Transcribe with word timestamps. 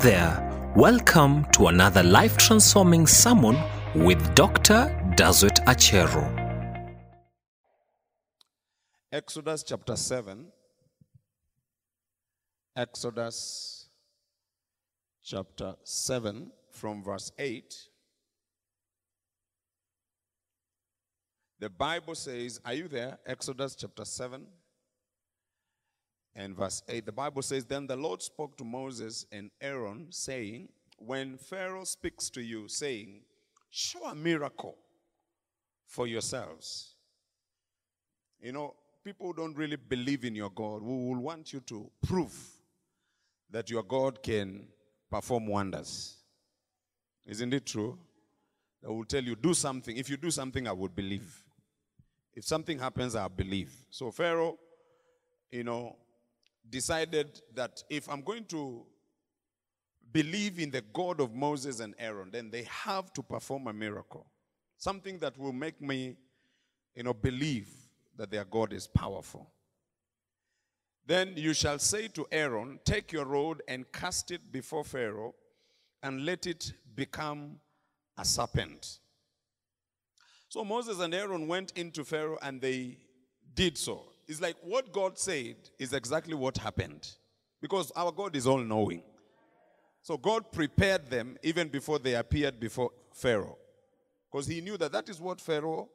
there. 0.00 0.72
Welcome 0.76 1.46
to 1.52 1.68
another 1.68 2.02
life 2.02 2.36
transforming 2.36 3.06
sermon 3.06 3.56
with 3.94 4.34
Dr. 4.34 4.94
Dazwet 5.16 5.64
Achero. 5.64 6.24
Exodus 9.10 9.62
chapter 9.62 9.96
7. 9.96 10.46
Exodus 12.76 13.88
chapter 15.24 15.74
7 15.82 16.50
from 16.70 17.02
verse 17.02 17.32
8. 17.38 17.74
The 21.58 21.70
Bible 21.70 22.14
says, 22.14 22.60
Are 22.64 22.74
you 22.74 22.88
there? 22.88 23.18
Exodus 23.26 23.74
chapter 23.74 24.04
7 24.04 24.46
and 26.36 26.54
verse 26.54 26.82
8. 26.88 27.06
The 27.06 27.12
Bible 27.12 27.42
says, 27.42 27.64
Then 27.64 27.86
the 27.86 27.96
Lord 27.96 28.22
spoke 28.22 28.56
to 28.58 28.64
Moses 28.64 29.26
and 29.32 29.50
Aaron, 29.60 30.06
saying, 30.10 30.68
When 30.98 31.38
Pharaoh 31.38 31.84
speaks 31.84 32.30
to 32.30 32.42
you, 32.42 32.68
saying, 32.68 33.22
Show 33.70 34.04
a 34.04 34.14
miracle 34.14 34.76
for 35.86 36.06
yourselves. 36.06 36.94
You 38.40 38.52
know, 38.52 38.74
people 39.02 39.32
don't 39.32 39.56
really 39.56 39.76
believe 39.76 40.24
in 40.24 40.34
your 40.34 40.50
God. 40.50 40.82
We 40.82 40.92
will 40.92 41.20
want 41.20 41.52
you 41.52 41.60
to 41.60 41.90
prove 42.06 42.36
that 43.50 43.70
your 43.70 43.82
God 43.82 44.22
can 44.22 44.66
perform 45.10 45.46
wonders. 45.46 46.16
Isn't 47.24 47.52
it 47.54 47.66
true? 47.66 47.98
They 48.82 48.88
will 48.88 49.04
tell 49.04 49.22
you, 49.22 49.34
do 49.34 49.54
something. 49.54 49.96
If 49.96 50.10
you 50.10 50.16
do 50.16 50.30
something, 50.30 50.68
I 50.68 50.72
would 50.72 50.94
believe. 50.94 51.42
If 52.34 52.44
something 52.44 52.78
happens, 52.78 53.16
I'll 53.16 53.28
believe. 53.28 53.72
So 53.90 54.10
Pharaoh, 54.10 54.58
you 55.50 55.64
know, 55.64 55.96
decided 56.70 57.40
that 57.54 57.82
if 57.88 58.08
I'm 58.08 58.22
going 58.22 58.44
to 58.46 58.84
believe 60.12 60.58
in 60.58 60.70
the 60.70 60.82
God 60.92 61.20
of 61.20 61.34
Moses 61.34 61.80
and 61.80 61.94
Aaron, 61.98 62.30
then 62.30 62.50
they 62.50 62.62
have 62.64 63.12
to 63.14 63.22
perform 63.22 63.66
a 63.66 63.72
miracle. 63.72 64.26
Something 64.78 65.18
that 65.18 65.38
will 65.38 65.52
make 65.52 65.80
me, 65.80 66.16
you 66.94 67.02
know, 67.02 67.14
believe 67.14 67.68
that 68.16 68.30
their 68.30 68.44
God 68.44 68.72
is 68.72 68.86
powerful. 68.86 69.50
Then 71.06 71.34
you 71.36 71.54
shall 71.54 71.78
say 71.78 72.08
to 72.08 72.26
Aaron, 72.32 72.80
Take 72.84 73.12
your 73.12 73.24
rod 73.24 73.62
and 73.68 73.90
cast 73.92 74.30
it 74.30 74.50
before 74.50 74.84
Pharaoh, 74.84 75.34
and 76.02 76.24
let 76.24 76.46
it 76.46 76.72
become 76.94 77.60
a 78.18 78.24
serpent. 78.24 78.98
So 80.48 80.64
Moses 80.64 81.00
and 81.00 81.14
Aaron 81.14 81.46
went 81.46 81.72
into 81.76 82.04
Pharaoh 82.04 82.38
and 82.40 82.60
they 82.60 82.98
did 83.54 83.76
so. 83.76 84.04
It's 84.28 84.40
like 84.40 84.56
what 84.62 84.92
God 84.92 85.18
said 85.18 85.56
is 85.78 85.92
exactly 85.92 86.34
what 86.34 86.58
happened. 86.58 87.08
Because 87.60 87.90
our 87.96 88.12
God 88.12 88.36
is 88.36 88.46
all 88.46 88.58
knowing. 88.58 89.02
So 90.02 90.16
God 90.16 90.52
prepared 90.52 91.10
them 91.10 91.36
even 91.42 91.68
before 91.68 91.98
they 91.98 92.14
appeared 92.14 92.60
before 92.60 92.90
Pharaoh. 93.12 93.58
Because 94.30 94.46
he 94.46 94.60
knew 94.60 94.76
that 94.76 94.92
that 94.92 95.08
is 95.08 95.20
what 95.20 95.40
Pharaoh 95.40 95.88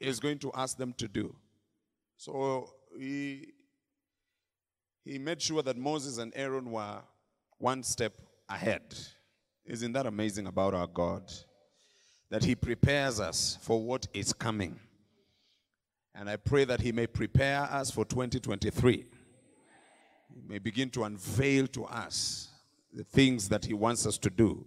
is 0.00 0.20
going 0.20 0.38
to 0.40 0.50
ask 0.54 0.76
them 0.76 0.92
to 0.94 1.08
do. 1.08 1.34
So 2.16 2.70
he, 2.98 3.52
he 5.04 5.18
made 5.18 5.40
sure 5.42 5.62
that 5.62 5.76
Moses 5.76 6.18
and 6.18 6.32
Aaron 6.34 6.70
were 6.70 7.00
one 7.58 7.82
step 7.82 8.14
ahead. 8.48 8.94
Isn't 9.64 9.92
that 9.92 10.06
amazing 10.06 10.46
about 10.46 10.74
our 10.74 10.86
God? 10.86 11.30
That 12.30 12.44
he 12.44 12.54
prepares 12.54 13.20
us 13.20 13.58
for 13.60 13.82
what 13.82 14.06
is 14.14 14.32
coming. 14.32 14.80
And 16.18 16.30
I 16.30 16.36
pray 16.36 16.64
that 16.64 16.80
he 16.80 16.92
may 16.92 17.06
prepare 17.06 17.62
us 17.62 17.90
for 17.90 18.06
2023. 18.06 19.04
He 20.34 20.42
may 20.48 20.58
begin 20.58 20.88
to 20.90 21.04
unveil 21.04 21.66
to 21.68 21.84
us 21.84 22.48
the 22.92 23.04
things 23.04 23.50
that 23.50 23.66
he 23.66 23.74
wants 23.74 24.06
us 24.06 24.16
to 24.18 24.30
do 24.30 24.64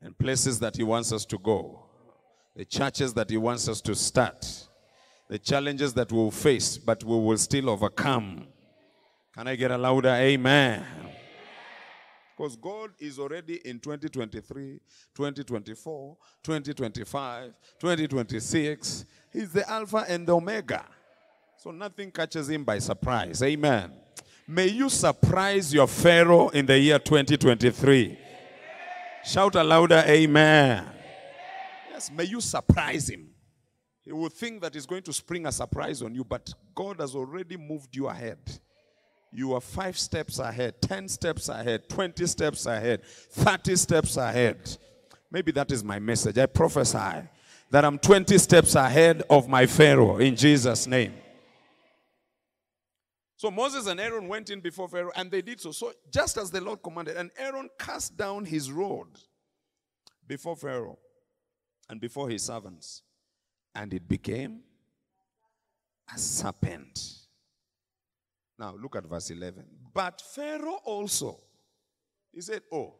and 0.00 0.16
places 0.16 0.58
that 0.60 0.76
he 0.76 0.82
wants 0.82 1.12
us 1.12 1.26
to 1.26 1.36
go, 1.38 1.84
the 2.56 2.64
churches 2.64 3.12
that 3.12 3.28
he 3.28 3.36
wants 3.36 3.68
us 3.68 3.82
to 3.82 3.94
start, 3.94 4.68
the 5.28 5.38
challenges 5.38 5.92
that 5.92 6.10
we'll 6.10 6.30
face, 6.30 6.78
but 6.78 7.04
we 7.04 7.14
will 7.14 7.36
still 7.36 7.68
overcome. 7.68 8.46
Can 9.34 9.48
I 9.48 9.56
get 9.56 9.70
a 9.70 9.76
louder 9.76 10.08
amen? 10.08 10.84
Because 12.34 12.56
God 12.56 12.92
is 12.98 13.18
already 13.18 13.56
in 13.68 13.78
2023, 13.80 14.80
2024, 15.14 16.16
2025, 16.42 17.52
2026. 17.78 19.04
He's 19.32 19.52
the 19.52 19.68
Alpha 19.68 20.04
and 20.08 20.26
the 20.26 20.34
Omega. 20.34 20.84
So 21.56 21.70
nothing 21.70 22.10
catches 22.10 22.48
him 22.48 22.64
by 22.64 22.78
surprise. 22.78 23.42
Amen. 23.42 23.92
May 24.48 24.68
you 24.68 24.88
surprise 24.88 25.72
your 25.72 25.86
Pharaoh 25.86 26.48
in 26.48 26.66
the 26.66 26.78
year 26.78 26.98
2023. 26.98 28.18
Shout 29.24 29.54
a 29.54 29.62
louder 29.62 30.02
amen. 30.06 30.86
Yes, 31.90 32.10
may 32.10 32.24
you 32.24 32.40
surprise 32.40 33.10
him. 33.10 33.28
He 34.02 34.12
will 34.12 34.30
think 34.30 34.62
that 34.62 34.74
he's 34.74 34.86
going 34.86 35.02
to 35.02 35.12
spring 35.12 35.46
a 35.46 35.52
surprise 35.52 36.02
on 36.02 36.14
you, 36.14 36.24
but 36.24 36.52
God 36.74 36.98
has 37.00 37.14
already 37.14 37.56
moved 37.56 37.94
you 37.94 38.08
ahead. 38.08 38.38
You 39.30 39.54
are 39.54 39.60
five 39.60 39.96
steps 39.96 40.40
ahead, 40.40 40.82
10 40.82 41.08
steps 41.08 41.48
ahead, 41.48 41.88
20 41.88 42.26
steps 42.26 42.66
ahead, 42.66 43.04
30 43.04 43.76
steps 43.76 44.16
ahead. 44.16 44.76
Maybe 45.30 45.52
that 45.52 45.70
is 45.70 45.84
my 45.84 46.00
message. 46.00 46.38
I 46.38 46.46
prophesy 46.46 47.28
that 47.70 47.84
I'm 47.84 47.98
20 47.98 48.36
steps 48.38 48.74
ahead 48.74 49.22
of 49.30 49.48
my 49.48 49.66
Pharaoh 49.66 50.18
in 50.18 50.36
Jesus' 50.36 50.86
name. 50.86 51.14
So 53.36 53.50
Moses 53.50 53.86
and 53.86 53.98
Aaron 53.98 54.28
went 54.28 54.50
in 54.50 54.60
before 54.60 54.88
Pharaoh 54.88 55.12
and 55.16 55.30
they 55.30 55.40
did 55.40 55.60
so. 55.60 55.72
So 55.72 55.92
just 56.12 56.36
as 56.36 56.50
the 56.50 56.60
Lord 56.60 56.82
commanded, 56.82 57.16
and 57.16 57.30
Aaron 57.38 57.70
cast 57.78 58.16
down 58.16 58.44
his 58.44 58.70
rod 58.70 59.06
before 60.26 60.56
Pharaoh 60.56 60.98
and 61.88 62.00
before 62.00 62.28
his 62.28 62.42
servants, 62.42 63.02
and 63.74 63.94
it 63.94 64.06
became 64.08 64.60
a 66.14 66.18
serpent. 66.18 67.00
Now 68.58 68.74
look 68.80 68.96
at 68.96 69.06
verse 69.06 69.30
11. 69.30 69.64
But 69.94 70.20
Pharaoh 70.20 70.80
also, 70.84 71.40
he 72.32 72.42
said, 72.42 72.62
Oh, 72.70 72.94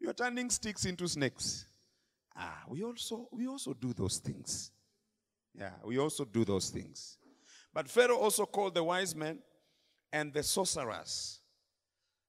you're 0.00 0.14
turning 0.14 0.48
sticks 0.48 0.86
into 0.86 1.06
snakes. 1.06 1.66
Ah, 2.36 2.62
we 2.68 2.82
also 2.82 3.28
we 3.32 3.46
also 3.46 3.74
do 3.74 3.92
those 3.92 4.18
things. 4.18 4.70
Yeah, 5.54 5.72
we 5.84 5.98
also 5.98 6.24
do 6.24 6.44
those 6.44 6.70
things. 6.70 7.18
But 7.72 7.88
Pharaoh 7.88 8.18
also 8.18 8.46
called 8.46 8.74
the 8.74 8.84
wise 8.84 9.14
men 9.14 9.38
and 10.12 10.32
the 10.32 10.42
sorcerers. 10.42 11.40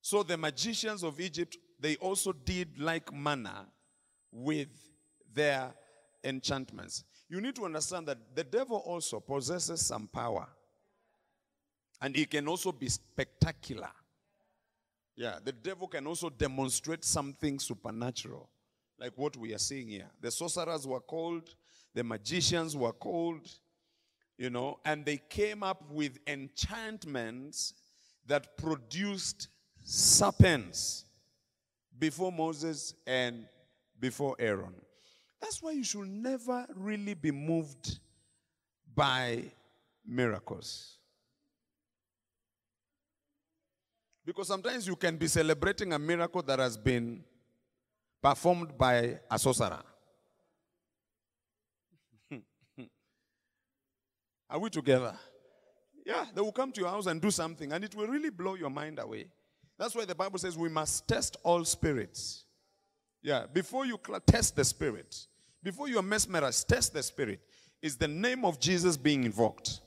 So 0.02 0.24
the 0.24 0.38
magicians 0.38 1.04
of 1.04 1.20
Egypt, 1.20 1.58
they 1.80 1.96
also 1.98 2.34
did 2.34 2.80
like 2.80 3.14
manner 3.14 3.66
with 4.32 4.70
their 5.34 5.74
enchantments. 6.24 7.04
You 7.30 7.42
need 7.42 7.56
to 7.56 7.66
understand 7.66 8.08
that 8.08 8.36
the 8.36 8.44
devil 8.44 8.78
also 8.78 9.20
possesses 9.20 9.86
some 9.86 10.08
power. 10.08 10.48
And 12.02 12.16
he 12.16 12.26
can 12.26 12.48
also 12.48 12.72
be 12.72 12.90
spectacular. 12.90 13.92
Yeah, 15.16 15.38
the 15.44 15.52
devil 15.52 15.88
can 15.88 16.08
also 16.08 16.30
demonstrate 16.30 17.06
something 17.06 17.60
supernatural, 17.60 18.50
like 19.02 19.14
what 19.16 19.36
we 19.36 19.52
are 19.52 19.58
seeing 19.58 19.88
here. 19.88 20.06
The 20.22 20.30
sorcerers 20.30 20.86
were 20.86 21.00
called, 21.00 21.56
the 21.96 22.04
magicians 22.04 22.78
were 22.78 22.92
called, 22.92 23.50
you 24.38 24.52
know, 24.52 24.80
and 24.86 25.04
they 25.04 25.18
came 25.18 25.64
up 25.64 25.84
with 25.90 26.20
enchantments 26.28 27.74
that 28.28 28.56
produced 28.58 29.48
serpents 29.84 31.06
before 31.98 32.32
Moses 32.32 32.94
and 33.08 33.46
before 34.00 34.36
Aaron. 34.38 34.76
That's 35.42 35.64
why 35.64 35.72
you 35.72 35.84
should 35.84 36.08
never 36.08 36.68
really 36.76 37.16
be 37.16 37.32
moved 37.32 38.00
by 38.94 39.46
miracles. 40.06 40.98
Because 44.24 44.48
sometimes 44.48 44.86
you 44.86 44.96
can 44.96 45.18
be 45.18 45.28
celebrating 45.28 45.94
a 45.94 46.00
miracle 46.00 46.44
that 46.44 46.60
has 46.60 46.78
been 46.78 47.24
performed 48.22 48.78
by 48.78 49.20
a 49.30 49.40
sorcerer. 49.40 49.82
Are 54.50 54.60
we 54.60 54.70
together? 54.70 55.16
Yeah, 56.06 56.26
they 56.34 56.42
will 56.42 56.52
come 56.52 56.72
to 56.74 56.82
your 56.82 56.90
house 56.90 57.08
and 57.08 57.22
do 57.22 57.32
something, 57.32 57.72
and 57.74 57.84
it 57.84 57.96
will 57.96 58.08
really 58.08 58.30
blow 58.30 58.56
your 58.56 58.70
mind 58.70 59.00
away. 59.00 59.26
That's 59.78 59.96
why 59.96 60.06
the 60.06 60.16
Bible 60.16 60.40
says 60.40 60.58
we 60.58 60.70
must 60.70 61.08
test 61.08 61.38
all 61.44 61.64
spirits. 61.66 62.46
Yeah, 63.24 63.46
before 63.52 63.86
you 63.86 64.00
test 64.26 64.56
the 64.56 64.64
spirit, 64.64 65.28
before 65.64 65.88
you 65.88 66.00
are 66.00 66.04
mesmerized, 66.04 66.68
test 66.68 66.94
the 66.94 67.04
spirit. 67.04 67.40
Is 67.82 67.98
the 67.98 68.08
name 68.08 68.46
of 68.46 68.60
Jesus 68.60 68.98
being 68.98 69.24
invoked? 69.24 69.82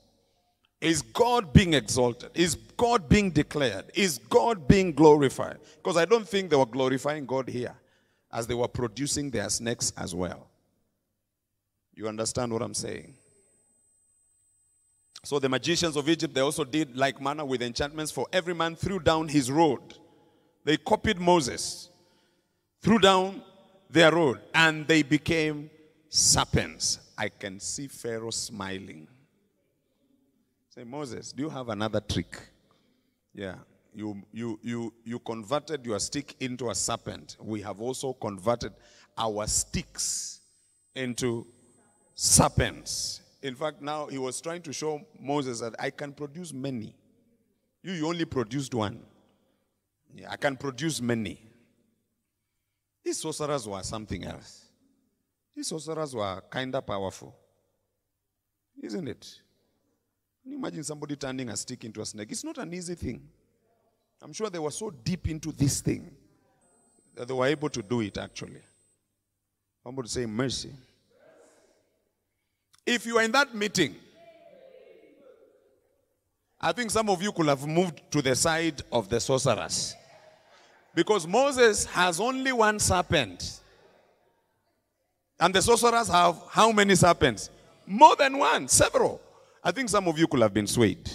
Is 0.80 1.02
God 1.02 1.52
being 1.52 1.74
exalted? 1.74 2.30
Is 2.34 2.56
God 2.56 3.08
being 3.08 3.30
declared? 3.30 3.90
Is 3.94 4.18
God 4.18 4.66
being 4.68 4.92
glorified? 4.92 5.58
Because 5.76 5.96
I 5.96 6.04
don't 6.04 6.28
think 6.28 6.50
they 6.50 6.56
were 6.56 6.66
glorifying 6.66 7.24
God 7.24 7.48
here 7.48 7.74
as 8.34 8.46
they 8.48 8.54
were 8.54 8.68
producing 8.68 9.30
their 9.30 9.48
snakes 9.48 9.92
as 9.96 10.14
well. 10.14 10.48
You 11.94 12.08
understand 12.08 12.52
what 12.52 12.60
I'm 12.60 12.74
saying? 12.74 13.14
So 15.22 15.38
the 15.38 15.48
magicians 15.48 15.96
of 15.96 16.08
Egypt, 16.08 16.34
they 16.34 16.40
also 16.42 16.64
did 16.64 16.96
like 16.96 17.20
manner 17.20 17.44
with 17.44 17.62
enchantments, 17.62 18.10
for 18.10 18.26
every 18.32 18.52
man 18.52 18.76
threw 18.76 18.98
down 18.98 19.28
his 19.28 19.50
rod 19.50 19.80
They 20.64 20.78
copied 20.78 21.18
Moses, 21.18 21.90
threw 22.80 22.98
down 22.98 23.42
their 23.88 24.10
rod, 24.10 24.40
and 24.54 24.86
they 24.86 25.02
became 25.02 25.70
serpents. 26.08 27.00
I 27.16 27.28
can 27.28 27.60
see 27.60 27.86
Pharaoh 27.86 28.30
smiling. 28.30 29.06
Say, 30.70 30.84
Moses, 30.84 31.32
do 31.32 31.42
you 31.44 31.50
have 31.50 31.68
another 31.68 32.00
trick? 32.00 32.36
Yeah. 33.34 33.56
You, 33.94 34.22
you, 34.32 34.58
you, 34.62 34.92
you 35.04 35.18
converted 35.20 35.86
your 35.86 36.00
stick 36.00 36.34
into 36.40 36.70
a 36.70 36.74
serpent. 36.74 37.36
We 37.40 37.62
have 37.62 37.80
also 37.80 38.12
converted 38.12 38.72
our 39.16 39.46
sticks 39.46 40.40
into 40.94 41.46
serpents. 42.14 43.20
In 43.42 43.54
fact, 43.54 43.80
now 43.80 44.06
he 44.06 44.18
was 44.18 44.40
trying 44.40 44.62
to 44.62 44.72
show 44.72 45.00
Moses 45.20 45.60
that 45.60 45.74
I 45.78 45.90
can 45.90 46.12
produce 46.12 46.52
many. 46.52 46.94
You, 47.82 47.92
you 47.92 48.08
only 48.08 48.24
produced 48.24 48.74
one. 48.74 49.00
Yeah, 50.14 50.30
I 50.30 50.36
can 50.36 50.56
produce 50.56 51.00
many. 51.00 51.40
These 53.04 53.20
sorcerers 53.20 53.68
were 53.68 53.82
something 53.82 54.24
else. 54.24 54.64
These 55.54 55.68
sorcerers 55.68 56.14
were 56.14 56.42
kind 56.50 56.74
of 56.74 56.86
powerful. 56.86 57.34
Isn't 58.82 59.06
it? 59.06 59.40
Can 60.42 60.52
you 60.52 60.58
imagine 60.58 60.82
somebody 60.82 61.16
turning 61.16 61.48
a 61.48 61.56
stick 61.56 61.84
into 61.84 62.00
a 62.00 62.06
snake? 62.06 62.28
It's 62.30 62.44
not 62.44 62.58
an 62.58 62.72
easy 62.74 62.94
thing. 62.94 63.28
I'm 64.24 64.32
sure 64.32 64.48
they 64.48 64.58
were 64.58 64.70
so 64.70 64.90
deep 64.90 65.28
into 65.28 65.52
this 65.52 65.82
thing 65.82 66.10
that 67.14 67.28
they 67.28 67.34
were 67.34 67.46
able 67.46 67.68
to 67.68 67.82
do 67.82 68.00
it 68.00 68.16
actually. 68.16 68.62
To 69.84 70.08
say 70.08 70.24
mercy. 70.24 70.70
If 72.86 73.04
you 73.04 73.18
are 73.18 73.22
in 73.22 73.32
that 73.32 73.54
meeting, 73.54 73.94
I 76.58 76.72
think 76.72 76.90
some 76.90 77.10
of 77.10 77.20
you 77.22 77.32
could 77.32 77.48
have 77.48 77.66
moved 77.66 78.00
to 78.12 78.22
the 78.22 78.34
side 78.34 78.80
of 78.90 79.10
the 79.10 79.20
sorcerers. 79.20 79.94
Because 80.94 81.26
Moses 81.26 81.84
has 81.84 82.18
only 82.18 82.52
one 82.52 82.78
serpent. 82.78 83.60
And 85.38 85.54
the 85.54 85.60
sorcerers 85.60 86.08
have 86.08 86.42
how 86.48 86.72
many 86.72 86.94
serpents? 86.94 87.50
More 87.86 88.16
than 88.16 88.38
one, 88.38 88.68
several. 88.68 89.20
I 89.62 89.70
think 89.70 89.90
some 89.90 90.08
of 90.08 90.18
you 90.18 90.26
could 90.26 90.40
have 90.40 90.54
been 90.54 90.66
swayed. 90.66 91.10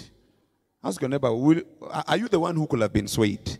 Ask 0.82 1.00
your 1.00 1.10
neighbor, 1.10 1.34
will, 1.34 1.62
are 2.06 2.16
you 2.16 2.28
the 2.28 2.40
one 2.40 2.56
who 2.56 2.66
could 2.66 2.80
have 2.80 2.92
been 2.92 3.08
swayed? 3.08 3.58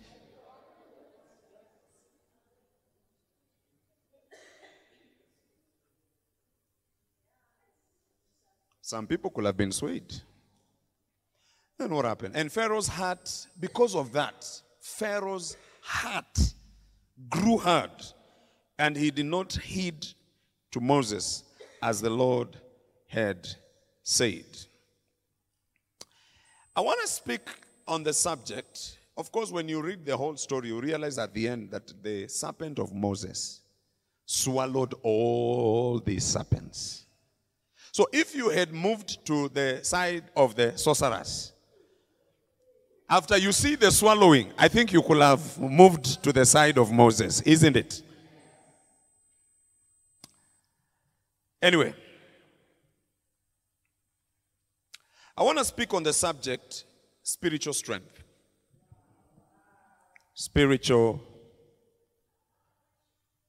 Some 8.80 9.06
people 9.06 9.30
could 9.30 9.44
have 9.44 9.56
been 9.56 9.70
swayed. 9.70 10.12
Then 11.78 11.94
what 11.94 12.04
happened? 12.04 12.34
And 12.36 12.50
Pharaoh's 12.50 12.88
heart, 12.88 13.46
because 13.58 13.94
of 13.94 14.12
that, 14.12 14.44
Pharaoh's 14.80 15.56
heart 15.80 16.54
grew 17.28 17.58
hard, 17.58 17.92
and 18.78 18.96
he 18.96 19.10
did 19.10 19.26
not 19.26 19.52
heed 19.52 20.06
to 20.72 20.80
Moses 20.80 21.44
as 21.82 22.00
the 22.00 22.10
Lord 22.10 22.56
had 23.06 23.46
said. 24.02 24.44
I 26.80 26.82
want 26.82 26.98
to 27.02 27.08
speak 27.08 27.46
on 27.86 28.02
the 28.02 28.12
subject. 28.14 28.96
Of 29.14 29.30
course, 29.30 29.50
when 29.50 29.68
you 29.68 29.82
read 29.82 30.06
the 30.06 30.16
whole 30.16 30.34
story, 30.38 30.68
you 30.68 30.80
realize 30.80 31.18
at 31.18 31.34
the 31.34 31.46
end 31.46 31.70
that 31.72 31.92
the 32.02 32.26
serpent 32.26 32.78
of 32.78 32.94
Moses 32.94 33.60
swallowed 34.24 34.94
all 35.02 36.00
these 36.00 36.24
serpents. 36.24 37.04
So 37.92 38.06
if 38.14 38.34
you 38.34 38.48
had 38.48 38.72
moved 38.72 39.22
to 39.26 39.50
the 39.50 39.80
side 39.82 40.24
of 40.34 40.54
the 40.54 40.74
sorcerers, 40.78 41.52
after 43.10 43.36
you 43.36 43.52
see 43.52 43.74
the 43.74 43.90
swallowing, 43.90 44.50
I 44.56 44.68
think 44.68 44.90
you 44.90 45.02
could 45.02 45.20
have 45.20 45.60
moved 45.60 46.22
to 46.24 46.32
the 46.32 46.46
side 46.46 46.78
of 46.78 46.90
Moses, 46.90 47.42
isn't 47.42 47.76
it? 47.76 48.00
Anyway, 51.60 51.92
I 55.40 55.42
want 55.42 55.56
to 55.56 55.64
speak 55.64 55.94
on 55.94 56.02
the 56.02 56.12
subject 56.12 56.84
spiritual 57.22 57.72
strength. 57.72 58.22
Spiritual 60.34 61.18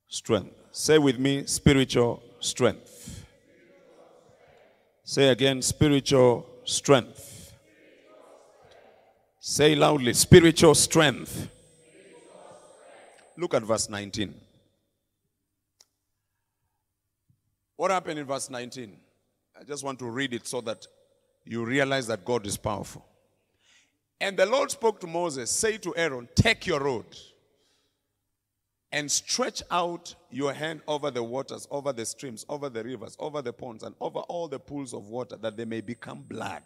strength. 0.08 0.56
Say 0.72 0.98
with 1.00 1.20
me 1.20 1.46
spiritual 1.48 2.24
strength. 2.40 3.26
Say 5.04 5.28
again 5.28 5.62
spiritual 5.62 6.48
strength. 6.64 7.52
Say 9.42 9.76
loudly 9.76 10.14
spiritual 10.14 10.76
strength. 10.76 11.50
Look 13.38 13.54
at 13.54 13.64
verse 13.64 13.90
19. 13.90 14.34
What 17.76 17.92
happened 17.92 18.18
in 18.18 18.26
verse 18.26 18.50
19? 18.50 18.96
I 19.60 19.66
just 19.66 19.84
want 19.84 20.00
to 20.00 20.06
read 20.06 20.34
it 20.34 20.48
so 20.48 20.62
that 20.62 20.88
you 21.46 21.66
realize 21.66 22.08
that 22.08 22.26
God 22.26 22.46
is 22.46 22.58
powerful. 22.58 23.06
And 24.20 24.38
the 24.38 24.46
Lord 24.46 24.70
spoke 24.70 25.00
to 25.02 25.08
Moses, 25.08 25.50
say 25.50 25.78
to 25.80 25.96
Aaron, 25.96 26.30
take 26.36 26.68
your 26.68 26.80
rod 26.80 27.06
and 28.92 29.10
stretch 29.12 29.64
out 29.72 30.14
your 30.30 30.54
hand 30.54 30.82
over 30.88 31.10
the 31.12 31.24
waters, 31.24 31.68
over 31.72 31.94
the 31.94 32.06
streams, 32.06 32.46
over 32.50 32.70
the 32.70 32.84
rivers, 32.84 33.16
over 33.20 33.42
the 33.42 33.54
ponds, 33.54 33.84
and 33.84 33.96
over 34.02 34.20
all 34.20 34.48
the 34.48 34.60
pools 34.60 34.94
of 34.94 35.08
water, 35.08 35.38
that 35.38 35.56
they 35.56 35.66
may 35.66 35.82
become 35.82 36.22
blood. 36.22 36.64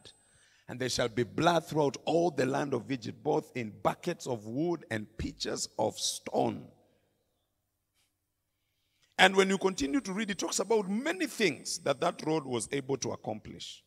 And 0.68 0.80
there 0.80 0.90
shall 0.90 1.08
be 1.08 1.24
blood 1.24 1.66
throughout 1.66 1.98
all 2.06 2.32
the 2.32 2.46
land 2.46 2.74
of 2.74 2.92
Egypt, 2.92 3.24
both 3.24 3.56
in 3.56 3.72
buckets 3.84 4.26
of 4.26 4.48
wood 4.48 4.84
and 4.90 5.06
pitchers 5.18 5.70
of 5.78 6.00
stone. 6.00 6.66
And 9.18 9.36
when 9.36 9.50
you 9.50 9.60
continue 9.60 10.02
to 10.02 10.12
read, 10.12 10.32
it 10.32 10.40
talks 10.40 10.60
about 10.60 10.90
many 10.90 11.28
things 11.28 11.78
that 11.80 12.02
that 12.02 12.22
rod 12.26 12.44
was 12.44 12.68
able 12.72 12.98
to 12.98 13.12
accomplish. 13.12 13.85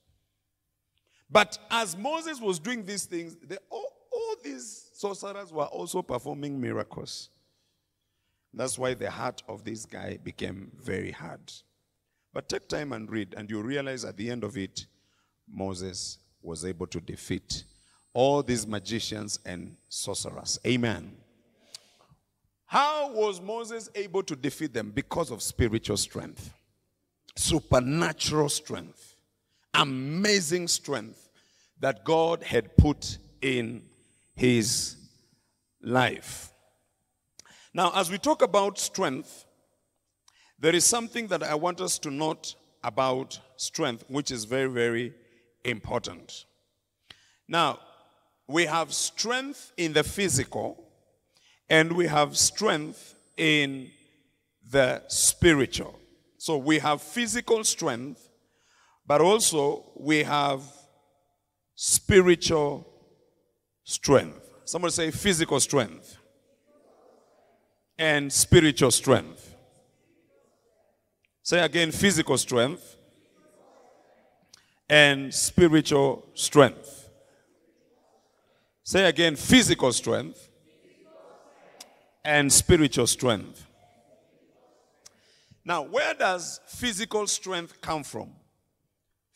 But 1.31 1.59
as 1.71 1.97
Moses 1.97 2.41
was 2.41 2.59
doing 2.59 2.85
these 2.85 3.05
things, 3.05 3.37
they, 3.43 3.59
all, 3.71 3.93
all 4.13 4.37
these 4.43 4.91
sorcerers 4.95 5.53
were 5.53 5.67
also 5.67 6.03
performing 6.03 6.61
miracles. 6.61 7.31
That's 8.55 8.79
why 8.79 8.95
the 8.95 9.11
heart 9.11 9.43
of 9.49 9.65
this 9.65 9.85
guy 9.85 10.19
became 10.23 10.73
very 10.81 11.11
hard. 11.11 11.53
But 12.33 12.49
take 12.49 12.69
time 12.69 12.93
and 12.93 13.11
read, 13.11 13.35
and 13.37 13.51
you 13.51 13.61
realize 13.61 14.05
at 14.05 14.17
the 14.17 14.31
end 14.31 14.45
of 14.45 14.57
it, 14.57 14.87
Moses 15.51 16.19
was 16.43 16.65
able 16.65 16.87
to 16.89 17.01
defeat 17.01 17.65
all 18.15 18.43
these 18.43 18.67
magicians 18.67 19.39
and 19.45 19.77
sorcerers. 19.89 20.59
Amen. 20.67 21.17
How 22.67 23.13
was 23.13 23.41
Moses 23.41 23.89
able 23.95 24.23
to 24.25 24.37
defeat 24.37 24.75
them? 24.75 24.91
Because 24.91 25.31
of 25.31 25.43
spiritual 25.43 25.97
strength, 25.97 26.53
supernatural 27.37 28.49
strength, 28.49 28.98
amazing 29.75 30.69
strength 30.69 31.29
that 31.81 32.05
God 32.05 32.43
had 32.43 32.77
put 32.77 33.19
in 33.41 33.83
his 34.35 34.97
life. 35.83 36.53
Now, 37.75 37.93
as 37.95 38.11
we 38.11 38.19
talk 38.19 38.43
about 38.43 38.79
strength, 38.79 39.45
there 40.59 40.75
is 40.75 40.85
something 40.85 41.29
that 41.29 41.43
I 41.43 41.55
want 41.55 41.81
us 41.81 41.99
to 42.01 42.11
note 42.11 42.57
about 42.83 43.39
strength, 43.57 44.05
which 44.09 44.31
is 44.31 44.45
very, 44.45 44.69
very 44.69 45.15
important. 45.65 46.47
Now, 47.47 47.79
we 48.49 48.65
have 48.65 48.93
strength 48.93 49.73
in 49.77 49.93
the 49.93 50.03
physical 50.03 50.85
and 51.69 51.93
we 51.93 52.07
have 52.07 52.37
strength 52.37 53.15
in 53.37 53.91
the 54.71 55.03
spiritual. 55.09 55.99
So 56.39 56.57
we 56.57 56.79
have 56.79 57.03
physical 57.03 57.63
strength, 57.65 58.28
but 59.09 59.23
also 59.23 59.87
we 59.97 60.23
have 60.23 60.63
spiritual 61.75 62.87
strength. 63.83 64.39
Somebody 64.67 64.93
say 64.93 65.11
physical 65.11 65.59
strength 65.61 66.19
and 67.99 68.31
spiritual 68.31 68.91
strength. 68.91 69.57
Say 71.43 71.61
again 71.61 71.91
physical 71.91 72.37
strength 72.37 72.97
and 74.91 75.33
spiritual 75.33 76.27
strength. 76.35 77.09
Say 78.83 79.09
again 79.09 79.37
physical 79.37 79.91
strength 79.91 80.51
and 82.23 82.53
spiritual 82.53 83.07
strength. 83.07 83.65
Now, 85.65 85.83
where 85.83 86.13
does 86.13 86.61
physical 86.67 87.27
strength 87.27 87.81
come 87.81 88.05
from? 88.05 88.33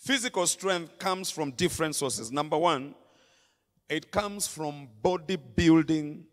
Physical 0.02 0.48
strength 0.48 0.98
comes 0.98 1.30
from 1.30 1.52
different 1.52 1.94
sources. 1.94 2.32
Number 2.32 2.58
one, 2.58 2.96
it 3.88 4.10
comes 4.10 4.48
from 4.48 4.88
bodybuilding 5.00 6.24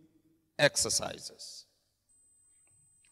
exercises. 0.57 1.65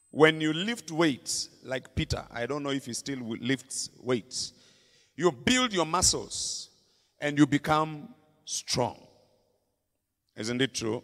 When 0.09 0.41
you 0.41 0.53
lift 0.53 0.89
weights, 0.89 1.49
like 1.63 1.93
Peter, 1.93 2.25
I 2.31 2.47
don't 2.47 2.63
know 2.63 2.71
if 2.71 2.87
he 2.87 2.93
still 2.93 3.19
lifts 3.39 3.91
weights, 4.01 4.53
you 5.15 5.31
build 5.31 5.73
your 5.73 5.85
muscles 5.85 6.71
and 7.21 7.37
you 7.37 7.45
become 7.45 8.15
strong. 8.45 8.97
Isn't 10.35 10.59
it 10.59 10.73
true? 10.73 11.03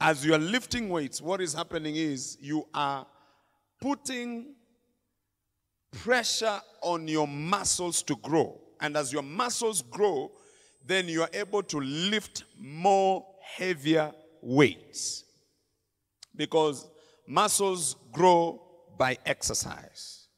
As 0.00 0.24
you 0.24 0.32
are 0.32 0.38
lifting 0.38 0.88
weights, 0.88 1.20
what 1.20 1.42
is 1.42 1.52
happening 1.52 1.96
is 1.96 2.38
you 2.40 2.66
are 2.72 3.06
putting 3.82 4.55
pressure 5.96 6.60
on 6.82 7.08
your 7.08 7.26
muscles 7.26 8.02
to 8.04 8.16
grow. 8.16 8.60
And 8.80 8.96
as 8.96 9.12
your 9.12 9.22
muscles 9.22 9.82
grow, 9.82 10.30
then 10.84 11.08
you 11.08 11.22
are 11.22 11.30
able 11.32 11.62
to 11.64 11.80
lift 11.80 12.44
more 12.58 13.26
heavier 13.42 14.12
weights. 14.40 15.24
Because 16.34 16.88
muscles 17.26 17.96
grow 18.12 18.62
by 18.98 19.18
exercise. 19.24 20.28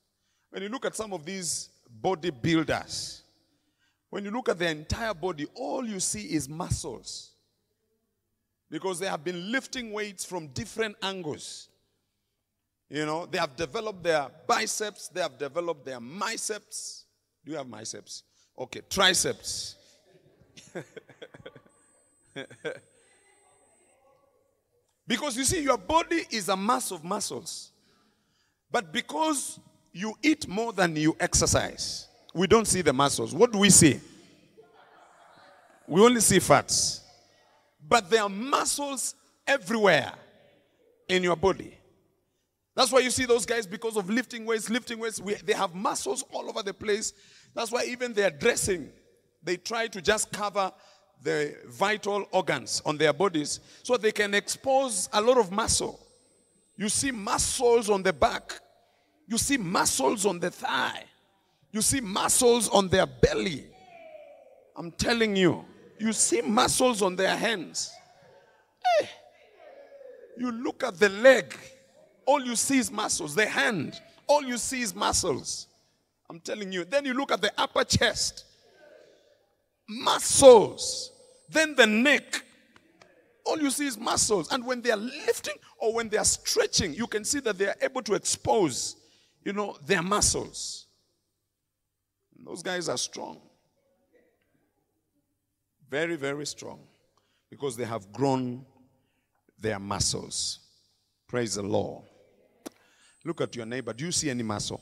When 0.51 0.63
you 0.63 0.69
look 0.69 0.87
at 0.87 0.97
some 0.97 1.13
of 1.13 1.25
these 1.25 1.69
bodybuilders, 2.03 3.23
when 4.11 4.25
you 4.25 4.31
look 4.31 4.49
at 4.49 4.59
their 4.59 4.71
entire 4.71 5.13
body, 5.13 5.47
all 5.55 5.87
you 5.87 6.01
see 6.01 6.23
is 6.23 6.49
muscles. 6.49 7.33
Because 8.71 8.99
they 8.99 9.07
have 9.07 9.25
been 9.25 9.53
lifting 9.53 9.93
weights 9.93 10.25
from 10.25 10.49
different 10.49 10.97
angles. 11.03 11.69
You 12.91 13.05
know, 13.05 13.27
they 13.27 13.39
have 13.39 13.55
developed 13.55 14.03
their 14.03 14.29
biceps, 14.47 15.09
they 15.09 15.21
have 15.21 15.37
developed 15.39 15.85
their 15.85 16.01
biceps. 16.01 17.05
Do 17.45 17.53
you 17.53 17.59
have 17.59 17.71
biceps? 17.71 18.23
Okay, 18.59 18.81
triceps. 18.89 19.77
because 25.07 25.37
you 25.37 25.45
see, 25.45 25.63
your 25.63 25.77
body 25.79 26.23
is 26.31 26.49
a 26.49 26.57
mass 26.57 26.91
of 26.91 27.05
muscles. 27.05 27.73
But 28.71 28.93
because 28.93 29.61
you 29.93 30.15
eat 30.23 30.49
more 30.49 30.73
than 30.73 30.97
you 30.97 31.15
exercise, 31.21 32.09
we 32.35 32.47
don't 32.47 32.67
see 32.67 32.83
the 32.83 32.93
muscles. 32.93 33.35
What 33.35 33.53
do 33.53 33.59
we 33.59 33.71
see? 33.71 34.01
We 35.87 36.03
only 36.03 36.21
see 36.21 36.39
fats. 36.39 37.03
But 37.87 38.11
there 38.11 38.23
are 38.23 38.29
muscles 38.29 39.15
everywhere 39.47 40.13
in 41.09 41.23
your 41.23 41.37
body. 41.37 41.78
That's 42.79 42.93
why 42.93 43.01
you 43.01 43.11
see 43.11 43.25
those 43.25 43.45
guys 43.45 43.67
because 43.67 43.97
of 43.97 44.09
lifting 44.09 44.47
weights, 44.47 44.71
lifting 44.71 45.01
weights, 45.01 45.21
we, 45.21 45.35
they 45.35 45.53
have 45.53 45.75
muscles 45.75 46.25
all 46.31 46.49
over 46.49 46.63
the 46.63 46.73
place. 46.73 47.13
That's 47.53 47.73
why 47.73 47.83
even 47.87 48.13
their 48.13 48.31
dressing, 48.31 48.91
they 49.43 49.57
try 49.57 49.89
to 49.89 50.01
just 50.01 50.31
cover 50.31 50.71
the 51.21 51.57
vital 51.67 52.29
organs 52.31 52.81
on 52.87 52.97
their 52.97 53.13
bodies 53.13 53.59
so 53.83 53.97
they 53.97 54.13
can 54.13 54.33
expose 54.33 55.09
a 55.13 55.21
lot 55.21 55.39
of 55.39 55.51
muscle. 55.51 55.99
You 56.77 56.89
see 56.89 57.11
muscles 57.11 57.91
on 57.91 58.05
the 58.05 58.13
back, 58.13 58.53
you 59.27 59.39
see 59.39 59.57
muscles 59.57 60.25
on 60.25 60.39
the 60.39 60.53
thigh, 60.53 61.03
you 61.73 61.83
see 61.83 62.01
muscles 62.01 62.69
on 62.69 62.87
their 62.87 63.07
belly. 63.07 63.65
I'm 64.77 64.93
telling 64.93 65.35
you, 65.35 65.65
you 65.99 66.13
see 66.13 66.43
muscles 66.43 67.03
on 67.03 67.17
their 67.17 67.37
hands. 67.37 67.91
Eh. 69.01 69.07
You 70.37 70.53
look 70.53 70.85
at 70.85 70.97
the 71.01 71.09
leg, 71.09 71.57
all 72.29 72.45
you 72.45 72.55
see 72.57 72.77
is 72.77 72.93
muscles. 72.93 73.35
The 73.35 73.47
hand, 73.47 73.99
all 74.27 74.45
you 74.45 74.59
see 74.59 74.83
is 74.83 74.95
muscles. 74.95 75.67
I'm 76.29 76.41
telling 76.41 76.71
you. 76.71 76.85
Then 76.85 77.07
you 77.07 77.15
look 77.15 77.33
at 77.33 77.41
the 77.41 77.51
upper 77.57 77.85
chest, 77.85 78.45
muscles. 79.89 81.11
Then 81.49 81.75
the 81.75 81.87
neck, 81.87 82.45
all 83.47 83.59
you 83.59 83.71
see 83.71 83.87
is 83.87 83.97
muscles. 83.97 84.53
And 84.53 84.67
when 84.67 84.83
they 84.83 84.91
are 84.91 84.99
lifting 84.99 85.55
or 85.79 85.95
when 85.95 86.11
they 86.11 86.19
are 86.19 86.25
stretching, 86.25 86.93
you 86.93 87.07
can 87.07 87.25
see 87.25 87.41
that 87.41 87.57
they 87.57 87.69
are 87.69 87.77
able 87.81 88.03
to 88.03 88.13
expose, 88.13 88.97
you 89.43 89.55
know, 89.55 89.79
their 89.87 90.03
muscles. 90.03 90.87
Those 92.45 92.63
guys 92.63 92.91
are 92.91 92.99
strong. 92.99 93.41
Very, 95.89 96.17
very 96.17 96.45
strong. 96.45 96.81
Because 97.49 97.75
they 97.75 97.87
have 97.87 98.13
grown 98.13 98.67
their 99.59 99.79
muscles. 99.79 100.59
Praise 101.27 101.55
the 101.55 101.63
Lord. 101.63 102.05
Look 103.25 103.41
at 103.41 103.55
your 103.57 103.67
neighbor. 103.67 103.93
Do 103.93 104.05
you 104.05 104.13
see 104.13 104.31
any 104.31 104.43
muscle? 104.43 104.81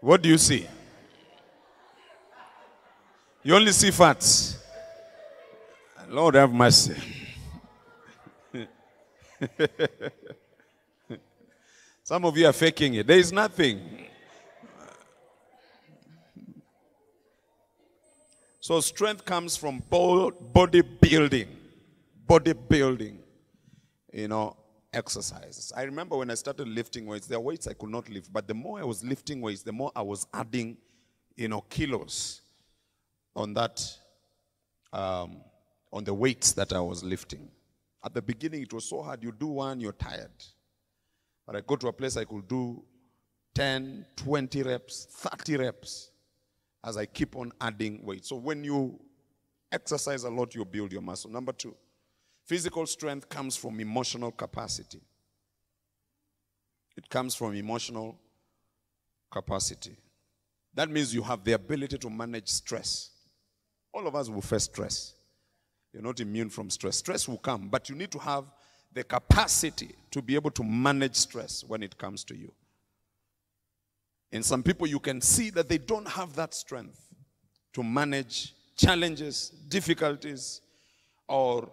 What 0.00 0.22
do 0.22 0.28
you 0.28 0.38
see? 0.38 0.66
You 3.42 3.54
only 3.54 3.72
see 3.72 3.90
fats. 3.90 4.56
Lord 6.08 6.34
have 6.34 6.52
mercy. 6.52 6.96
Some 12.02 12.24
of 12.24 12.36
you 12.36 12.46
are 12.46 12.52
faking 12.52 12.94
it. 12.94 13.06
There 13.06 13.18
is 13.18 13.32
nothing. 13.32 14.06
So 18.58 18.80
strength 18.80 19.24
comes 19.24 19.56
from 19.56 19.82
body 19.88 20.82
building. 20.82 21.48
You 24.12 24.28
know, 24.28 24.56
exercises. 24.92 25.72
I 25.76 25.82
remember 25.82 26.16
when 26.16 26.30
I 26.30 26.34
started 26.34 26.68
lifting 26.68 27.06
weights, 27.06 27.26
there 27.26 27.38
are 27.38 27.42
weights 27.42 27.66
I 27.66 27.74
could 27.74 27.90
not 27.90 28.08
lift, 28.08 28.32
but 28.32 28.48
the 28.48 28.54
more 28.54 28.80
I 28.80 28.84
was 28.84 29.04
lifting 29.04 29.40
weights, 29.40 29.62
the 29.62 29.72
more 29.72 29.92
I 29.94 30.02
was 30.02 30.26
adding, 30.34 30.76
you 31.36 31.48
know, 31.48 31.60
kilos 31.62 32.42
on 33.36 33.54
that, 33.54 33.84
um, 34.92 35.36
on 35.92 36.04
the 36.04 36.14
weights 36.14 36.52
that 36.52 36.72
I 36.72 36.80
was 36.80 37.04
lifting. 37.04 37.48
At 38.04 38.14
the 38.14 38.22
beginning, 38.22 38.62
it 38.62 38.72
was 38.72 38.84
so 38.84 39.02
hard. 39.02 39.22
You 39.22 39.32
do 39.32 39.46
one, 39.46 39.80
you're 39.80 39.92
tired. 39.92 40.30
But 41.46 41.56
I 41.56 41.60
go 41.60 41.76
to 41.76 41.88
a 41.88 41.92
place 41.92 42.16
I 42.16 42.24
could 42.24 42.48
do 42.48 42.82
10, 43.54 44.06
20 44.16 44.62
reps, 44.62 45.06
30 45.10 45.56
reps 45.58 46.10
as 46.84 46.96
I 46.96 47.06
keep 47.06 47.36
on 47.36 47.52
adding 47.60 48.04
weight. 48.04 48.24
So 48.24 48.36
when 48.36 48.64
you 48.64 48.98
exercise 49.70 50.24
a 50.24 50.30
lot, 50.30 50.54
you 50.54 50.64
build 50.64 50.92
your 50.92 51.02
muscle. 51.02 51.30
Number 51.30 51.52
two, 51.52 51.76
physical 52.50 52.84
strength 52.84 53.28
comes 53.28 53.54
from 53.54 53.78
emotional 53.78 54.32
capacity. 54.32 55.00
It 56.96 57.08
comes 57.08 57.32
from 57.36 57.54
emotional 57.54 58.18
capacity. 59.30 59.96
That 60.74 60.90
means 60.90 61.14
you 61.14 61.22
have 61.22 61.44
the 61.44 61.52
ability 61.52 61.98
to 61.98 62.10
manage 62.10 62.48
stress. 62.48 63.10
All 63.94 64.04
of 64.04 64.16
us 64.16 64.28
will 64.28 64.42
face 64.42 64.64
stress. 64.64 65.14
You're 65.92 66.02
not 66.02 66.18
immune 66.18 66.50
from 66.50 66.70
stress. 66.70 66.96
Stress 66.96 67.28
will 67.28 67.38
come, 67.38 67.68
but 67.68 67.88
you 67.88 67.94
need 67.94 68.10
to 68.10 68.18
have 68.18 68.46
the 68.92 69.04
capacity 69.04 69.94
to 70.10 70.20
be 70.20 70.34
able 70.34 70.50
to 70.50 70.64
manage 70.64 71.14
stress 71.14 71.62
when 71.62 71.84
it 71.84 71.96
comes 71.96 72.24
to 72.24 72.36
you. 72.36 72.52
In 74.32 74.42
some 74.42 74.64
people, 74.64 74.88
you 74.88 74.98
can 74.98 75.20
see 75.20 75.50
that 75.50 75.68
they 75.68 75.78
don't 75.78 76.08
have 76.08 76.34
that 76.34 76.52
strength 76.54 77.14
to 77.74 77.84
manage 77.84 78.56
challenges, 78.76 79.50
difficulties, 79.68 80.62
or 81.28 81.70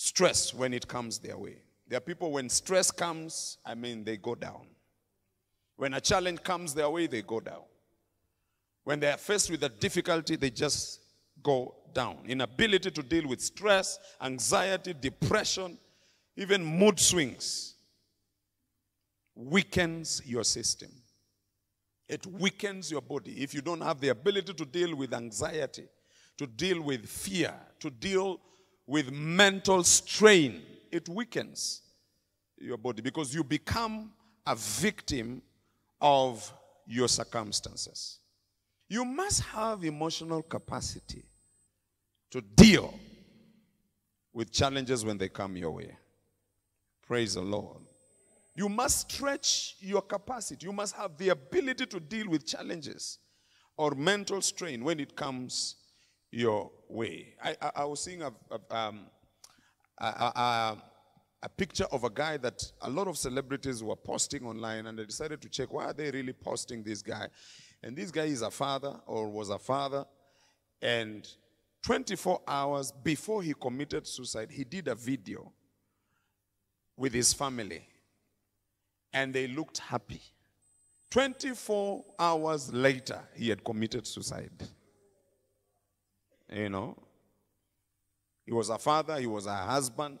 stress 0.00 0.54
when 0.54 0.72
it 0.72 0.86
comes 0.86 1.18
their 1.18 1.36
way. 1.36 1.56
There 1.88 1.96
are 1.96 2.00
people, 2.00 2.30
when 2.30 2.48
stress 2.48 2.92
comes, 2.92 3.58
I 3.66 3.74
mean, 3.74 4.04
they 4.04 4.16
go 4.16 4.36
down. 4.36 4.68
When 5.76 5.92
a 5.94 6.00
challenge 6.00 6.44
comes 6.44 6.72
their 6.72 6.88
way, 6.88 7.08
they 7.08 7.22
go 7.22 7.40
down. 7.40 7.62
When 8.84 9.00
they 9.00 9.10
are 9.10 9.16
faced 9.16 9.50
with 9.50 9.64
a 9.64 9.68
difficulty, 9.68 10.36
they 10.36 10.50
just 10.50 11.00
go 11.42 11.74
down. 11.92 12.18
Inability 12.28 12.92
to 12.92 13.02
deal 13.02 13.26
with 13.26 13.40
stress, 13.40 13.98
anxiety, 14.22 14.94
depression, 14.94 15.76
even 16.36 16.64
mood 16.64 17.00
swings 17.00 17.74
weakens 19.34 20.22
your 20.24 20.44
system. 20.44 20.90
It 22.08 22.24
weakens 22.24 22.88
your 22.88 23.02
body. 23.02 23.42
If 23.42 23.52
you 23.52 23.62
don't 23.62 23.80
have 23.80 24.00
the 24.00 24.10
ability 24.10 24.54
to 24.54 24.64
deal 24.64 24.94
with 24.94 25.12
anxiety, 25.12 25.88
to 26.36 26.46
deal 26.46 26.80
with 26.82 27.04
fear, 27.04 27.52
to 27.80 27.90
deal 27.90 28.40
with 28.88 29.12
mental 29.12 29.84
strain, 29.84 30.62
it 30.90 31.06
weakens 31.10 31.82
your 32.58 32.78
body 32.78 33.02
because 33.02 33.34
you 33.34 33.44
become 33.44 34.10
a 34.46 34.56
victim 34.56 35.42
of 36.00 36.50
your 36.86 37.06
circumstances. 37.06 38.18
You 38.88 39.04
must 39.04 39.42
have 39.42 39.84
emotional 39.84 40.42
capacity 40.42 41.22
to 42.30 42.40
deal 42.40 42.98
with 44.32 44.50
challenges 44.50 45.04
when 45.04 45.18
they 45.18 45.28
come 45.28 45.54
your 45.58 45.72
way. 45.72 45.94
Praise 47.06 47.34
the 47.34 47.42
Lord. 47.42 47.82
You 48.54 48.70
must 48.70 49.10
stretch 49.10 49.76
your 49.80 50.00
capacity. 50.00 50.66
You 50.66 50.72
must 50.72 50.96
have 50.96 51.18
the 51.18 51.28
ability 51.28 51.84
to 51.86 52.00
deal 52.00 52.30
with 52.30 52.46
challenges 52.46 53.18
or 53.76 53.90
mental 53.90 54.40
strain 54.40 54.82
when 54.82 54.98
it 54.98 55.14
comes 55.14 55.76
your 56.30 56.70
way. 56.88 57.34
I, 57.42 57.56
I, 57.60 57.70
I 57.76 57.84
was 57.84 58.00
seeing 58.00 58.22
a, 58.22 58.32
a, 58.50 58.76
um, 58.76 59.06
a, 59.98 60.76
a, 61.42 61.48
picture 61.56 61.86
of 61.92 62.04
a 62.04 62.10
guy 62.10 62.36
that 62.36 62.62
a 62.82 62.90
lot 62.90 63.08
of 63.08 63.16
celebrities 63.16 63.82
were 63.82 63.96
posting 63.96 64.44
online, 64.44 64.86
and 64.86 65.00
I 65.00 65.04
decided 65.04 65.40
to 65.42 65.48
check 65.48 65.72
why 65.72 65.86
are 65.86 65.92
they 65.92 66.10
really 66.10 66.32
posting 66.32 66.82
this 66.82 67.02
guy. 67.02 67.28
And 67.82 67.96
this 67.96 68.10
guy 68.10 68.24
is 68.24 68.42
a 68.42 68.50
father 68.50 68.94
or 69.06 69.28
was 69.28 69.50
a 69.50 69.58
father, 69.58 70.04
and 70.82 71.26
24 71.82 72.42
hours 72.46 72.92
before 72.92 73.42
he 73.42 73.54
committed 73.54 74.06
suicide, 74.06 74.50
he 74.50 74.64
did 74.64 74.88
a 74.88 74.94
video 74.94 75.52
with 76.96 77.14
his 77.14 77.32
family, 77.32 77.86
and 79.12 79.32
they 79.32 79.46
looked 79.46 79.78
happy. 79.78 80.20
24 81.10 82.04
hours 82.18 82.72
later, 82.72 83.20
he 83.34 83.48
had 83.48 83.64
committed 83.64 84.06
suicide. 84.06 84.50
You 86.50 86.68
know, 86.68 86.96
He 88.46 88.52
was 88.52 88.70
a 88.70 88.78
father, 88.78 89.18
he 89.20 89.26
was 89.26 89.46
a 89.46 89.54
husband. 89.54 90.18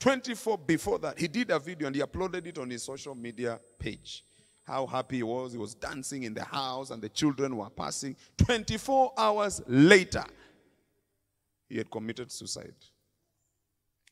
24 0.00 0.58
before 0.58 0.98
that, 1.00 1.18
he 1.18 1.28
did 1.28 1.50
a 1.50 1.58
video 1.58 1.86
and 1.88 1.96
he 1.96 2.02
uploaded 2.02 2.46
it 2.46 2.56
on 2.56 2.70
his 2.70 2.82
social 2.82 3.14
media 3.14 3.60
page. 3.78 4.24
How 4.64 4.86
happy 4.86 5.16
he 5.16 5.22
was. 5.22 5.52
He 5.52 5.58
was 5.58 5.74
dancing 5.74 6.22
in 6.22 6.34
the 6.34 6.44
house 6.44 6.90
and 6.90 7.02
the 7.02 7.08
children 7.08 7.56
were 7.56 7.68
passing. 7.70 8.16
24 8.38 9.12
hours 9.18 9.60
later, 9.66 10.24
he 11.68 11.78
had 11.78 11.90
committed 11.90 12.30
suicide. 12.30 12.74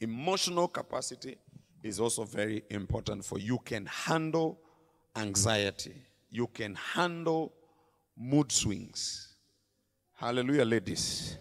Emotional 0.01 0.69
capacity 0.69 1.37
is 1.83 2.01
also 2.01 2.25
very 2.25 2.65
important 2.69 3.25
for 3.25 3.39
you 3.39 3.59
can 3.59 3.87
handle 3.87 4.59
anxiety. 5.15 5.95
You 6.31 6.49
can 6.49 6.75
handle 6.75 7.53
mood 8.17 8.53
swings. 8.53 9.35
Hallelujah, 10.15 10.65
ladies. 10.65 11.39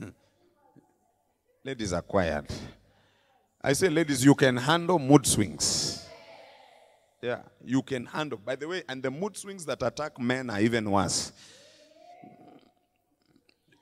ladies 1.64 1.92
are 1.92 2.02
quiet. 2.02 2.50
I 3.62 3.72
say, 3.72 3.88
ladies, 3.88 4.24
you 4.24 4.34
can 4.34 4.56
handle 4.56 4.98
mood 4.98 5.26
swings. 5.26 6.06
Yeah, 7.22 7.40
you 7.64 7.82
can 7.82 8.04
handle. 8.04 8.38
By 8.38 8.56
the 8.56 8.68
way, 8.68 8.82
and 8.86 9.02
the 9.02 9.10
mood 9.10 9.36
swings 9.38 9.64
that 9.64 9.82
attack 9.82 10.20
men 10.20 10.50
are 10.50 10.60
even 10.60 10.90
worse. 10.90 11.32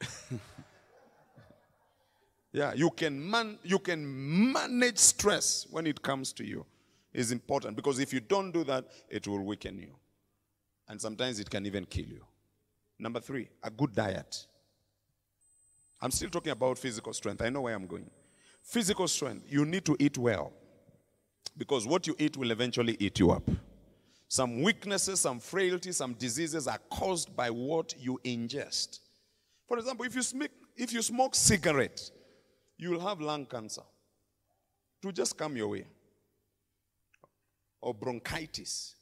yeah, 2.52 2.72
you 2.74 2.90
can 2.90 3.28
man, 3.28 3.58
you 3.64 3.80
can 3.80 4.52
manage 4.52 4.98
stress 4.98 5.66
when 5.70 5.88
it 5.88 6.00
comes 6.00 6.32
to 6.34 6.44
you. 6.46 6.64
Is 7.12 7.32
important 7.32 7.76
because 7.76 7.98
if 7.98 8.12
you 8.12 8.20
don't 8.20 8.52
do 8.52 8.64
that, 8.64 8.86
it 9.10 9.26
will 9.26 9.42
weaken 9.42 9.78
you. 9.78 9.94
And 10.88 11.00
sometimes 11.00 11.40
it 11.40 11.50
can 11.50 11.66
even 11.66 11.84
kill 11.84 12.06
you. 12.06 12.24
Number 12.98 13.20
three, 13.20 13.48
a 13.62 13.70
good 13.70 13.94
diet. 13.94 14.46
I'm 16.02 16.10
still 16.10 16.30
talking 16.30 16.50
about 16.50 16.78
physical 16.78 17.12
strength. 17.12 17.42
I 17.42 17.48
know 17.48 17.60
where 17.60 17.76
I'm 17.76 17.86
going. 17.86 18.10
Physical 18.60 19.06
strength, 19.06 19.46
you 19.48 19.64
need 19.64 19.84
to 19.84 19.96
eat 20.00 20.18
well. 20.18 20.52
Because 21.56 21.86
what 21.86 22.08
you 22.08 22.16
eat 22.18 22.36
will 22.36 22.50
eventually 22.50 22.96
eat 22.98 23.20
you 23.20 23.30
up. 23.30 23.48
Some 24.26 24.62
weaknesses, 24.62 25.20
some 25.20 25.38
frailties, 25.38 25.98
some 25.98 26.14
diseases 26.14 26.66
are 26.66 26.80
caused 26.90 27.36
by 27.36 27.50
what 27.50 27.94
you 28.00 28.18
ingest. 28.24 28.98
For 29.68 29.78
example, 29.78 30.04
if 30.04 30.16
you 30.16 30.22
smoke, 30.22 30.50
if 30.76 30.92
you 30.92 31.02
smoke 31.02 31.36
cigarette, 31.36 32.10
you 32.78 32.90
will 32.90 33.00
have 33.00 33.20
lung 33.20 33.46
cancer. 33.46 33.82
To 35.02 35.12
just 35.12 35.36
come 35.36 35.56
your 35.56 35.68
way. 35.68 35.84
Or 37.80 37.94
bronchitis. 37.94 38.96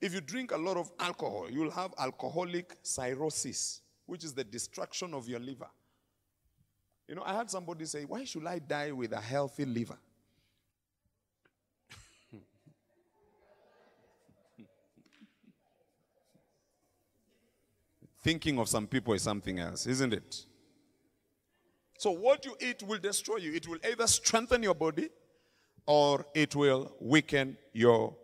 If 0.00 0.14
you 0.14 0.20
drink 0.20 0.50
a 0.52 0.56
lot 0.56 0.76
of 0.76 0.90
alcohol, 0.98 1.48
you 1.50 1.60
will 1.60 1.70
have 1.70 1.92
alcoholic 1.98 2.76
cirrhosis, 2.82 3.82
which 4.06 4.24
is 4.24 4.32
the 4.32 4.44
destruction 4.44 5.14
of 5.14 5.28
your 5.28 5.40
liver. 5.40 5.68
You 7.10 7.16
know, 7.16 7.24
I 7.26 7.34
had 7.34 7.50
somebody 7.50 7.84
say, 7.86 8.04
Why 8.04 8.24
should 8.24 8.46
I 8.46 8.60
die 8.60 8.92
with 8.92 9.10
a 9.12 9.20
healthy 9.20 9.64
liver? 9.64 9.98
Thinking 18.22 18.60
of 18.60 18.68
some 18.68 18.86
people 18.86 19.12
is 19.14 19.22
something 19.22 19.58
else, 19.58 19.88
isn't 19.88 20.12
it? 20.12 20.46
So, 21.98 22.12
what 22.12 22.44
you 22.44 22.54
eat 22.60 22.84
will 22.84 23.00
destroy 23.00 23.38
you. 23.38 23.54
It 23.54 23.66
will 23.66 23.78
either 23.84 24.06
strengthen 24.06 24.62
your 24.62 24.76
body 24.76 25.08
or 25.86 26.24
it 26.32 26.54
will 26.54 26.94
weaken 27.00 27.56
your 27.72 28.14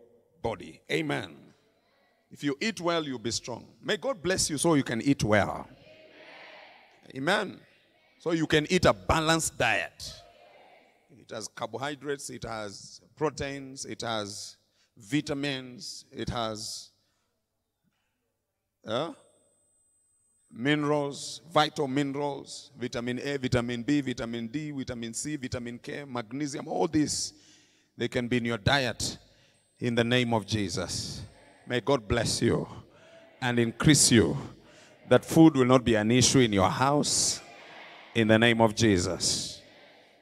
body. 0.41 0.79
Amen. 0.89 1.35
If 2.31 2.41
you 2.41 2.55
eat 2.61 2.79
well, 2.79 3.03
you'll 3.03 3.19
be 3.19 3.31
strong. 3.31 3.67
May 3.83 3.97
God 3.97 4.23
bless 4.23 4.49
you 4.49 4.57
so 4.57 4.75
you 4.75 4.83
can 4.83 5.01
eat 5.01 5.25
well. 5.25 5.67
Amen. 7.13 7.49
Amen. 7.49 7.59
So 8.19 8.31
you 8.31 8.47
can 8.47 8.65
eat 8.71 8.85
a 8.85 8.93
balanced 8.93 9.57
diet. 9.57 10.13
It 11.17 11.31
has 11.31 11.47
carbohydrates, 11.47 12.29
it 12.29 12.43
has 12.43 13.01
proteins, 13.15 13.85
it 13.85 14.01
has 14.01 14.57
vitamins, 14.97 16.05
it 16.11 16.29
has 16.29 16.89
uh, 18.87 19.11
minerals, 20.51 21.41
vital 21.51 21.87
minerals, 21.87 22.71
vitamin 22.79 23.19
A, 23.19 23.37
vitamin 23.37 23.83
B, 23.83 24.01
vitamin 24.01 24.47
D, 24.47 24.71
vitamin 24.71 25.13
C, 25.13 25.35
vitamin 25.35 25.77
K, 25.79 26.05
magnesium, 26.05 26.67
all 26.67 26.87
these, 26.87 27.33
they 27.97 28.07
can 28.07 28.27
be 28.27 28.37
in 28.37 28.45
your 28.45 28.57
diet 28.57 29.17
in 29.79 29.95
the 29.95 30.03
name 30.03 30.33
of 30.33 30.45
Jesus. 30.45 31.21
May 31.67 31.81
God 31.81 32.07
bless 32.07 32.41
you 32.41 32.67
and 33.41 33.59
increase 33.59 34.11
you. 34.11 34.37
That 35.09 35.23
food 35.23 35.55
will 35.55 35.65
not 35.65 35.83
be 35.83 35.95
an 35.95 36.11
issue 36.11 36.39
in 36.39 36.53
your 36.53 36.69
house 36.69 37.41
in 38.17 38.27
the 38.27 38.39
name 38.39 38.61
of 38.61 38.73
Jesus. 38.73 39.61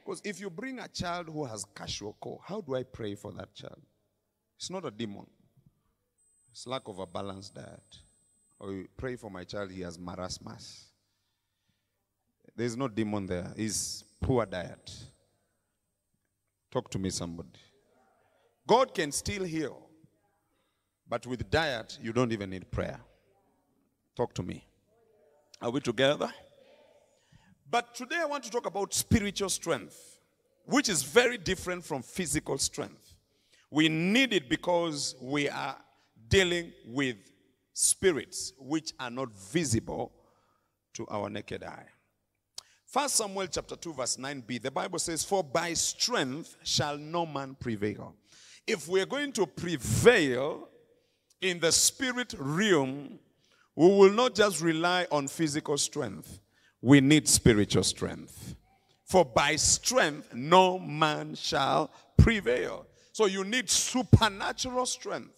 Because 0.04 0.20
if 0.22 0.38
you 0.38 0.50
bring 0.50 0.78
a 0.78 0.86
child 0.86 1.28
who 1.28 1.46
has 1.46 1.64
kwashiorkor, 1.64 2.38
how 2.44 2.60
do 2.60 2.74
I 2.74 2.82
pray 2.82 3.14
for 3.14 3.32
that 3.32 3.54
child? 3.54 3.80
It's 4.58 4.68
not 4.68 4.84
a 4.84 4.90
demon. 4.90 5.26
It's 6.52 6.66
lack 6.66 6.82
of 6.88 6.98
a 6.98 7.06
balanced 7.06 7.54
diet. 7.54 7.98
Or 8.60 8.70
you 8.70 8.88
pray 8.98 9.16
for 9.16 9.30
my 9.30 9.44
child, 9.44 9.70
he 9.70 9.80
has 9.80 9.96
marasmus. 9.96 10.84
There's 12.54 12.76
no 12.76 12.86
demon 12.86 13.26
there. 13.26 13.50
It's 13.56 14.04
poor 14.20 14.44
diet. 14.44 14.92
Talk 16.70 16.90
to 16.90 16.98
me, 16.98 17.08
somebody. 17.08 17.48
God 18.66 18.94
can 18.94 19.10
still 19.10 19.44
heal. 19.44 19.88
But 21.08 21.26
with 21.26 21.50
diet, 21.50 21.98
you 22.02 22.12
don't 22.12 22.32
even 22.32 22.50
need 22.50 22.70
prayer. 22.70 23.00
Talk 24.14 24.34
to 24.34 24.42
me. 24.42 24.66
Are 25.62 25.70
we 25.70 25.80
together? 25.80 26.30
But 27.76 27.94
today 27.94 28.16
I 28.22 28.24
want 28.24 28.42
to 28.44 28.50
talk 28.50 28.64
about 28.64 28.94
spiritual 28.94 29.50
strength, 29.50 30.18
which 30.64 30.88
is 30.88 31.02
very 31.02 31.36
different 31.36 31.84
from 31.84 32.00
physical 32.00 32.56
strength. 32.56 33.12
We 33.70 33.90
need 33.90 34.32
it 34.32 34.48
because 34.48 35.14
we 35.20 35.50
are 35.50 35.76
dealing 36.26 36.72
with 36.86 37.16
spirits 37.74 38.54
which 38.58 38.94
are 38.98 39.10
not 39.10 39.30
visible 39.36 40.10
to 40.94 41.06
our 41.08 41.28
naked 41.28 41.64
eye. 41.64 41.84
First 42.86 43.16
Samuel 43.16 43.46
chapter 43.48 43.76
2 43.76 43.92
verse 43.92 44.16
9b 44.16 44.62
the 44.62 44.70
Bible 44.70 44.98
says 44.98 45.22
for 45.22 45.44
by 45.44 45.74
strength 45.74 46.56
shall 46.62 46.96
no 46.96 47.26
man 47.26 47.58
prevail. 47.60 48.14
If 48.66 48.88
we're 48.88 49.04
going 49.04 49.32
to 49.32 49.46
prevail 49.46 50.70
in 51.42 51.60
the 51.60 51.72
spirit 51.72 52.34
realm, 52.38 53.18
we 53.74 53.86
will 53.86 54.12
not 54.12 54.34
just 54.34 54.62
rely 54.62 55.06
on 55.12 55.28
physical 55.28 55.76
strength. 55.76 56.40
We 56.80 57.00
need 57.00 57.28
spiritual 57.28 57.82
strength. 57.82 58.54
For 59.04 59.24
by 59.24 59.56
strength 59.56 60.34
no 60.34 60.78
man 60.78 61.34
shall 61.34 61.90
prevail. 62.18 62.86
So 63.12 63.26
you 63.26 63.44
need 63.44 63.70
supernatural 63.70 64.86
strength. 64.86 65.32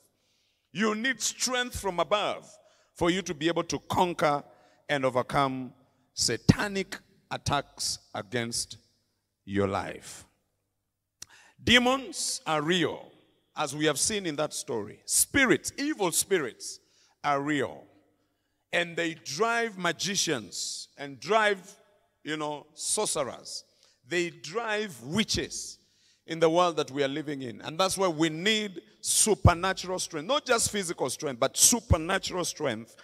You 0.72 0.94
need 0.94 1.20
strength 1.20 1.78
from 1.78 2.00
above 2.00 2.50
for 2.94 3.10
you 3.10 3.22
to 3.22 3.34
be 3.34 3.48
able 3.48 3.64
to 3.64 3.78
conquer 3.88 4.42
and 4.88 5.04
overcome 5.04 5.72
satanic 6.14 6.98
attacks 7.30 7.98
against 8.14 8.78
your 9.44 9.68
life. 9.68 10.24
Demons 11.62 12.40
are 12.46 12.62
real, 12.62 13.10
as 13.56 13.74
we 13.74 13.84
have 13.86 13.98
seen 13.98 14.26
in 14.26 14.36
that 14.36 14.52
story. 14.52 15.00
Spirits, 15.04 15.72
evil 15.76 16.12
spirits, 16.12 16.80
are 17.24 17.40
real. 17.40 17.84
And 18.72 18.96
they 18.96 19.14
drive 19.14 19.78
magicians 19.78 20.88
and 20.98 21.18
drive, 21.18 21.76
you 22.22 22.36
know, 22.36 22.66
sorcerers. 22.74 23.64
They 24.06 24.30
drive 24.30 25.00
witches 25.02 25.78
in 26.26 26.38
the 26.40 26.50
world 26.50 26.76
that 26.76 26.90
we 26.90 27.02
are 27.02 27.08
living 27.08 27.42
in. 27.42 27.60
And 27.62 27.78
that's 27.78 27.96
why 27.96 28.08
we 28.08 28.28
need 28.28 28.82
supernatural 29.00 29.98
strength, 29.98 30.26
not 30.26 30.44
just 30.44 30.70
physical 30.70 31.08
strength, 31.08 31.40
but 31.40 31.56
supernatural 31.56 32.44
strength 32.44 32.96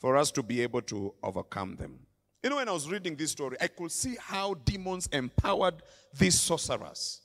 for 0.00 0.16
us 0.16 0.30
to 0.32 0.42
be 0.42 0.60
able 0.60 0.82
to 0.82 1.14
overcome 1.22 1.76
them. 1.76 1.98
You 2.42 2.50
know, 2.50 2.56
when 2.56 2.68
I 2.68 2.72
was 2.72 2.90
reading 2.90 3.16
this 3.16 3.30
story, 3.30 3.56
I 3.60 3.68
could 3.68 3.90
see 3.90 4.16
how 4.20 4.54
demons 4.54 5.08
empowered 5.12 5.76
these 6.18 6.38
sorcerers, 6.38 7.22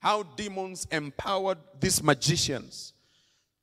how 0.00 0.24
demons 0.24 0.86
empowered 0.90 1.58
these 1.78 2.02
magicians 2.02 2.94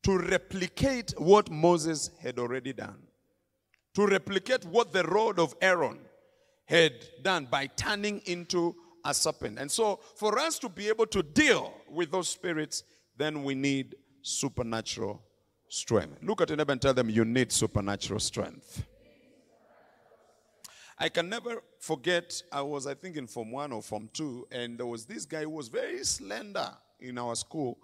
to 0.03 0.17
replicate 0.17 1.13
what 1.17 1.51
Moses 1.51 2.11
had 2.21 2.39
already 2.39 2.71
done, 2.71 2.97
to 3.95 4.05
replicate 4.05 4.65
what 4.65 4.91
the 4.91 5.03
rod 5.03 5.39
of 5.39 5.55
Aaron 5.61 5.99
had 6.65 6.93
done 7.23 7.47
by 7.49 7.67
turning 7.67 8.19
into 8.25 8.75
a 9.03 9.13
serpent. 9.13 9.57
And 9.57 9.71
so, 9.71 9.99
for 10.15 10.37
us 10.37 10.59
to 10.59 10.69
be 10.69 10.87
able 10.87 11.07
to 11.07 11.23
deal 11.23 11.73
with 11.89 12.11
those 12.11 12.29
spirits, 12.29 12.83
then 13.17 13.43
we 13.43 13.55
need 13.55 13.95
supernatural 14.21 15.21
strength. 15.67 16.17
Look 16.21 16.41
at 16.41 16.49
your 16.49 16.57
neighbor 16.57 16.71
and 16.73 16.81
tell 16.81 16.93
them 16.93 17.09
you 17.09 17.25
need 17.25 17.51
supernatural 17.51 18.19
strength. 18.19 18.83
I 20.97 21.07
can 21.07 21.29
never 21.29 21.63
forget, 21.79 22.41
I 22.51 22.61
was, 22.61 22.85
I 22.85 22.93
think, 22.93 23.15
in 23.15 23.25
Form 23.25 23.51
1 23.51 23.71
or 23.71 23.81
Form 23.81 24.09
2, 24.13 24.47
and 24.51 24.77
there 24.77 24.85
was 24.85 25.05
this 25.05 25.25
guy 25.25 25.43
who 25.43 25.51
was 25.51 25.69
very 25.69 26.03
slender 26.03 26.69
in 26.99 27.17
our 27.17 27.35
school, 27.35 27.77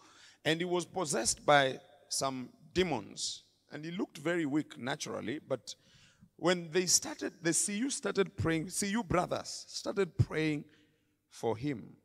and 0.44 0.60
he 0.60 0.66
was 0.66 0.86
possessed 0.86 1.46
by 1.46 1.80
some 2.10 2.50
demons. 2.74 3.44
And 3.72 3.86
he 3.86 3.92
looked 3.92 4.18
very 4.18 4.46
weak 4.46 4.78
naturally, 4.78 5.40
but 5.40 5.74
when 6.38 6.70
they 6.72 6.86
started, 6.86 7.34
the 7.42 7.54
CU 7.54 7.90
started 7.90 8.36
praying, 8.36 8.70
CU 8.70 9.04
brothers 9.04 9.66
started 9.68 10.18
praying 10.18 10.66
for 11.30 11.56
him. 11.56 11.96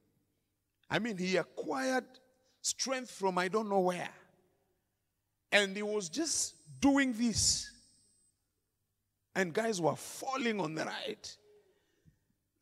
I 0.88 0.99
mean, 0.99 1.16
he 1.16 1.37
acquired 1.37 2.05
strength 2.61 3.11
from 3.11 3.38
I 3.38 3.49
don't 3.49 3.69
know 3.69 3.81
where. 3.81 4.11
And 5.53 5.77
he 5.77 5.83
was 5.83 6.09
just 6.09 6.55
doing 6.81 7.12
this. 7.12 7.71
And 9.35 9.53
guys 9.53 9.81
were 9.81 9.97
falling 9.97 10.61
on 10.61 10.75
the 10.75 10.85
right. 10.85 11.37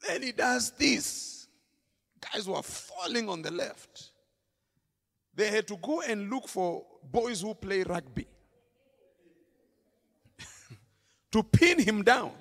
Then 0.07 0.22
he 0.22 0.33
does 0.33 0.70
this. 0.72 1.48
Guys 2.33 2.48
were 2.48 2.62
falling 2.62 3.28
on 3.28 3.42
the 3.42 3.50
left. 3.50 4.12
They 5.35 5.50
had 5.50 5.68
to 5.68 5.76
go 5.76 6.00
and 6.02 6.31
look 6.31 6.48
for 6.48 6.85
boys 7.11 7.42
who 7.42 7.54
play 7.54 7.83
rugby 7.83 8.26
to 11.32 11.42
pin 11.42 11.78
him 11.78 12.02
down 12.02 12.32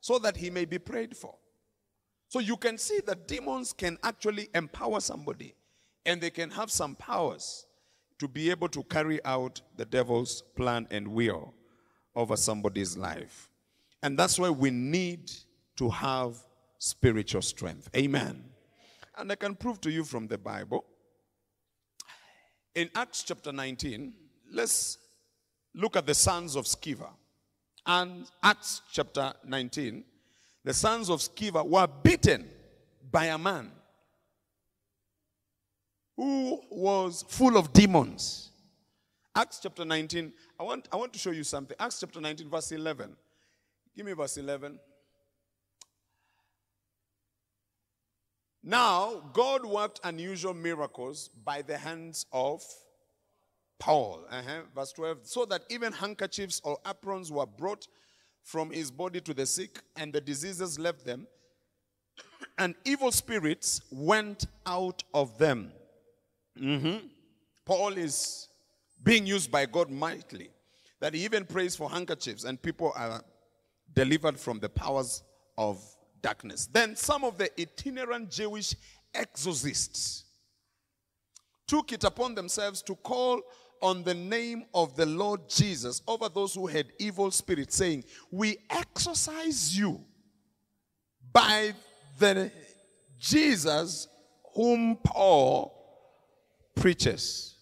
so 0.00 0.18
that 0.18 0.36
he 0.36 0.50
may 0.50 0.64
be 0.64 0.78
prayed 0.78 1.16
for. 1.16 1.34
So 2.28 2.38
you 2.38 2.56
can 2.56 2.78
see 2.78 3.00
that 3.06 3.28
demons 3.28 3.72
can 3.72 3.98
actually 4.02 4.48
empower 4.54 5.00
somebody 5.00 5.54
and 6.04 6.20
they 6.20 6.30
can 6.30 6.50
have 6.50 6.70
some 6.70 6.94
powers 6.94 7.66
to 8.18 8.28
be 8.28 8.50
able 8.50 8.68
to 8.68 8.82
carry 8.84 9.22
out 9.24 9.60
the 9.76 9.84
devil's 9.84 10.42
plan 10.56 10.86
and 10.90 11.08
will 11.08 11.54
over 12.14 12.36
somebody's 12.36 12.96
life. 12.96 13.50
And 14.02 14.18
that's 14.18 14.38
why 14.38 14.50
we 14.50 14.70
need 14.70 15.30
to 15.76 15.90
have 15.90 16.36
spiritual 16.78 17.42
strength. 17.42 17.88
Amen. 17.96 18.44
And 19.16 19.30
I 19.30 19.34
can 19.34 19.54
prove 19.54 19.80
to 19.82 19.90
you 19.90 20.04
from 20.04 20.26
the 20.26 20.38
Bible. 20.38 20.84
In 22.74 22.90
Acts 22.94 23.22
chapter 23.22 23.52
19, 23.52 24.14
let's 24.52 24.98
look 25.74 25.96
at 25.96 26.06
the 26.06 26.14
sons 26.14 26.56
of 26.56 26.64
Sceva. 26.64 27.08
And 27.86 28.28
Acts 28.42 28.82
chapter 28.90 29.32
19, 29.44 30.04
the 30.64 30.74
sons 30.74 31.08
of 31.08 31.20
Sceva 31.20 31.64
were 31.64 31.86
beaten 31.86 32.48
by 33.10 33.26
a 33.26 33.38
man 33.38 33.70
who 36.16 36.60
was 36.70 37.24
full 37.28 37.56
of 37.56 37.72
demons. 37.72 38.50
Acts 39.34 39.60
chapter 39.62 39.84
19, 39.84 40.32
I 40.58 40.62
want, 40.64 40.88
I 40.90 40.96
want 40.96 41.12
to 41.12 41.18
show 41.18 41.30
you 41.30 41.44
something. 41.44 41.76
Acts 41.78 42.00
chapter 42.00 42.20
19, 42.20 42.50
verse 42.50 42.72
11. 42.72 43.14
Give 43.96 44.04
me 44.04 44.12
verse 44.14 44.36
11. 44.36 44.80
Now, 48.64 49.22
God 49.32 49.64
worked 49.64 50.00
unusual 50.02 50.54
miracles 50.54 51.30
by 51.44 51.62
the 51.62 51.78
hands 51.78 52.26
of 52.32 52.64
Paul. 53.78 54.24
Uh-huh. 54.30 54.62
Verse 54.74 54.92
12. 54.92 55.18
So 55.22 55.44
that 55.46 55.62
even 55.68 55.92
handkerchiefs 55.92 56.60
or 56.64 56.78
aprons 56.86 57.30
were 57.30 57.46
brought 57.46 57.86
from 58.42 58.70
his 58.70 58.90
body 58.90 59.20
to 59.20 59.34
the 59.34 59.44
sick, 59.44 59.80
and 59.96 60.12
the 60.12 60.20
diseases 60.20 60.78
left 60.78 61.04
them, 61.04 61.26
and 62.58 62.76
evil 62.84 63.10
spirits 63.10 63.80
went 63.90 64.46
out 64.64 65.02
of 65.12 65.36
them. 65.36 65.72
Mm-hmm. 66.56 67.08
Paul 67.64 67.98
is 67.98 68.48
being 69.02 69.26
used 69.26 69.50
by 69.50 69.66
God 69.66 69.90
mightily, 69.90 70.50
that 71.00 71.12
he 71.12 71.24
even 71.24 71.44
prays 71.44 71.74
for 71.74 71.90
handkerchiefs, 71.90 72.44
and 72.44 72.62
people 72.62 72.92
are 72.94 73.20
delivered 73.92 74.38
from 74.38 74.60
the 74.60 74.68
powers 74.68 75.24
of 75.58 75.82
darkness. 76.22 76.68
Then 76.72 76.94
some 76.94 77.24
of 77.24 77.38
the 77.38 77.50
itinerant 77.60 78.30
Jewish 78.30 78.76
exorcists 79.12 80.24
took 81.66 81.92
it 81.92 82.04
upon 82.04 82.36
themselves 82.36 82.80
to 82.82 82.94
call 82.94 83.40
on 83.82 84.02
the 84.02 84.14
name 84.14 84.64
of 84.74 84.96
the 84.96 85.06
Lord 85.06 85.48
Jesus 85.48 86.02
over 86.06 86.28
those 86.28 86.54
who 86.54 86.66
had 86.66 86.86
evil 86.98 87.30
spirits, 87.30 87.76
saying, 87.76 88.04
We 88.30 88.58
exorcise 88.70 89.76
you 89.76 90.00
by 91.32 91.74
the 92.18 92.50
Jesus 93.18 94.08
whom 94.54 94.96
Paul 94.96 95.72
preaches. 96.74 97.54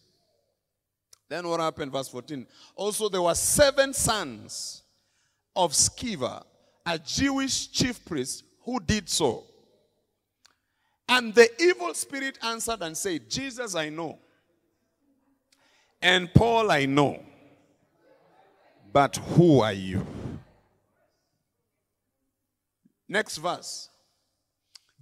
Then 1.29 1.49
what 1.49 1.61
happened? 1.61 1.91
Verse 1.93 2.09
14. 2.09 2.47
Also, 2.77 3.09
there 3.09 3.23
were 3.23 3.35
seven 3.35 3.93
sons 3.93 4.83
of 5.57 5.73
Sceva, 5.73 6.45
a 6.87 6.99
Jewish 6.99 7.71
chief 7.71 8.05
priest, 8.05 8.45
who 8.63 8.79
did 8.81 9.09
so. 9.09 9.45
And 11.09 11.35
the 11.35 11.49
evil 11.63 11.93
spirit 11.95 12.39
answered 12.43 12.83
and 12.83 12.97
said, 12.97 13.29
Jesus, 13.29 13.75
I 13.75 13.89
know. 13.89 14.19
And 16.05 16.33
Paul, 16.35 16.71
I 16.71 16.85
know. 16.85 17.19
But 18.93 19.17
who 19.17 19.61
are 19.61 19.73
you? 19.73 20.07
Next 23.09 23.39
verse. 23.39 23.89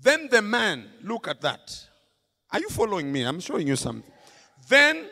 Then 0.00 0.28
the 0.30 0.40
man, 0.40 0.88
look 1.02 1.26
at 1.26 1.40
that. 1.40 1.76
Are 2.52 2.60
you 2.60 2.68
following 2.68 3.12
me? 3.12 3.24
I'm 3.24 3.40
showing 3.40 3.66
you 3.66 3.74
something. 3.74 4.08
Then 4.68 5.08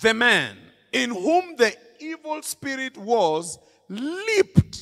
the 0.00 0.14
man 0.14 0.56
in 0.92 1.10
whom 1.10 1.56
the 1.56 1.76
evil 2.00 2.40
spirit 2.40 2.96
was 2.96 3.58
leaped 3.90 4.80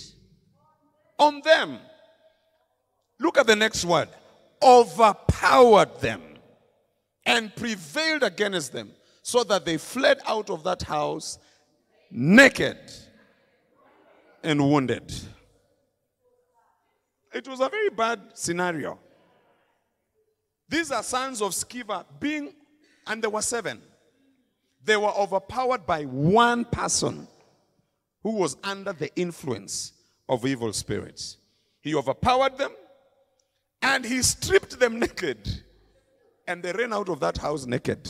on 1.19 1.41
them. 1.43 1.81
Look 3.19 3.37
at 3.37 3.49
the 3.49 3.57
next 3.57 3.85
word 3.85 4.11
overpowered 4.63 6.01
them 6.01 6.23
and 7.25 7.55
prevailed 7.57 8.23
against 8.23 8.73
them 8.73 8.93
so 9.27 9.43
that 9.43 9.65
they 9.65 9.77
fled 9.77 10.21
out 10.25 10.51
of 10.51 10.63
that 10.63 10.81
house 10.83 11.41
naked 12.13 12.79
and 14.45 14.61
wounded. 14.71 15.13
It 17.35 17.49
was 17.49 17.59
a 17.59 17.69
very 17.69 17.89
bad 17.89 18.21
scenario. 18.35 19.01
These 20.69 20.93
are 20.93 21.03
sons 21.03 21.43
of 21.43 21.51
Sceva 21.51 22.05
being, 22.21 22.55
and 23.09 23.21
there 23.21 23.31
were 23.31 23.43
seven. 23.43 23.83
They 24.85 24.97
were 24.97 25.13
overpowered 25.19 25.85
by 25.89 26.05
one 26.05 26.65
person 26.65 27.27
who 28.23 28.31
was 28.31 28.57
under 28.63 28.93
the 28.93 29.13
influence 29.17 29.93
of 30.29 30.47
evil 30.47 30.73
spirits. 30.73 31.39
He 31.81 31.97
overpowered 31.97 32.59
them 32.59 32.71
and 33.83 34.05
he 34.05 34.23
stripped 34.23 34.79
them 34.79 35.01
naked. 35.01 35.65
And 36.47 36.63
they 36.63 36.71
ran 36.71 36.93
out 36.93 37.09
of 37.09 37.19
that 37.19 37.39
house 37.39 37.67
naked. 37.67 38.09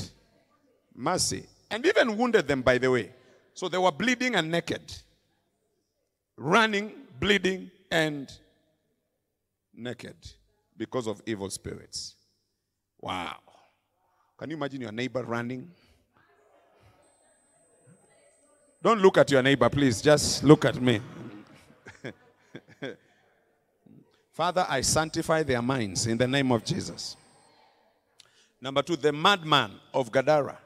Mercy. 0.97 1.45
And 1.71 1.85
even 1.85 2.17
wounded 2.17 2.49
them, 2.49 2.63
by 2.63 2.79
the 2.79 2.91
way. 2.91 3.11
So 3.55 3.69
they 3.69 3.79
were 3.79 3.93
bleeding 3.93 4.35
and 4.35 4.51
naked. 4.51 4.83
Running, 6.37 6.93
bleeding, 7.21 7.71
and 7.91 8.31
naked 9.75 10.17
because 10.77 11.07
of 11.07 11.23
evil 11.27 11.51
spirits. 11.51 12.15
Wow. 13.01 13.37
Can 14.39 14.51
you 14.51 14.57
imagine 14.57 14.81
your 14.81 14.93
neighbor 14.93 15.23
running? 15.23 15.71
Don't 18.83 19.01
look 19.01 19.19
at 19.19 19.31
your 19.31 19.43
neighbor, 19.43 19.69
please. 19.69 20.01
Just 20.01 20.45
look 20.45 20.65
at 20.65 20.81
me. 20.81 21.01
Father, 24.33 24.67
I 24.69 24.83
sanctify 24.83 25.43
their 25.43 25.63
minds 25.63 26.07
in 26.07 26.19
the 26.19 26.29
name 26.29 26.53
of 26.53 26.65
Jesus. 26.65 27.17
Number 28.61 28.83
two, 28.83 28.97
the 28.97 29.13
madman 29.13 29.73
of 29.93 30.11
Gadara. 30.13 30.59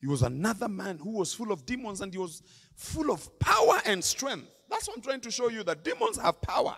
He 0.00 0.06
was 0.06 0.22
another 0.22 0.68
man 0.68 0.98
who 0.98 1.10
was 1.10 1.34
full 1.34 1.52
of 1.52 1.66
demons 1.66 2.00
and 2.00 2.12
he 2.12 2.18
was 2.18 2.42
full 2.74 3.10
of 3.10 3.38
power 3.38 3.80
and 3.84 4.02
strength. 4.02 4.48
That's 4.70 4.88
what 4.88 4.96
I'm 4.96 5.02
trying 5.02 5.20
to 5.20 5.30
show 5.30 5.50
you 5.50 5.62
that 5.64 5.84
demons 5.84 6.16
have 6.16 6.40
power. 6.40 6.76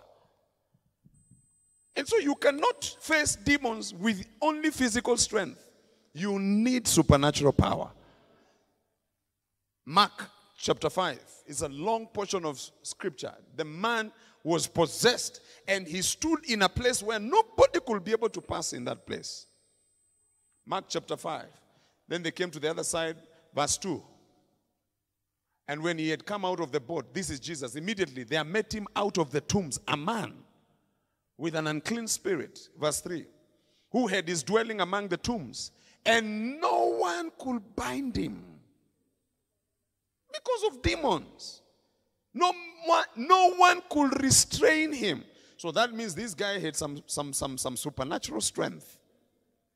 And 1.95 2.07
so 2.07 2.17
you 2.17 2.35
cannot 2.35 2.83
face 2.99 3.35
demons 3.35 3.93
with 3.93 4.25
only 4.41 4.71
physical 4.71 5.15
strength. 5.15 5.59
You 6.13 6.37
need 6.39 6.87
supernatural 6.87 7.53
power. 7.53 7.91
Mark 9.85 10.29
chapter 10.57 10.89
5 10.89 11.19
is 11.47 11.61
a 11.61 11.69
long 11.69 12.07
portion 12.07 12.45
of 12.45 12.59
scripture. 12.81 13.33
The 13.55 13.65
man 13.65 14.11
was 14.43 14.67
possessed 14.67 15.41
and 15.67 15.87
he 15.87 16.01
stood 16.01 16.39
in 16.49 16.63
a 16.63 16.69
place 16.69 17.01
where 17.01 17.19
nobody 17.19 17.79
could 17.85 18.03
be 18.03 18.11
able 18.11 18.29
to 18.29 18.41
pass 18.41 18.73
in 18.73 18.83
that 18.85 19.05
place. 19.05 19.45
Mark 20.65 20.85
chapter 20.89 21.15
5. 21.15 21.45
Then 22.07 22.23
they 22.23 22.31
came 22.31 22.51
to 22.51 22.59
the 22.59 22.69
other 22.69 22.83
side, 22.83 23.17
verse 23.55 23.77
2. 23.77 24.01
And 25.67 25.81
when 25.81 25.97
he 25.97 26.09
had 26.09 26.25
come 26.25 26.43
out 26.43 26.59
of 26.59 26.71
the 26.71 26.79
boat, 26.79 27.13
this 27.13 27.29
is 27.29 27.39
Jesus, 27.39 27.75
immediately 27.75 28.23
there 28.23 28.43
met 28.43 28.73
him 28.73 28.87
out 28.95 29.17
of 29.17 29.31
the 29.31 29.41
tombs 29.41 29.79
a 29.87 29.95
man 29.95 30.33
with 31.37 31.55
an 31.55 31.67
unclean 31.67 32.07
spirit, 32.07 32.69
verse 32.79 32.99
3, 32.99 33.25
who 33.91 34.07
had 34.07 34.27
his 34.27 34.43
dwelling 34.43 34.81
among 34.81 35.07
the 35.07 35.17
tombs, 35.17 35.71
and 36.05 36.59
no 36.59 36.97
one 36.97 37.31
could 37.39 37.75
bind 37.75 38.15
him 38.15 38.43
because 40.31 40.63
of 40.73 40.81
demons. 40.81 41.61
No 42.33 42.51
one, 42.85 43.05
no 43.15 43.53
one 43.53 43.81
could 43.89 44.21
restrain 44.21 44.91
him. 44.91 45.23
So 45.57 45.71
that 45.71 45.93
means 45.93 46.15
this 46.15 46.33
guy 46.33 46.59
had 46.59 46.75
some, 46.75 47.01
some, 47.05 47.31
some, 47.31 47.57
some 47.57 47.77
supernatural 47.77 48.41
strength. 48.41 48.97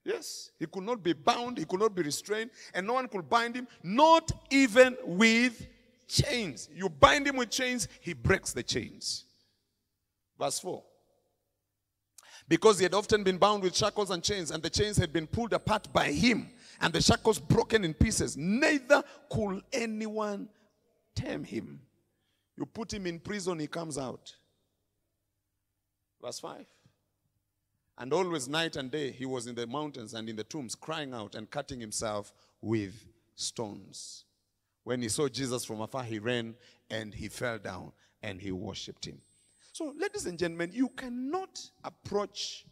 Yes, 0.08 0.52
he 0.58 0.66
could 0.66 0.84
not 0.84 1.04
be 1.04 1.12
bound, 1.12 1.58
he 1.58 1.66
could 1.66 1.82
not 1.82 1.94
be 1.94 2.02
restrained, 2.02 2.50
and 2.74 2.88
no 2.88 2.94
one 2.94 3.10
could 3.10 3.28
bind 3.28 3.58
him, 3.58 3.68
not 3.84 4.32
even 4.50 4.96
with 5.04 5.68
chains. 6.08 6.70
You 6.74 6.88
bind 6.88 7.28
him 7.28 7.36
with 7.36 7.50
chains, 7.50 7.90
he 8.00 8.14
breaks 8.14 8.54
the 8.54 8.64
chains. 8.64 9.26
Verse 10.40 10.60
4. 10.60 10.82
Because 12.48 12.80
he 12.80 12.84
had 12.84 12.94
often 12.94 13.22
been 13.22 13.38
bound 13.38 13.64
with 13.64 13.76
shackles 13.76 14.10
and 14.10 14.24
chains, 14.24 14.50
and 14.52 14.64
the 14.64 14.70
chains 14.70 14.96
had 14.96 15.12
been 15.12 15.28
pulled 15.28 15.52
apart 15.52 15.92
by 15.92 16.14
him, 16.14 16.52
and 16.80 16.94
the 16.94 17.02
shackles 17.02 17.38
broken 17.38 17.84
in 17.84 17.94
pieces, 17.94 18.38
neither 18.38 19.04
could 19.30 19.62
anyone 19.74 20.48
tame 21.16 21.44
him. 21.44 21.82
You 22.56 22.66
put 22.66 22.94
him 22.94 23.08
in 23.08 23.20
prison, 23.20 23.60
he 23.60 23.68
comes 23.68 23.98
out. 23.98 24.34
Verse 26.22 26.40
5. 26.40 26.66
And 27.98 28.14
always 28.14 28.48
night 28.48 28.76
and 28.76 28.92
day 28.92 29.12
he 29.12 29.26
was 29.26 29.48
in 29.48 29.56
the 29.56 29.66
mountains 29.66 30.14
and 30.14 30.30
in 30.30 30.36
the 30.36 30.44
tombs, 30.44 30.76
crying 30.76 31.14
out 31.14 31.36
and 31.36 31.50
cutting 31.50 31.80
himself 31.80 32.32
with 32.62 32.94
stones. 33.36 34.26
When 34.84 35.02
he 35.02 35.10
saw 35.10 35.28
Jesus 35.28 35.66
from 35.66 35.82
afar, 35.82 36.04
he 36.04 36.20
ran 36.20 36.56
and 36.90 37.14
he 37.14 37.28
fell 37.28 37.58
down 37.58 37.92
and 38.22 38.40
he 38.40 38.52
worshipped 38.52 39.06
him. 39.06 39.20
So, 39.74 39.94
ladies 39.98 40.26
and 40.26 40.40
gentlemen, 40.40 40.72
you 40.74 40.90
cannot 40.90 41.60
approach 41.84 42.66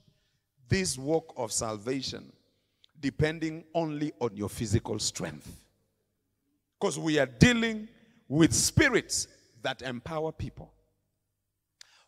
this 0.70 0.98
walk 0.98 1.34
of 1.38 1.52
salvation 1.52 2.32
depending 3.00 3.64
only 3.74 4.14
on 4.20 4.36
your 4.36 4.50
physical 4.50 4.98
strength. 5.00 5.62
Because 6.80 6.98
we 6.98 7.20
are 7.20 7.26
dealing 7.26 7.88
with 8.28 8.54
spirits 8.54 9.28
that 9.62 9.82
empower 9.82 10.32
people. 10.32 10.72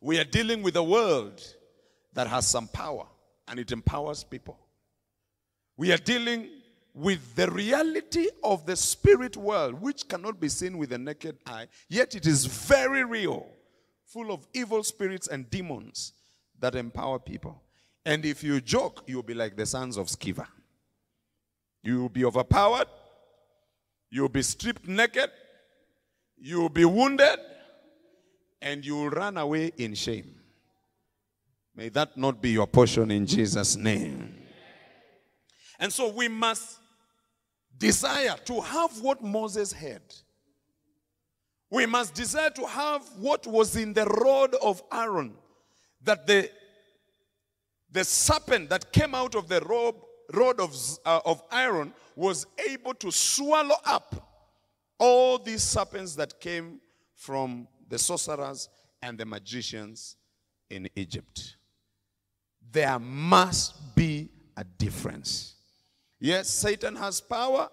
We 0.01 0.19
are 0.19 0.23
dealing 0.23 0.63
with 0.63 0.75
a 0.75 0.83
world 0.83 1.43
that 2.17 2.25
has 2.25 2.47
some 2.47 2.67
power 2.69 3.05
and 3.47 3.59
it 3.59 3.71
empowers 3.71 4.23
people. 4.23 4.57
We 5.77 5.91
are 5.91 5.97
dealing 5.97 6.49
with 6.95 7.35
the 7.35 7.47
reality 7.51 8.27
of 8.43 8.65
the 8.65 8.75
spirit 8.75 9.37
world, 9.37 9.79
which 9.79 10.07
cannot 10.07 10.39
be 10.39 10.49
seen 10.49 10.79
with 10.79 10.89
the 10.89 10.97
naked 10.97 11.37
eye, 11.45 11.67
yet 11.87 12.15
it 12.15 12.25
is 12.25 12.47
very 12.47 13.03
real, 13.03 13.45
full 14.07 14.31
of 14.31 14.47
evil 14.55 14.83
spirits 14.83 15.27
and 15.27 15.47
demons 15.51 16.13
that 16.59 16.73
empower 16.73 17.19
people. 17.19 17.61
And 18.03 18.25
if 18.25 18.43
you 18.43 18.61
joke, 18.61 19.03
you'll 19.05 19.21
be 19.21 19.35
like 19.35 19.55
the 19.55 19.67
sons 19.67 19.95
of 19.95 20.07
Sceva. 20.07 20.47
You'll 21.83 22.09
be 22.09 22.25
overpowered, 22.25 22.87
you'll 24.09 24.27
be 24.27 24.41
stripped 24.41 24.87
naked, 24.87 25.29
you'll 26.35 26.69
be 26.69 26.83
wounded, 26.83 27.37
and 28.59 28.83
you'll 28.83 29.11
run 29.11 29.37
away 29.37 29.71
in 29.77 29.93
shame. 29.93 30.36
May 31.77 31.89
that 31.89 32.17
not 32.17 32.41
be 32.41 32.49
your 32.49 32.65
portion 32.65 33.11
in 33.11 33.27
Jesus' 33.27 33.75
name. 33.75 34.33
And 35.77 35.93
so 35.93 36.09
we 36.09 36.27
must 36.27 36.79
desire 37.77 38.35
to 38.45 38.61
have 38.61 38.99
what 38.99 39.23
Moses 39.23 39.71
had. 39.71 40.01
We 41.69 41.85
must 41.85 42.15
desire 42.15 42.49
to 42.49 42.65
have 42.65 43.03
what 43.19 43.45
was 43.45 43.75
in 43.75 43.93
the 43.93 44.05
rod 44.05 44.55
of 44.55 44.81
Aaron. 44.91 45.35
That 46.01 46.25
the, 46.25 46.49
the 47.91 48.03
serpent 48.03 48.71
that 48.71 48.91
came 48.91 49.13
out 49.13 49.35
of 49.35 49.47
the 49.47 49.61
rod 50.33 50.59
of, 50.59 50.75
uh, 51.05 51.19
of 51.25 51.43
Aaron 51.51 51.93
was 52.15 52.47
able 52.67 52.95
to 52.95 53.11
swallow 53.11 53.75
up 53.85 54.15
all 54.97 55.37
these 55.37 55.61
serpents 55.61 56.15
that 56.15 56.39
came 56.41 56.81
from 57.13 57.67
the 57.87 57.99
sorcerers 57.99 58.67
and 59.03 59.15
the 59.15 59.27
magicians 59.27 60.15
in 60.71 60.89
Egypt. 60.95 61.56
There 62.71 62.99
must 62.99 63.95
be 63.95 64.29
a 64.55 64.63
difference. 64.63 65.55
Yes, 66.19 66.49
Satan 66.49 66.95
has 66.95 67.21
power, 67.21 67.69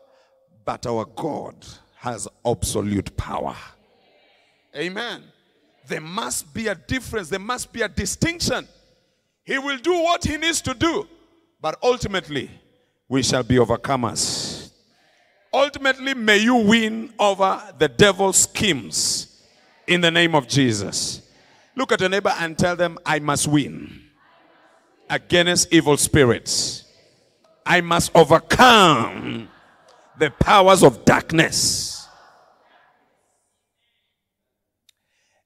but 0.65 0.87
our 0.87 1.05
God 1.05 1.57
has 1.97 2.29
absolute 2.45 3.17
power. 3.17 3.57
Amen. 4.77 5.23
There 5.87 6.01
must 6.01 6.53
be 6.53 6.69
a 6.69 6.75
difference, 6.75 7.29
there 7.29 7.39
must 7.39 7.73
be 7.73 7.83
a 7.83 7.89
distinction. 7.89 8.69
He 9.45 9.59
will 9.59 9.79
do 9.79 9.93
what 10.03 10.25
he 10.25 10.37
needs 10.37 10.61
to 10.63 10.75
do, 10.75 11.07
but 11.61 11.79
ultimately, 11.83 12.51
we 13.09 13.23
shall 13.23 13.43
be 13.43 13.57
overcomers. 13.57 14.71
Ultimately, 15.53 16.15
may 16.15 16.39
you 16.39 16.57
win 16.57 17.13
over 17.19 17.63
the 17.79 17.89
devil's 17.89 18.39
schemes 18.39 19.43
in 19.87 20.01
the 20.01 20.11
name 20.11 20.35
of 20.35 20.49
Jesus. 20.49 21.23
Look 21.77 21.93
at 21.93 22.01
your 22.01 22.09
neighbor 22.09 22.33
and 22.39 22.59
tell 22.59 22.77
them, 22.77 22.99
I 23.05 23.19
must 23.19 23.47
win 23.47 24.04
against 25.09 25.73
evil 25.73 25.97
spirits. 25.97 26.85
I 27.67 27.81
must 27.81 28.11
overcome 28.15 29.49
the 30.19 30.31
powers 30.31 30.83
of 30.83 31.05
darkness. 31.05 32.07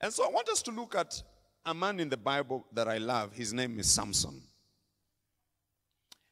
And 0.01 0.13
so 0.13 0.25
I 0.25 0.31
want 0.31 0.49
us 0.49 0.63
to 0.63 0.71
look 0.71 0.95
at 0.95 1.23
a 1.65 1.75
man 1.75 2.01
in 2.01 2.09
the 2.09 2.17
Bible 2.17 2.67
that 2.73 2.89
I 2.89 2.99
love. 2.99 3.33
His 3.33 3.53
name 3.53 3.79
is 3.79 3.91
Samson. 3.91 4.43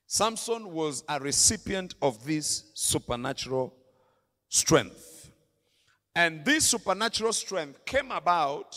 Samson 0.06 0.72
was 0.72 1.02
a 1.08 1.18
recipient 1.18 1.94
of 2.00 2.24
this 2.24 2.70
supernatural 2.74 3.74
strength. 4.48 5.30
And 6.14 6.44
this 6.44 6.66
supernatural 6.66 7.32
strength 7.32 7.84
came 7.84 8.10
about 8.10 8.76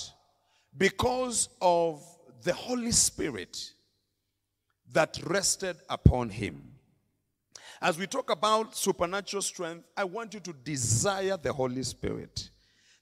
because 0.75 1.49
of 1.62 2.03
the 2.43 2.53
Holy 2.53 2.91
Spirit 2.91 3.71
that 4.93 5.19
rested 5.25 5.78
upon 5.89 6.30
him. 6.30 6.63
As 7.82 7.97
we 7.97 8.08
talk 8.08 8.30
about 8.30 8.75
supernatural 8.75 9.41
strength, 9.41 9.86
I 9.95 10.04
want 10.04 10.34
you 10.34 10.39
to 10.41 10.54
desire 10.54 11.38
the 11.38 11.54
Holy 11.54 11.84
Spirit, 11.84 12.49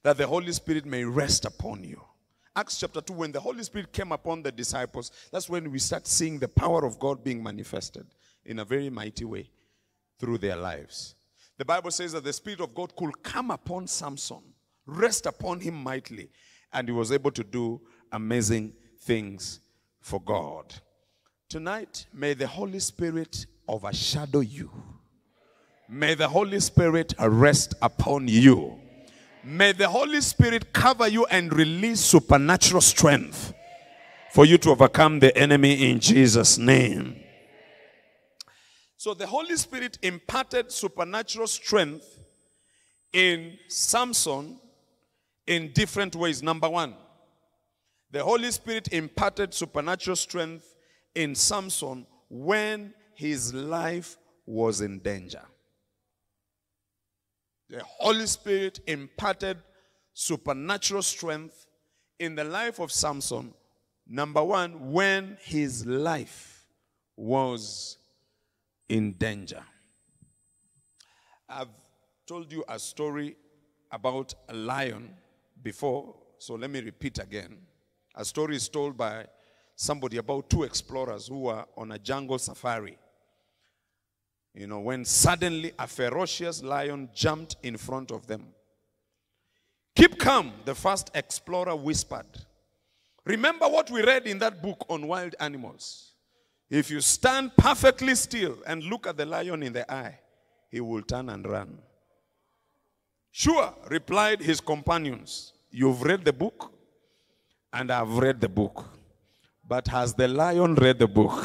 that 0.02 0.16
the 0.16 0.26
Holy 0.26 0.52
Spirit 0.52 0.86
may 0.86 1.04
rest 1.04 1.44
upon 1.44 1.82
you. 1.82 2.00
Acts 2.54 2.78
chapter 2.80 3.00
2, 3.00 3.12
when 3.12 3.32
the 3.32 3.40
Holy 3.40 3.62
Spirit 3.62 3.92
came 3.92 4.12
upon 4.12 4.42
the 4.42 4.52
disciples, 4.52 5.10
that's 5.32 5.48
when 5.48 5.70
we 5.70 5.78
start 5.78 6.06
seeing 6.06 6.38
the 6.38 6.48
power 6.48 6.84
of 6.84 6.98
God 6.98 7.24
being 7.24 7.42
manifested 7.42 8.06
in 8.44 8.60
a 8.60 8.64
very 8.64 8.90
mighty 8.90 9.24
way 9.24 9.50
through 10.18 10.38
their 10.38 10.56
lives. 10.56 11.14
The 11.56 11.64
Bible 11.64 11.90
says 11.90 12.12
that 12.12 12.24
the 12.24 12.32
Spirit 12.32 12.60
of 12.60 12.74
God 12.74 12.94
could 12.94 13.22
come 13.22 13.50
upon 13.50 13.86
Samson, 13.86 14.42
rest 14.86 15.26
upon 15.26 15.60
him 15.60 15.74
mightily, 15.74 16.30
and 16.72 16.88
he 16.88 16.92
was 16.92 17.10
able 17.10 17.32
to 17.32 17.42
do 17.42 17.80
amazing 18.12 18.74
things 19.00 19.60
for 20.00 20.20
God. 20.20 20.72
Tonight, 21.48 22.04
may 22.12 22.34
the 22.34 22.46
Holy 22.46 22.78
Spirit 22.78 23.46
overshadow 23.66 24.40
you. 24.40 24.70
May 25.88 26.12
the 26.14 26.28
Holy 26.28 26.60
Spirit 26.60 27.14
rest 27.18 27.74
upon 27.80 28.28
you. 28.28 28.78
May 29.42 29.72
the 29.72 29.88
Holy 29.88 30.20
Spirit 30.20 30.74
cover 30.74 31.08
you 31.08 31.24
and 31.24 31.50
release 31.50 32.00
supernatural 32.00 32.82
strength 32.82 33.54
for 34.30 34.44
you 34.44 34.58
to 34.58 34.68
overcome 34.72 35.20
the 35.20 35.34
enemy 35.38 35.90
in 35.90 36.00
Jesus' 36.00 36.58
name. 36.58 37.18
So 38.98 39.14
the 39.14 39.26
Holy 39.26 39.56
Spirit 39.56 39.98
imparted 40.02 40.70
supernatural 40.70 41.46
strength 41.46 42.18
in 43.14 43.56
Samson 43.68 44.60
in 45.46 45.72
different 45.72 46.14
ways. 46.14 46.42
Number 46.42 46.68
one, 46.68 46.94
the 48.10 48.22
Holy 48.22 48.50
Spirit 48.50 48.88
imparted 48.92 49.54
supernatural 49.54 50.16
strength 50.16 50.74
in 51.14 51.34
Samson 51.34 52.06
when 52.28 52.94
his 53.14 53.52
life 53.54 54.16
was 54.46 54.80
in 54.80 54.98
danger. 55.00 55.42
The 57.68 57.82
Holy 57.84 58.26
Spirit 58.26 58.80
imparted 58.86 59.58
supernatural 60.14 61.02
strength 61.02 61.66
in 62.18 62.34
the 62.34 62.44
life 62.44 62.78
of 62.78 62.90
Samson. 62.90 63.52
Number 64.06 64.42
one, 64.42 64.92
when 64.92 65.36
his 65.42 65.84
life 65.84 66.66
was 67.16 67.98
in 68.88 69.12
danger. 69.14 69.62
I've 71.48 71.68
told 72.26 72.52
you 72.52 72.64
a 72.68 72.78
story 72.78 73.36
about 73.90 74.34
a 74.48 74.54
lion 74.54 75.10
before, 75.62 76.14
so 76.38 76.54
let 76.54 76.70
me 76.70 76.80
repeat 76.80 77.18
again. 77.18 77.58
A 78.14 78.24
story 78.24 78.56
is 78.56 78.68
told 78.68 78.96
by 78.96 79.26
somebody 79.80 80.16
about 80.16 80.50
two 80.50 80.64
explorers 80.64 81.28
who 81.28 81.38
were 81.42 81.64
on 81.76 81.92
a 81.92 81.98
jungle 82.00 82.36
safari. 82.36 82.98
You 84.52 84.66
know, 84.66 84.80
when 84.80 85.04
suddenly 85.04 85.70
a 85.78 85.86
ferocious 85.86 86.64
lion 86.64 87.08
jumped 87.14 87.54
in 87.62 87.76
front 87.76 88.10
of 88.10 88.26
them. 88.26 88.48
Keep 89.94 90.18
calm, 90.18 90.52
the 90.64 90.74
first 90.74 91.12
explorer 91.14 91.76
whispered. 91.76 92.26
Remember 93.24 93.68
what 93.68 93.88
we 93.88 94.02
read 94.02 94.26
in 94.26 94.40
that 94.40 94.60
book 94.60 94.84
on 94.88 95.06
wild 95.06 95.36
animals. 95.38 96.10
If 96.68 96.90
you 96.90 97.00
stand 97.00 97.52
perfectly 97.56 98.16
still 98.16 98.56
and 98.66 98.82
look 98.82 99.06
at 99.06 99.16
the 99.16 99.26
lion 99.26 99.62
in 99.62 99.72
the 99.72 99.90
eye, 99.90 100.18
he 100.70 100.80
will 100.80 101.02
turn 101.02 101.28
and 101.28 101.48
run. 101.48 101.78
Sure, 103.30 103.72
replied 103.88 104.40
his 104.40 104.60
companions. 104.60 105.52
You've 105.70 106.02
read 106.02 106.24
the 106.24 106.32
book, 106.32 106.72
and 107.72 107.92
I've 107.92 108.18
read 108.18 108.40
the 108.40 108.48
book. 108.48 108.97
But 109.68 109.86
has 109.88 110.14
the 110.14 110.26
lion 110.26 110.74
read 110.74 110.98
the 110.98 111.06
book? 111.06 111.44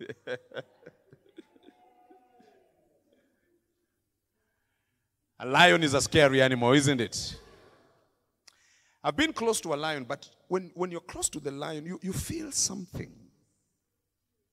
A 5.40 5.46
lion 5.46 5.82
is 5.82 5.92
a 5.94 6.00
scary 6.00 6.40
animal, 6.40 6.72
isn't 6.72 7.00
it? 7.00 7.36
I've 9.02 9.16
been 9.16 9.32
close 9.34 9.60
to 9.62 9.74
a 9.74 9.76
lion, 9.76 10.04
but 10.04 10.30
when, 10.48 10.70
when 10.74 10.90
you're 10.90 11.00
close 11.00 11.28
to 11.30 11.40
the 11.40 11.50
lion, 11.50 11.84
you, 11.84 11.98
you 12.02 12.14
feel 12.14 12.50
something. 12.50 13.12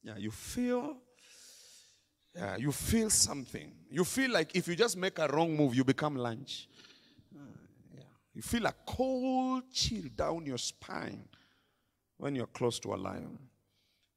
Yeah, 0.04 0.18
you 0.18 0.32
feel 0.32 0.98
yeah, 2.36 2.58
you 2.58 2.72
feel 2.72 3.10
something. 3.10 3.72
You 3.90 4.04
feel 4.04 4.32
like 4.32 4.56
if 4.56 4.68
you 4.68 4.76
just 4.76 4.98
make 4.98 5.20
a 5.20 5.28
wrong 5.28 5.56
move, 5.56 5.76
you 5.76 5.84
become 5.84 6.16
lunch. 6.16 6.68
You 8.34 8.42
feel 8.42 8.66
a 8.66 8.74
cold 8.86 9.64
chill 9.72 10.06
down 10.16 10.46
your 10.46 10.58
spine 10.58 11.26
when 12.18 12.36
you're 12.36 12.48
close 12.48 12.80
to 12.80 12.94
a 12.94 12.96
lion. 12.96 13.38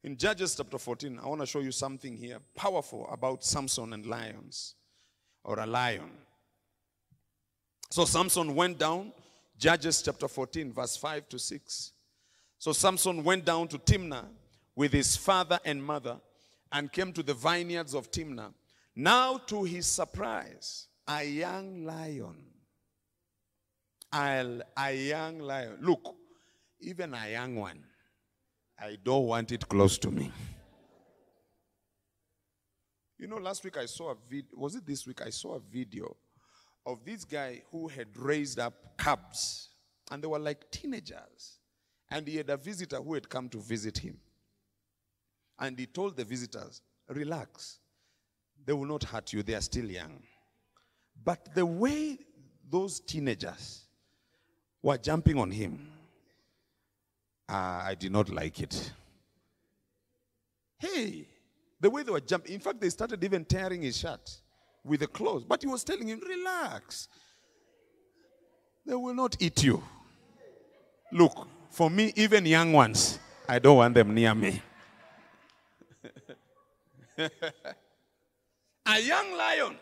In 0.05 0.17
Judges 0.17 0.55
chapter 0.55 0.79
14, 0.79 1.19
I 1.23 1.27
want 1.27 1.41
to 1.41 1.47
show 1.47 1.61
you 1.61 1.73
something 1.73 2.17
here 2.17 2.39
powerful 2.55 3.09
about 3.11 3.43
Samson 3.43 3.93
and 3.95 4.05
lions, 4.05 4.75
or 5.43 5.59
a 5.59 5.67
lion. 5.67 6.11
So 7.91 8.05
Samson 8.05 8.55
went 8.55 8.79
down, 8.79 9.13
Judges 9.59 10.03
chapter 10.03 10.29
14, 10.29 10.73
verse 10.73 10.97
5 10.97 11.29
to 11.31 11.39
6. 11.39 11.93
So 12.59 12.73
Samson 12.73 13.25
went 13.25 13.45
down 13.45 13.69
to 13.69 13.79
Timnah 13.79 14.27
with 14.77 14.93
his 14.93 15.17
father 15.17 15.59
and 15.65 15.83
mother 15.83 16.19
and 16.71 16.93
came 16.93 17.13
to 17.13 17.23
the 17.23 17.35
vineyards 17.35 17.95
of 17.95 18.11
Timnah. 18.11 18.53
Now, 18.95 19.39
to 19.47 19.65
his 19.65 19.87
surprise, 19.87 20.89
a 21.09 21.25
young 21.25 21.85
lion, 21.85 22.37
a, 24.15 24.61
a 24.77 24.93
young 24.93 25.39
lion, 25.41 25.79
look, 25.81 26.15
even 26.81 27.15
a 27.15 27.31
young 27.31 27.57
one, 27.57 27.83
I 28.79 28.97
don't 29.03 29.27
want 29.27 29.53
it 29.53 29.69
close 29.69 29.99
to 29.99 30.11
me. 30.11 30.31
You 33.19 33.27
know, 33.27 33.37
last 33.37 33.65
week 33.65 33.77
I 33.77 33.87
saw 33.87 34.11
a 34.11 34.17
video, 34.29 34.51
was 34.57 34.75
it 34.75 34.87
this 34.87 35.07
week? 35.07 35.23
I 35.23 35.31
saw 35.31 35.55
a 35.55 35.61
video 35.61 36.17
of 36.87 37.05
this 37.05 37.25
guy 37.25 37.63
who 37.71 37.89
had 37.89 38.09
raised 38.17 38.59
up 38.59 38.75
cubs, 38.97 39.71
and 40.11 40.23
they 40.23 40.27
were 40.27 40.39
like 40.39 40.71
teenagers. 40.71 41.59
And 42.11 42.29
he 42.29 42.37
had 42.37 42.51
a 42.51 42.57
visitor 42.57 42.97
who 42.97 43.15
had 43.15 43.29
come 43.29 43.49
to 43.49 43.61
visit 43.61 43.99
him. 43.99 44.19
And 45.59 45.79
he 45.79 45.87
told 45.87 46.17
the 46.17 46.25
visitors, 46.25 46.83
relax. 47.09 47.79
They 48.65 48.73
will 48.73 48.87
not 48.87 49.05
hurt 49.05 49.33
you. 49.33 49.43
They 49.43 49.55
are 49.55 49.61
still 49.61 49.91
young. 49.91 50.23
But 51.25 51.55
the 51.55 51.65
way 51.65 52.19
those 52.71 53.01
teenagers 53.01 53.84
were 54.85 54.99
jumping 54.99 55.39
on 55.39 55.51
him, 55.51 55.89
uh, 57.49 57.83
I 57.87 57.97
did 57.99 58.13
not 58.13 58.29
like 58.29 58.61
it. 58.61 58.93
Hey, 60.79 61.27
the 61.81 61.89
way 61.89 62.03
they 62.03 62.13
were 62.13 62.21
jumping. 62.21 62.53
In 62.53 62.61
fact, 62.61 62.83
they 62.83 62.91
started 62.91 63.25
even 63.25 63.47
tearing 63.47 63.81
his 63.81 63.97
shirt 63.97 64.31
with 64.85 65.01
the 65.01 65.07
clothes. 65.07 65.45
But 65.45 65.63
he 65.63 65.69
was 65.69 65.83
telling 65.85 66.07
him, 66.09 66.21
relax. 66.21 67.09
They 68.85 68.95
will 68.95 69.15
not 69.15 69.37
eat 69.41 69.65
you. 69.65 69.83
Look, 71.11 71.49
for 71.71 71.89
me, 71.89 72.13
even 72.17 72.45
young 72.45 72.75
ones, 72.75 73.19
I 73.49 73.59
don't 73.59 73.79
want 73.79 73.95
them 73.95 74.13
near 74.13 74.35
me. 74.35 74.61
a 78.87 79.01
young 79.01 79.35
lion 79.35 79.79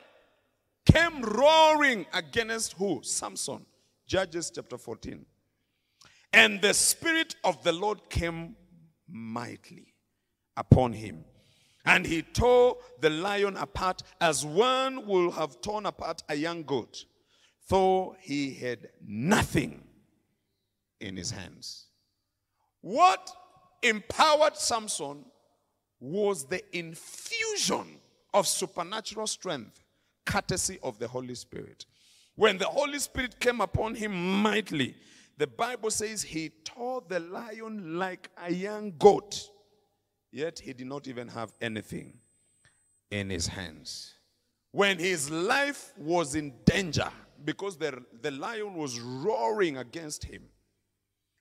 came 0.87 1.23
roaring 1.23 2.07
against 2.13 2.75
who? 2.75 3.01
Samson. 3.03 3.67
Judges 4.13 4.53
chapter 4.55 4.77
14. 4.77 5.25
And 6.35 6.61
the 6.61 6.75
Spirit 6.75 7.35
of 7.45 7.63
the 7.63 7.73
Lord 7.73 8.11
came 8.11 8.57
mightily 9.09 9.95
upon 10.55 10.93
him. 10.93 11.25
And 11.87 12.05
he 12.05 12.21
tore 12.21 12.77
the 13.01 13.09
lion 13.09 13.57
apart 13.57 14.03
as 14.21 14.45
one 14.45 15.07
will 15.07 15.31
have 15.31 15.63
torn 15.63 15.87
apart 15.87 16.23
a 16.29 16.35
young 16.35 16.63
goat, 16.63 17.07
though 17.71 18.15
he 18.21 18.53
had 18.53 18.91
nothing 19.03 19.83
in 21.01 21.17
his 21.17 21.31
hands. 21.31 21.87
What 22.83 23.31
empowered 23.83 24.59
Samson 24.59 25.25
was 25.99 26.45
the 26.45 26.63
infusion 26.77 27.99
of 28.35 28.47
supernatural 28.47 29.27
strength, 29.27 29.83
courtesy 30.27 30.79
of 30.83 30.99
the 30.99 31.09
Holy 31.09 31.35
Spirit. 31.35 31.87
When 32.35 32.59
the 32.59 32.67
Holy 32.67 32.99
Spirit 32.99 33.39
came 33.39 33.61
upon 33.61 33.95
him 33.95 34.43
mightily, 34.43 34.95
the 35.37 35.47
Bible 35.47 35.91
says 35.91 36.23
he 36.23 36.51
tore 36.65 37.03
the 37.07 37.21
lion 37.21 37.99
like 37.99 38.31
a 38.43 38.53
young 38.53 38.95
goat, 38.99 39.51
yet 40.31 40.59
he 40.59 40.73
did 40.73 40.87
not 40.87 41.09
even 41.09 41.29
have 41.29 41.53
anything 41.61 42.19
in 43.11 43.29
his 43.29 43.47
hands. 43.47 44.15
When 44.71 44.99
his 44.99 45.31
life 45.31 45.93
was 45.99 46.35
in 46.35 46.55
danger, 46.65 47.11
because 47.45 47.77
the, 47.77 48.03
the 48.23 48.31
lion 48.31 48.75
was 48.75 48.99
roaring 48.99 49.77
against 49.77 50.25
him, 50.25 50.45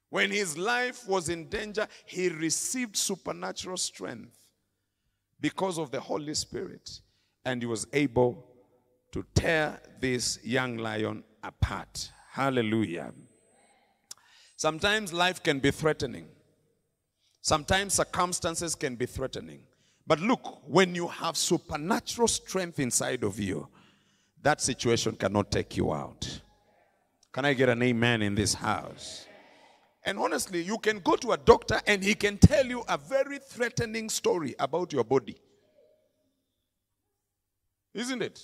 when 0.10 0.30
his 0.30 0.58
life 0.58 1.08
was 1.08 1.30
in 1.30 1.48
danger, 1.48 1.88
he 2.06 2.28
received 2.28 2.98
supernatural 2.98 3.78
strength 3.78 4.38
because 5.40 5.80
of 5.80 5.90
the 5.90 6.02
Holy 6.02 6.34
Spirit, 6.34 7.00
and 7.46 7.62
he 7.62 7.66
was 7.66 7.88
able 7.94 8.51
to 9.12 9.26
tear 9.36 9.80
this 10.00 10.40
young 10.44 10.78
lion 10.78 11.24
apart. 11.44 12.12
Hallelujah. 12.32 13.12
Sometimes 14.56 15.12
life 15.12 15.42
can 15.44 15.60
be 15.60 15.72
threatening. 15.72 16.28
Sometimes 17.42 17.96
circumstances 17.96 18.76
can 18.76 18.96
be 18.96 19.06
threatening. 19.06 19.62
But 20.06 20.20
look, 20.20 20.62
when 20.68 20.94
you 20.96 21.08
have 21.08 21.36
supernatural 21.36 22.28
strength 22.28 22.80
inside 22.80 23.24
of 23.24 23.40
you, 23.40 23.68
that 24.42 24.62
situation 24.62 25.16
cannot 25.16 25.52
take 25.52 25.78
you 25.78 25.94
out. 25.94 26.42
Can 27.34 27.46
I 27.46 27.54
get 27.54 27.70
an 27.70 27.82
amen 27.82 28.22
in 28.22 28.36
this 28.36 28.54
house? 28.54 29.26
And 30.04 30.18
honestly, 30.18 30.62
you 30.62 30.78
can 30.80 31.00
go 31.00 31.16
to 31.16 31.32
a 31.32 31.38
doctor 31.38 31.80
and 31.86 32.04
he 32.04 32.16
can 32.16 32.38
tell 32.38 32.66
you 32.66 32.84
a 32.88 32.98
very 32.98 33.40
threatening 33.40 34.10
story 34.10 34.56
about 34.60 34.92
your 34.92 35.04
body. 35.04 35.38
Isn't 37.94 38.22
it? 38.22 38.40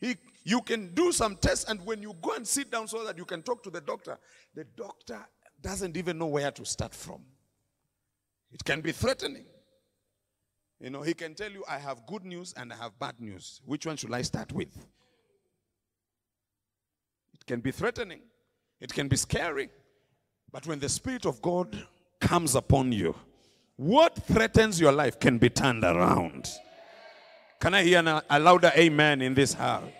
He, 0.00 0.16
you 0.44 0.60
can 0.62 0.94
do 0.94 1.12
some 1.12 1.36
tests, 1.36 1.64
and 1.68 1.84
when 1.84 2.02
you 2.02 2.14
go 2.22 2.34
and 2.34 2.46
sit 2.46 2.70
down 2.70 2.86
so 2.88 3.04
that 3.04 3.18
you 3.18 3.24
can 3.24 3.42
talk 3.42 3.62
to 3.64 3.70
the 3.70 3.80
doctor, 3.80 4.18
the 4.54 4.64
doctor 4.64 5.18
doesn't 5.60 5.96
even 5.96 6.18
know 6.18 6.26
where 6.26 6.50
to 6.50 6.64
start 6.64 6.94
from. 6.94 7.22
It 8.52 8.64
can 8.64 8.80
be 8.80 8.92
threatening. 8.92 9.44
You 10.80 10.90
know, 10.90 11.02
he 11.02 11.12
can 11.14 11.34
tell 11.34 11.50
you, 11.50 11.64
I 11.68 11.78
have 11.78 12.06
good 12.06 12.24
news 12.24 12.54
and 12.56 12.72
I 12.72 12.76
have 12.76 12.98
bad 12.98 13.20
news. 13.20 13.60
Which 13.64 13.84
one 13.86 13.96
should 13.96 14.12
I 14.12 14.22
start 14.22 14.52
with? 14.52 14.86
It 17.34 17.44
can 17.46 17.60
be 17.60 17.72
threatening, 17.72 18.20
it 18.80 18.92
can 18.92 19.08
be 19.08 19.16
scary. 19.16 19.70
But 20.50 20.66
when 20.66 20.78
the 20.78 20.88
Spirit 20.88 21.26
of 21.26 21.42
God 21.42 21.86
comes 22.20 22.54
upon 22.54 22.92
you, 22.92 23.14
what 23.76 24.16
threatens 24.26 24.80
your 24.80 24.92
life 24.92 25.20
can 25.20 25.38
be 25.38 25.50
turned 25.50 25.84
around. 25.84 26.48
Can 27.60 27.74
I 27.74 27.82
hear 27.82 28.22
a 28.30 28.38
louder 28.38 28.72
amen 28.76 29.20
in 29.20 29.34
this 29.34 29.52
house? 29.52 29.90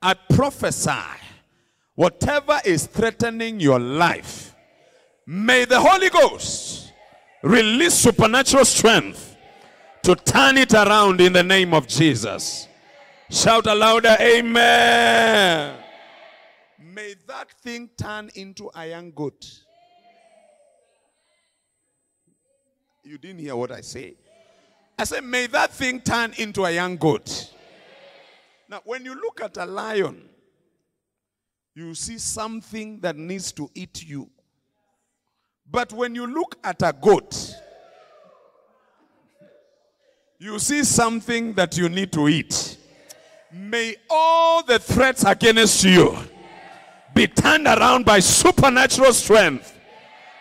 I 0.00 0.14
prophesy 0.14 0.90
whatever 1.94 2.58
is 2.64 2.86
threatening 2.86 3.60
your 3.60 3.78
life, 3.78 4.54
may 5.26 5.64
the 5.64 5.80
Holy 5.80 6.08
Ghost 6.08 6.92
release 7.42 7.94
supernatural 7.94 8.64
strength 8.64 9.36
to 10.02 10.14
turn 10.16 10.58
it 10.58 10.72
around 10.74 11.20
in 11.20 11.32
the 11.32 11.42
name 11.42 11.74
of 11.74 11.86
Jesus. 11.86 12.66
Shout 13.30 13.66
a 13.66 13.74
louder 13.74 14.16
amen. 14.20 15.76
May 16.78 17.14
that 17.26 17.50
thing 17.62 17.90
turn 17.96 18.30
into 18.34 18.70
young 18.74 19.12
goat. 19.12 19.46
You 23.04 23.18
didn't 23.18 23.40
hear 23.40 23.56
what 23.56 23.72
I 23.72 23.80
say. 23.80 24.16
I 24.98 25.04
said, 25.04 25.24
may 25.24 25.46
that 25.48 25.72
thing 25.72 26.00
turn 26.00 26.32
into 26.38 26.64
a 26.64 26.70
young 26.70 26.96
goat. 26.96 27.52
Now, 28.68 28.80
when 28.84 29.04
you 29.04 29.14
look 29.14 29.40
at 29.42 29.56
a 29.56 29.66
lion, 29.66 30.28
you 31.74 31.94
see 31.94 32.18
something 32.18 33.00
that 33.00 33.16
needs 33.16 33.52
to 33.52 33.70
eat 33.74 34.04
you. 34.04 34.30
But 35.70 35.92
when 35.92 36.14
you 36.14 36.26
look 36.26 36.56
at 36.62 36.82
a 36.82 36.92
goat, 36.92 37.54
you 40.38 40.58
see 40.58 40.84
something 40.84 41.54
that 41.54 41.76
you 41.76 41.88
need 41.88 42.12
to 42.12 42.28
eat. 42.28 42.76
May 43.52 43.96
all 44.10 44.62
the 44.62 44.78
threats 44.78 45.24
against 45.24 45.84
you 45.84 46.16
be 47.14 47.26
turned 47.26 47.66
around 47.66 48.04
by 48.04 48.20
supernatural 48.20 49.12
strength 49.12 49.78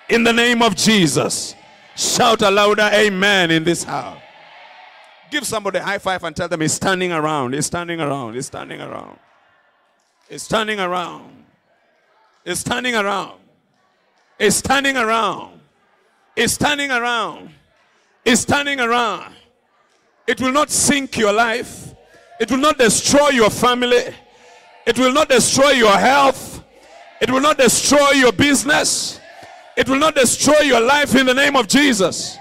in 0.10 0.24
the 0.24 0.34
name 0.34 0.62
of 0.62 0.76
Jesus. 0.76 1.56
Shout 1.96 2.42
a 2.42 2.50
louder 2.50 2.90
amen 2.94 3.52
in 3.52 3.64
this 3.64 3.84
house. 3.84 4.21
Give 5.32 5.48
somebody 5.48 5.80
a 5.80 5.84
high 5.84 5.98
five 5.98 6.22
and 6.26 6.36
tell 6.36 6.50
them 6.50 6.60
he's 6.60 6.74
standing 6.74 7.14
around. 7.14 7.54
He's 7.54 7.66
standing 7.66 8.02
around. 8.02 8.34
He's 8.34 8.48
standing 8.48 8.82
around. 8.82 9.18
He's 10.30 10.44
standing 10.44 10.78
around. 10.78 11.46
He's 12.44 12.60
standing 12.60 12.96
around. 12.96 13.40
He's 14.38 14.56
standing 14.56 14.98
around. 14.98 15.62
He's 16.36 16.52
standing 16.52 16.92
around. 16.92 17.50
He's 18.26 18.42
standing 18.42 18.80
around. 18.82 19.34
It 20.28 20.42
will 20.42 20.52
not 20.52 20.70
sink 20.70 21.18
your 21.18 21.32
life. 21.32 21.96
It 22.40 22.52
will 22.52 22.58
not 22.58 22.78
destroy 22.78 23.30
your 23.30 23.50
family. 23.50 24.14
It 24.86 25.00
will 25.00 25.14
not 25.14 25.30
destroy 25.30 25.72
your 25.72 25.98
health. 25.98 26.62
It 27.22 27.32
will 27.32 27.40
not 27.42 27.58
destroy 27.58 28.12
your 28.12 28.34
business. 28.34 29.20
It 29.78 29.88
will 29.88 30.00
not 30.00 30.16
destroy 30.16 30.60
your 30.60 30.82
life 30.82 31.16
in 31.16 31.26
the 31.26 31.34
name 31.34 31.56
of 31.56 31.70
Jesus. 31.70 32.38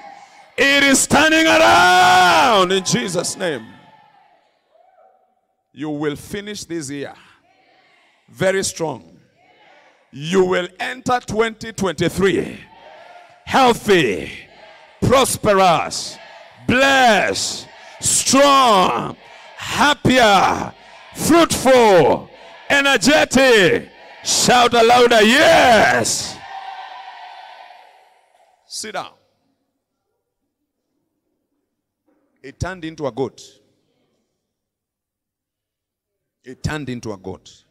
It 0.62 0.82
is 0.82 1.06
turning 1.06 1.46
around 1.46 2.70
in 2.70 2.84
Jesus' 2.84 3.34
name. 3.34 3.66
You 5.72 5.88
will 5.88 6.16
finish 6.16 6.64
this 6.64 6.90
year 6.90 7.14
very 8.28 8.62
strong. 8.62 9.18
You 10.10 10.44
will 10.44 10.68
enter 10.78 11.18
2023 11.18 12.60
healthy, 13.46 14.32
prosperous, 15.00 16.18
blessed, 16.68 17.66
strong, 18.00 19.16
happier, 19.56 20.74
fruitful, 21.16 22.28
energetic. 22.68 23.88
Shout 24.24 24.74
louder, 24.74 25.22
yes. 25.22 26.36
Sit 28.66 28.92
down. 28.92 29.19
It 32.42 32.58
turned 32.58 32.84
into 32.84 33.06
a 33.06 33.12
goat. 33.12 33.42
It 36.42 36.62
turned 36.62 36.88
into 36.88 37.12
a 37.12 37.18
goat. 37.18 37.64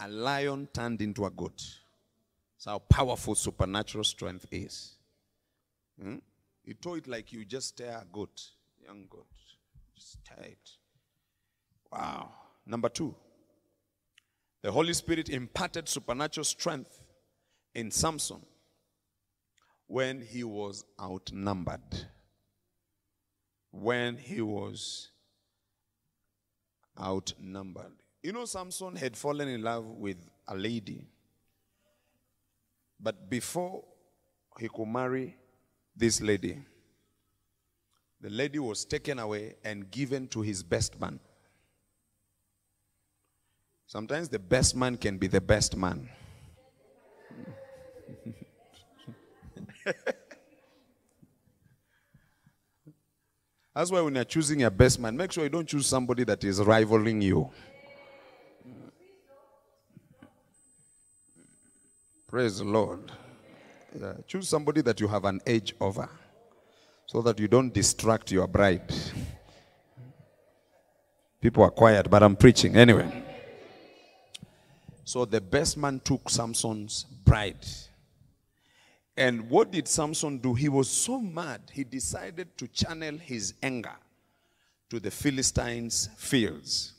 A 0.00 0.08
lion 0.08 0.68
turned 0.72 1.00
into 1.00 1.24
a 1.24 1.30
goat. 1.30 1.62
That's 2.54 2.66
how 2.66 2.78
powerful 2.78 3.34
supernatural 3.34 4.04
strength 4.04 4.46
is. 4.50 4.96
Hmm? 6.00 6.16
You 6.64 6.74
told 6.74 6.98
it 6.98 7.08
like 7.08 7.32
you 7.32 7.44
just 7.44 7.68
stare 7.68 7.96
a 7.96 8.04
goat, 8.12 8.42
young 8.84 9.06
goat. 9.08 9.26
Just 9.94 10.18
stare 10.24 10.44
it. 10.44 10.70
Wow. 11.90 12.30
Number 12.66 12.90
two, 12.90 13.14
the 14.62 14.70
Holy 14.70 14.92
Spirit 14.92 15.30
imparted 15.30 15.88
supernatural 15.88 16.44
strength 16.44 17.00
in 17.74 17.90
Samson 17.90 18.44
when 19.86 20.20
he 20.20 20.44
was 20.44 20.84
outnumbered. 21.00 22.06
When 23.70 24.16
he 24.16 24.40
was 24.40 25.10
outnumbered. 27.00 27.92
You 28.22 28.32
know, 28.32 28.44
Samson 28.44 28.96
had 28.96 29.16
fallen 29.16 29.48
in 29.48 29.62
love 29.62 29.84
with 29.86 30.16
a 30.48 30.56
lady. 30.56 31.06
But 33.00 33.30
before 33.30 33.84
he 34.58 34.68
could 34.68 34.88
marry 34.88 35.36
this 35.94 36.20
lady, 36.20 36.58
the 38.20 38.30
lady 38.30 38.58
was 38.58 38.84
taken 38.84 39.20
away 39.20 39.54
and 39.62 39.90
given 39.90 40.26
to 40.28 40.42
his 40.42 40.62
best 40.62 41.00
man. 41.00 41.20
Sometimes 43.86 44.28
the 44.28 44.38
best 44.38 44.74
man 44.76 44.96
can 44.96 45.16
be 45.16 45.28
the 45.28 45.40
best 45.40 45.76
man. 45.76 46.10
That's 53.78 53.92
why 53.92 54.00
when 54.00 54.16
you're 54.16 54.24
choosing 54.24 54.58
your 54.58 54.70
best 54.70 54.98
man, 54.98 55.16
make 55.16 55.30
sure 55.30 55.44
you 55.44 55.50
don't 55.50 55.68
choose 55.68 55.86
somebody 55.86 56.24
that 56.24 56.42
is 56.42 56.60
rivaling 56.60 57.22
you. 57.22 57.48
Praise 62.26 62.58
the 62.58 62.64
Lord. 62.64 63.12
Yeah, 63.96 64.14
choose 64.26 64.48
somebody 64.48 64.80
that 64.80 64.98
you 64.98 65.06
have 65.06 65.24
an 65.24 65.40
edge 65.46 65.76
over 65.80 66.10
so 67.06 67.22
that 67.22 67.38
you 67.38 67.46
don't 67.46 67.72
distract 67.72 68.32
your 68.32 68.48
bride. 68.48 68.92
People 71.40 71.62
are 71.62 71.70
quiet, 71.70 72.10
but 72.10 72.20
I'm 72.20 72.34
preaching 72.34 72.74
anyway. 72.74 73.22
So 75.04 75.24
the 75.24 75.40
best 75.40 75.76
man 75.76 76.00
took 76.00 76.28
Samson's 76.28 77.04
bride. 77.24 77.64
And 79.18 79.50
what 79.50 79.72
did 79.72 79.88
Samson 79.88 80.38
do? 80.38 80.54
He 80.54 80.68
was 80.68 80.88
so 80.88 81.20
mad, 81.20 81.60
he 81.72 81.82
decided 81.82 82.56
to 82.56 82.68
channel 82.68 83.18
his 83.18 83.54
anger 83.60 83.96
to 84.90 85.00
the 85.00 85.10
Philistines' 85.10 86.08
fields. 86.16 86.92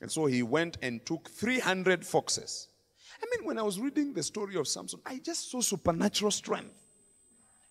And 0.00 0.08
so 0.08 0.26
he 0.26 0.44
went 0.44 0.78
and 0.82 1.04
took 1.04 1.28
300 1.28 2.06
foxes. 2.06 2.68
I 3.20 3.26
mean, 3.30 3.44
when 3.44 3.58
I 3.58 3.62
was 3.62 3.80
reading 3.80 4.12
the 4.12 4.22
story 4.22 4.54
of 4.54 4.68
Samson, 4.68 5.00
I 5.04 5.18
just 5.18 5.50
saw 5.50 5.60
supernatural 5.60 6.30
strength. 6.30 6.78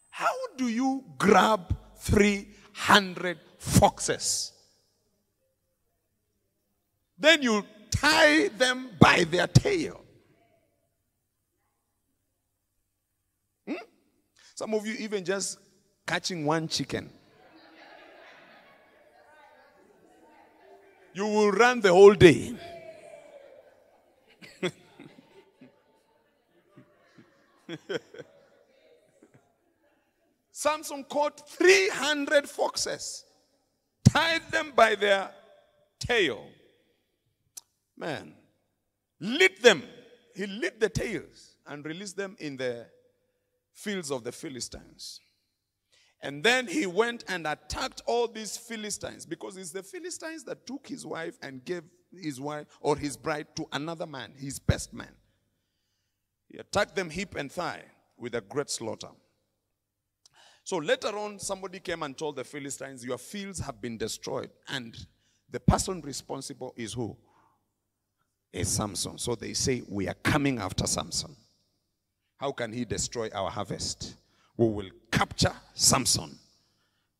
How 0.10 0.36
do 0.58 0.68
you 0.68 1.06
grab 1.18 1.74
300 2.00 3.40
foxes? 3.58 4.52
Then 7.18 7.42
you 7.42 7.66
tie 7.90 8.50
them 8.50 8.90
by 9.00 9.24
their 9.24 9.48
tail. 9.48 10.04
Hmm? 13.66 13.76
Some 14.56 14.74
of 14.74 14.86
you 14.86 14.94
even 15.00 15.26
just 15.26 15.58
catching 16.06 16.46
one 16.46 16.68
chicken. 16.68 17.10
You 21.14 21.26
will 21.28 21.52
run 21.52 21.80
the 21.82 21.92
whole 21.92 22.14
day. 22.14 22.56
Samson 30.52 31.04
caught 31.04 31.48
300 31.50 32.50
foxes, 32.50 33.26
tied 34.04 34.50
them 34.52 34.72
by 34.76 34.96
their 34.96 35.30
tail. 36.00 36.46
Man, 37.98 38.34
lit 39.20 39.62
them. 39.62 39.84
He 40.36 40.48
lit 40.48 40.80
the 40.80 40.90
tails 40.90 41.58
and 41.68 41.86
released 41.86 42.18
them 42.18 42.36
in 42.40 42.58
the 42.58 42.88
fields 43.74 44.12
of 44.12 44.24
the 44.24 44.32
Philistines. 44.32 45.20
And 46.22 46.42
then 46.42 46.68
he 46.68 46.86
went 46.86 47.26
and 47.28 47.46
attacked 47.46 48.02
all 48.06 48.28
these 48.28 48.56
Philistines 48.56 49.26
because 49.26 49.58
it's 49.58 49.72
the 49.72 49.84
Philistines 49.84 50.46
that 50.46 50.66
took 50.66 50.88
his 50.88 51.06
wife 51.06 51.38
and 51.42 51.64
gave 51.66 51.84
his 52.18 52.40
wife 52.40 52.68
or 52.80 52.96
his 52.96 53.18
bride 53.18 53.48
to 53.58 53.68
another 53.74 54.06
man, 54.06 54.32
his 54.38 54.58
best 54.58 54.94
man. 54.94 55.12
He 56.48 56.60
attacked 56.60 56.96
them 56.96 57.10
hip 57.10 57.36
and 57.36 57.52
thigh 57.52 57.84
with 58.18 58.36
a 58.36 58.42
great 58.42 58.70
slaughter. 58.70 59.10
So 60.64 60.78
later 60.78 61.18
on, 61.18 61.40
somebody 61.40 61.80
came 61.80 62.04
and 62.04 62.18
told 62.18 62.38
the 62.38 62.46
Philistines, 62.46 63.04
Your 63.04 63.18
fields 63.18 63.60
have 63.60 63.82
been 63.82 63.98
destroyed. 63.98 64.50
And 64.70 64.96
the 65.50 65.60
person 65.60 66.00
responsible 66.02 66.74
is 66.78 66.94
who? 66.94 67.18
Is 68.54 68.70
Samson. 68.70 69.18
So 69.18 69.36
they 69.36 69.54
say, 69.54 69.84
We 69.90 70.08
are 70.08 70.14
coming 70.14 70.60
after 70.60 70.88
Samson. 70.88 71.36
How 72.44 72.52
can 72.52 72.74
he 72.74 72.84
destroy 72.84 73.30
our 73.34 73.50
harvest? 73.50 74.16
We 74.58 74.68
will 74.68 74.90
capture 75.10 75.54
Samson. 75.74 76.38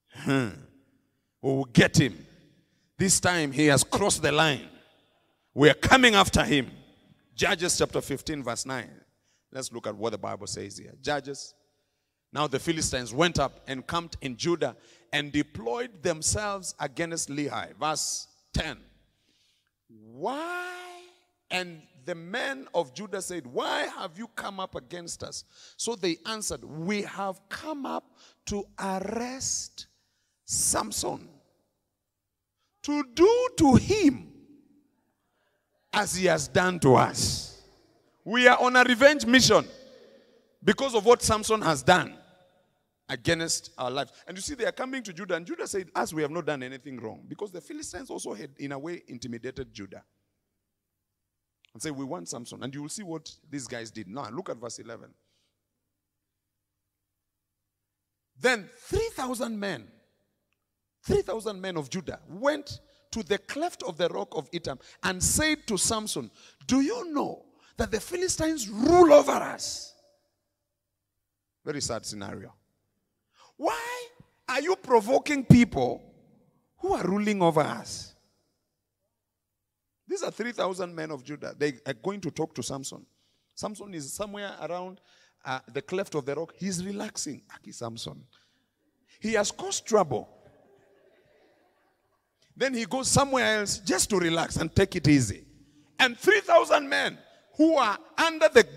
Hmm. 0.10 0.50
We 1.42 1.50
will 1.50 1.64
get 1.64 1.98
him. 1.98 2.26
This 2.98 3.22
time 3.22 3.54
he 3.54 3.68
has 3.68 3.86
crossed 3.86 4.22
the 4.22 4.34
line. 4.34 4.68
We 5.54 5.70
are 5.70 5.76
coming 5.76 6.14
after 6.16 6.44
him. 6.44 6.70
Judges 7.34 7.78
chapter 7.78 8.02
15, 8.02 8.44
verse 8.44 8.66
9. 8.66 8.86
Let's 9.50 9.72
look 9.72 9.88
at 9.88 9.96
what 9.96 10.10
the 10.10 10.18
Bible 10.18 10.46
says 10.46 10.78
here. 10.78 10.94
Judges. 11.02 11.54
Now 12.34 12.48
the 12.48 12.60
Philistines 12.60 13.14
went 13.14 13.40
up 13.40 13.62
and 13.66 13.88
camped 13.88 14.18
in 14.20 14.36
Judah 14.36 14.76
and 15.14 15.32
deployed 15.32 16.04
themselves 16.04 16.76
against 16.82 17.30
Lehi. 17.30 17.74
Verse 17.80 18.28
10. 18.56 18.78
Why? 19.88 20.68
And 21.50 21.82
the 22.06 22.16
men 22.16 22.68
of 22.74 22.94
Judah 22.94 23.22
said, 23.22 23.46
Why 23.46 23.84
have 23.84 24.18
you 24.18 24.28
come 24.36 24.60
up 24.60 24.76
against 24.76 25.24
us? 25.24 25.44
So 25.78 25.96
they 25.96 26.18
answered, 26.26 26.64
We 26.64 27.04
have 27.04 27.40
come 27.50 27.86
up 27.86 28.18
to 28.48 28.64
arrest 28.80 29.88
Samson, 30.46 31.30
to 32.84 33.04
do 33.14 33.48
to 33.58 33.76
him 33.76 34.32
as 35.92 36.16
he 36.16 36.26
has 36.26 36.48
done 36.48 36.80
to 36.80 36.96
us. 36.96 37.62
We 38.26 38.48
are 38.48 38.60
on 38.60 38.76
a 38.76 38.84
revenge 38.84 39.26
mission 39.26 39.66
because 40.64 40.96
of 40.96 41.06
what 41.06 41.22
Samson 41.22 41.62
has 41.62 41.84
done 41.84 42.18
against 43.10 43.72
our 43.78 43.92
lives. 43.92 44.12
And 44.28 44.38
you 44.38 44.42
see, 44.42 44.56
they 44.56 44.66
are 44.66 44.72
coming 44.72 45.04
to 45.04 45.14
Judah, 45.14 45.36
and 45.36 45.46
Judah 45.46 45.68
said, 45.68 45.90
As 45.96 46.14
we 46.14 46.22
have 46.22 46.32
not 46.32 46.46
done 46.46 46.64
anything 46.64 47.00
wrong, 47.00 47.24
because 47.28 47.52
the 47.52 47.62
Philistines 47.62 48.10
also 48.10 48.34
had, 48.34 48.52
in 48.58 48.72
a 48.72 48.80
way, 48.80 49.04
intimidated 49.08 49.74
Judah. 49.74 50.04
And 51.74 51.82
say, 51.82 51.92
We 51.92 52.06
want 52.06 52.30
Samson. 52.30 52.64
And 52.64 52.74
you 52.74 52.84
will 52.84 52.90
see 52.90 53.04
what 53.04 53.32
these 53.50 53.68
guys 53.68 53.92
did. 53.92 54.08
Now, 54.08 54.30
look 54.30 54.50
at 54.50 54.58
verse 54.58 54.80
11. 54.80 55.10
Then 58.40 58.70
3,000 58.78 59.58
men, 59.60 59.88
3,000 61.04 61.60
men 61.60 61.78
of 61.78 61.90
Judah 61.90 62.20
went 62.28 62.80
to 63.12 63.24
the 63.24 63.38
cleft 63.38 63.84
of 63.84 63.98
the 63.98 64.10
rock 64.10 64.30
of 64.36 64.50
Etam 64.52 64.80
and 65.04 65.22
said 65.22 65.66
to 65.68 65.78
Samson, 65.78 66.30
Do 66.68 66.82
you 66.82 67.14
know 67.14 67.46
that 67.78 67.92
the 67.92 68.00
Philistines 68.00 68.68
rule 68.70 69.14
over 69.14 69.32
us? 69.32 69.94
Very 71.64 71.82
sad 71.82 72.06
scenario. 72.06 72.54
Why 73.56 74.08
are 74.50 74.62
you 74.62 74.76
provoking 74.76 75.46
people 75.46 76.02
who 76.80 76.94
are 76.94 77.06
ruling 77.08 77.42
over 77.42 77.62
us? 77.62 78.13
These 80.14 80.22
are 80.22 80.30
3,000 80.30 80.94
men 80.94 81.10
of 81.10 81.24
Judah. 81.24 81.56
They 81.58 81.74
are 81.88 81.94
going 81.96 82.22
to 82.22 82.30
talk 82.30 82.54
to 82.54 82.62
Samson. 82.62 83.04
Samson 83.56 83.92
is 83.96 84.14
somewhere 84.14 84.52
around 84.62 85.02
uh, 85.44 85.60
the 85.74 85.82
cleft 85.82 86.14
of 86.14 86.24
the 86.24 86.36
rock. 86.36 86.54
He's 86.56 86.86
relaxing. 86.86 87.42
Aki 87.52 87.72
Samson. 87.72 88.24
He 89.20 89.34
has 89.34 89.50
caused 89.50 89.88
trouble. 89.88 90.30
Then 92.56 92.76
he 92.76 92.86
goes 92.86 93.08
somewhere 93.08 93.58
else 93.58 93.80
just 93.80 94.12
to 94.12 94.20
relax 94.20 94.58
and 94.58 94.76
take 94.76 94.96
it 94.96 95.08
easy. 95.08 95.46
And 95.98 96.16
3,000 96.16 96.88
men 96.88 97.18
who 97.58 97.76
are 97.78 97.98
under 98.16 98.50
the, 98.50 98.68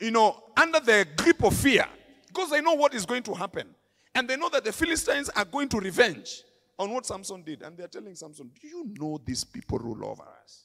you 0.00 0.12
know, 0.12 0.40
under 0.56 0.78
the 0.78 1.04
grip 1.16 1.42
of 1.42 1.56
fear 1.56 1.84
because 2.28 2.50
they 2.50 2.60
know 2.60 2.74
what 2.74 2.94
is 2.94 3.04
going 3.04 3.24
to 3.24 3.34
happen. 3.34 3.74
And 4.14 4.28
they 4.28 4.36
know 4.36 4.50
that 4.50 4.62
the 4.62 4.72
Philistines 4.72 5.30
are 5.30 5.46
going 5.46 5.68
to 5.70 5.80
revenge 5.80 6.44
on 6.78 6.90
what 6.90 7.06
Samson 7.06 7.42
did. 7.42 7.62
And 7.62 7.76
they're 7.76 7.88
telling 7.88 8.14
Samson, 8.14 8.50
Do 8.60 8.66
you 8.66 8.92
know 8.98 9.20
these 9.24 9.44
people 9.44 9.78
rule 9.78 10.04
over 10.04 10.22
us? 10.22 10.64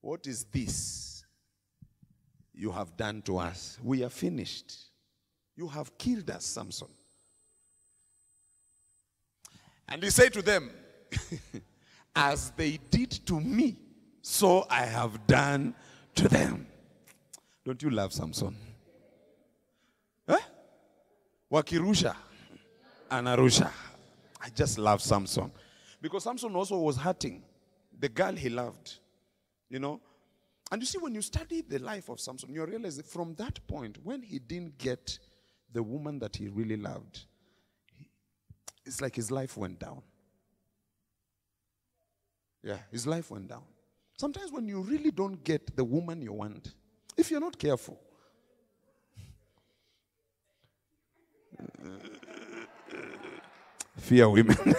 What 0.00 0.26
is 0.26 0.44
this 0.44 1.24
you 2.54 2.72
have 2.72 2.96
done 2.96 3.22
to 3.22 3.38
us? 3.38 3.78
We 3.82 4.02
are 4.04 4.08
finished. 4.08 4.74
You 5.56 5.68
have 5.68 5.96
killed 5.96 6.28
us, 6.30 6.44
Samson. 6.44 6.88
And 9.88 10.02
he 10.02 10.10
said 10.10 10.32
to 10.32 10.42
them, 10.42 10.70
As 12.16 12.50
they 12.50 12.78
did 12.90 13.10
to 13.26 13.40
me, 13.40 13.76
so 14.20 14.66
I 14.68 14.82
have 14.84 15.26
done 15.26 15.74
to 16.14 16.28
them. 16.28 16.66
Don't 17.64 17.82
you 17.82 17.90
love 17.90 18.12
Samson? 18.12 18.56
Wakirusha, 21.52 22.16
Anarusha. 23.10 23.70
I 24.40 24.48
just 24.48 24.78
love 24.78 25.02
Samson. 25.02 25.52
Because 26.00 26.24
Samson 26.24 26.56
also 26.56 26.78
was 26.78 26.96
hurting 26.96 27.42
the 28.00 28.08
girl 28.08 28.34
he 28.34 28.48
loved. 28.48 28.94
You 29.68 29.78
know? 29.78 30.00
And 30.70 30.80
you 30.80 30.86
see, 30.86 30.96
when 30.96 31.14
you 31.14 31.20
study 31.20 31.60
the 31.60 31.78
life 31.78 32.08
of 32.08 32.18
Samson, 32.18 32.54
you 32.54 32.64
realize 32.64 32.96
that 32.96 33.06
from 33.06 33.34
that 33.34 33.64
point, 33.68 33.98
when 34.02 34.22
he 34.22 34.38
didn't 34.38 34.78
get 34.78 35.18
the 35.70 35.82
woman 35.82 36.18
that 36.20 36.34
he 36.36 36.48
really 36.48 36.78
loved, 36.78 37.26
it's 38.86 39.02
like 39.02 39.14
his 39.14 39.30
life 39.30 39.58
went 39.58 39.78
down. 39.78 40.02
Yeah, 42.62 42.78
his 42.90 43.06
life 43.06 43.30
went 43.30 43.48
down. 43.48 43.62
Sometimes 44.16 44.50
when 44.52 44.66
you 44.66 44.80
really 44.80 45.10
don't 45.10 45.44
get 45.44 45.76
the 45.76 45.84
woman 45.84 46.22
you 46.22 46.32
want, 46.32 46.74
if 47.16 47.30
you're 47.30 47.40
not 47.40 47.58
careful, 47.58 48.00
fear 53.96 54.28
women. 54.28 54.56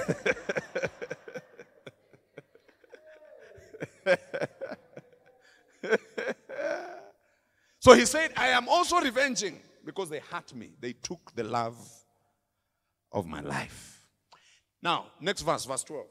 so 7.79 7.93
he 7.93 8.05
said, 8.05 8.31
I 8.37 8.49
am 8.49 8.67
also 8.67 8.99
revenging 8.99 9.59
because 9.85 10.09
they 10.09 10.19
hurt 10.19 10.53
me. 10.53 10.71
They 10.79 10.93
took 10.93 11.33
the 11.35 11.43
love 11.43 11.77
of 13.11 13.25
my 13.25 13.41
life. 13.41 14.05
Now, 14.81 15.07
next 15.19 15.41
verse, 15.41 15.65
verse 15.65 15.83
12. 15.83 16.05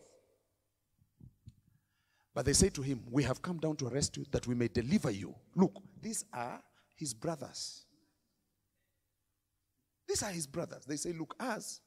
But 2.34 2.46
they 2.46 2.54
say 2.54 2.70
to 2.70 2.82
him, 2.82 3.02
We 3.10 3.22
have 3.24 3.42
come 3.42 3.58
down 3.58 3.76
to 3.76 3.88
arrest 3.88 4.16
you 4.16 4.24
that 4.30 4.46
we 4.46 4.54
may 4.54 4.68
deliver 4.68 5.10
you. 5.10 5.34
Look, 5.54 5.74
these 6.00 6.24
are 6.32 6.62
his 6.96 7.12
brothers. 7.12 7.84
These 10.12 10.22
are 10.24 10.30
his 10.30 10.46
brothers. 10.46 10.84
They 10.84 10.96
say, 10.96 11.14
Look, 11.14 11.34
us, 11.40 11.80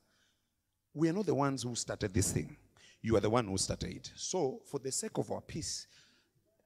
we 0.95 1.07
are 1.09 1.13
not 1.13 1.28
the 1.28 1.36
ones 1.36 1.61
who 1.61 1.76
started 1.76 2.11
this 2.11 2.32
thing. 2.32 2.57
You 3.03 3.15
are 3.17 3.19
the 3.19 3.30
one 3.30 3.45
who 3.45 3.55
started 3.55 3.97
it. 3.97 4.11
So, 4.15 4.61
for 4.65 4.80
the 4.80 4.91
sake 4.91 5.19
of 5.19 5.30
our 5.30 5.41
peace, 5.41 5.86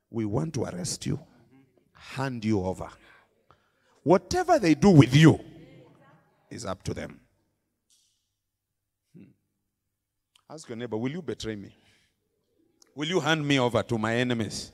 we 0.10 0.24
want 0.24 0.53
to 0.53 0.64
arrest 0.64 1.05
you, 1.05 1.20
hand 1.91 2.45
you 2.45 2.64
over. 2.64 2.88
Whatever 4.03 4.57
they 4.57 4.74
do 4.74 4.89
with 4.89 5.14
you 5.14 5.38
is 6.49 6.66
up 6.66 6.82
to 6.84 6.93
them. 6.93 7.20
Hmm. 9.14 9.24
Ask 10.49 10.70
your 10.70 10.78
neighbor, 10.78 10.95
will 10.95 11.12
you 11.12 11.22
betray 11.22 11.57
me? 11.57 11.76
Will 12.95 13.10
you 13.10 13.20
hand 13.20 13.45
me 13.45 13.60
over 13.60 13.84
to 13.84 13.97
my 13.97 14.16
enemies? 14.16 14.72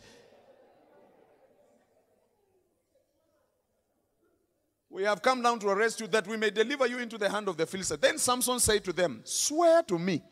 We 4.95 5.03
have 5.03 5.21
come 5.21 5.41
down 5.41 5.59
to 5.59 5.67
arrest 5.67 5.99
you 5.99 6.07
that 6.07 6.25
we 6.25 6.37
may 6.37 6.51
deliver 6.51 6.87
you 6.87 6.99
into 6.99 7.17
the 7.17 7.29
hand 7.29 7.49
of 7.49 7.57
the 7.57 7.65
Philistines. 7.65 7.99
Then 7.99 8.17
Samson 8.17 8.61
said 8.61 8.81
to 8.85 8.93
them, 8.93 9.19
Swear 9.25 9.83
to 9.83 9.99
me 9.99 10.23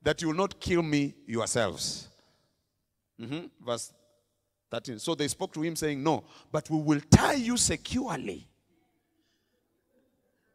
that 0.00 0.22
you 0.22 0.28
will 0.28 0.36
not 0.36 0.60
kill 0.60 0.80
me 0.80 1.12
yourselves. 1.26 2.06
Mm-hmm. 3.20 3.46
Verse 3.66 3.92
13. 4.70 5.00
So 5.00 5.16
they 5.16 5.26
spoke 5.26 5.52
to 5.54 5.62
him, 5.62 5.74
saying, 5.74 6.00
No, 6.00 6.22
but 6.52 6.70
we 6.70 6.78
will 6.78 7.00
tie 7.10 7.34
you 7.34 7.56
securely 7.56 8.46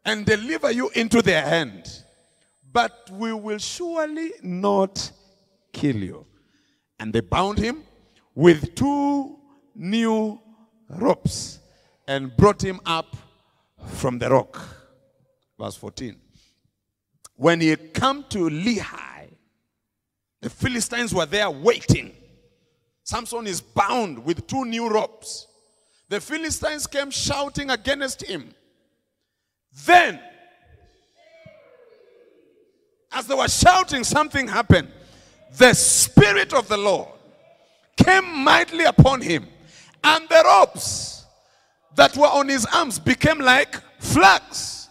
and 0.02 0.24
deliver 0.24 0.70
you 0.70 0.88
into 0.94 1.20
their 1.20 1.42
hand. 1.42 2.04
But 2.72 3.10
we 3.12 3.34
will 3.34 3.58
surely 3.58 4.32
not 4.42 5.12
kill 5.74 5.96
you. 5.96 6.24
And 6.98 7.12
they 7.12 7.20
bound 7.20 7.58
him 7.58 7.82
with 8.34 8.74
two 8.74 9.36
new 9.74 10.40
ropes 10.88 11.58
and 12.08 12.34
brought 12.34 12.64
him 12.64 12.80
up 12.86 13.14
from 13.86 14.18
the 14.18 14.30
rock. 14.30 14.60
Verse 15.58 15.76
14. 15.76 16.16
When 17.36 17.60
he 17.60 17.74
come 17.76 18.24
to 18.30 18.48
Lehi, 18.50 19.28
the 20.40 20.50
Philistines 20.50 21.14
were 21.14 21.26
there 21.26 21.50
waiting. 21.50 22.12
Samson 23.04 23.46
is 23.46 23.60
bound 23.60 24.24
with 24.24 24.46
two 24.46 24.64
new 24.64 24.88
ropes. 24.88 25.46
The 26.08 26.20
Philistines 26.20 26.86
came 26.86 27.10
shouting 27.10 27.70
against 27.70 28.22
him. 28.22 28.54
Then, 29.86 30.20
as 33.10 33.26
they 33.26 33.34
were 33.34 33.48
shouting, 33.48 34.04
something 34.04 34.48
happened. 34.48 34.88
The 35.56 35.74
Spirit 35.74 36.52
of 36.52 36.68
the 36.68 36.76
Lord 36.76 37.08
came 37.96 38.44
mightily 38.44 38.84
upon 38.84 39.20
him, 39.20 39.46
and 40.02 40.28
the 40.28 40.42
ropes 40.44 41.21
that 41.96 42.16
were 42.16 42.26
on 42.26 42.48
his 42.48 42.66
arms 42.66 42.98
became 42.98 43.38
like 43.38 43.76
flax 44.00 44.88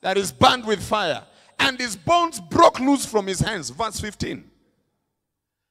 that 0.00 0.16
is 0.18 0.32
burned 0.32 0.66
with 0.66 0.82
fire, 0.82 1.22
and 1.58 1.78
his 1.78 1.96
bones 1.96 2.40
broke 2.40 2.80
loose 2.80 3.06
from 3.06 3.26
his 3.26 3.40
hands. 3.40 3.70
Verse 3.70 4.00
15. 4.00 4.50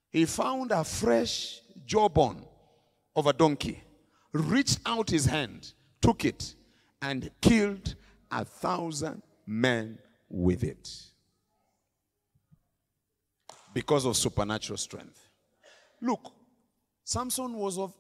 He 0.10 0.26
found 0.26 0.72
a 0.72 0.84
fresh 0.84 1.60
jawbone 1.86 2.46
of 3.16 3.28
a 3.28 3.34
donkey, 3.34 3.82
reached 4.34 4.80
out 4.86 5.10
his 5.10 5.26
hand, 5.26 5.74
took 6.02 6.26
it, 6.26 6.56
and 7.02 7.30
killed 7.42 7.96
a 8.32 8.46
thousand 8.46 9.22
men 9.46 9.98
with 10.30 10.64
it 10.64 10.90
because 13.74 14.06
of 14.06 14.16
supernatural 14.16 14.78
strength. 14.78 15.30
Look, 16.02 16.32
Samson 17.04 17.54
was 17.54 17.78
of 17.78 17.94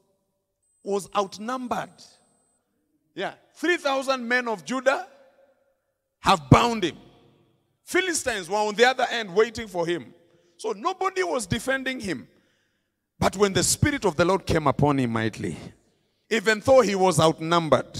was 0.83 1.09
outnumbered. 1.15 1.89
Yeah, 3.13 3.33
3,000 3.55 4.27
men 4.27 4.47
of 4.47 4.63
Judah 4.63 5.07
have 6.19 6.49
bound 6.49 6.83
him. 6.83 6.97
Philistines 7.83 8.49
were 8.49 8.57
on 8.57 8.75
the 8.75 8.85
other 8.85 9.05
end 9.09 9.33
waiting 9.35 9.67
for 9.67 9.85
him. 9.85 10.13
So 10.57 10.71
nobody 10.71 11.23
was 11.23 11.45
defending 11.45 11.99
him. 11.99 12.27
But 13.19 13.35
when 13.35 13.53
the 13.53 13.63
Spirit 13.63 14.05
of 14.05 14.15
the 14.15 14.25
Lord 14.25 14.45
came 14.45 14.67
upon 14.67 14.99
him 14.99 15.11
mightily, 15.11 15.57
even 16.29 16.59
though 16.61 16.81
he 16.81 16.95
was 16.95 17.19
outnumbered, 17.19 17.99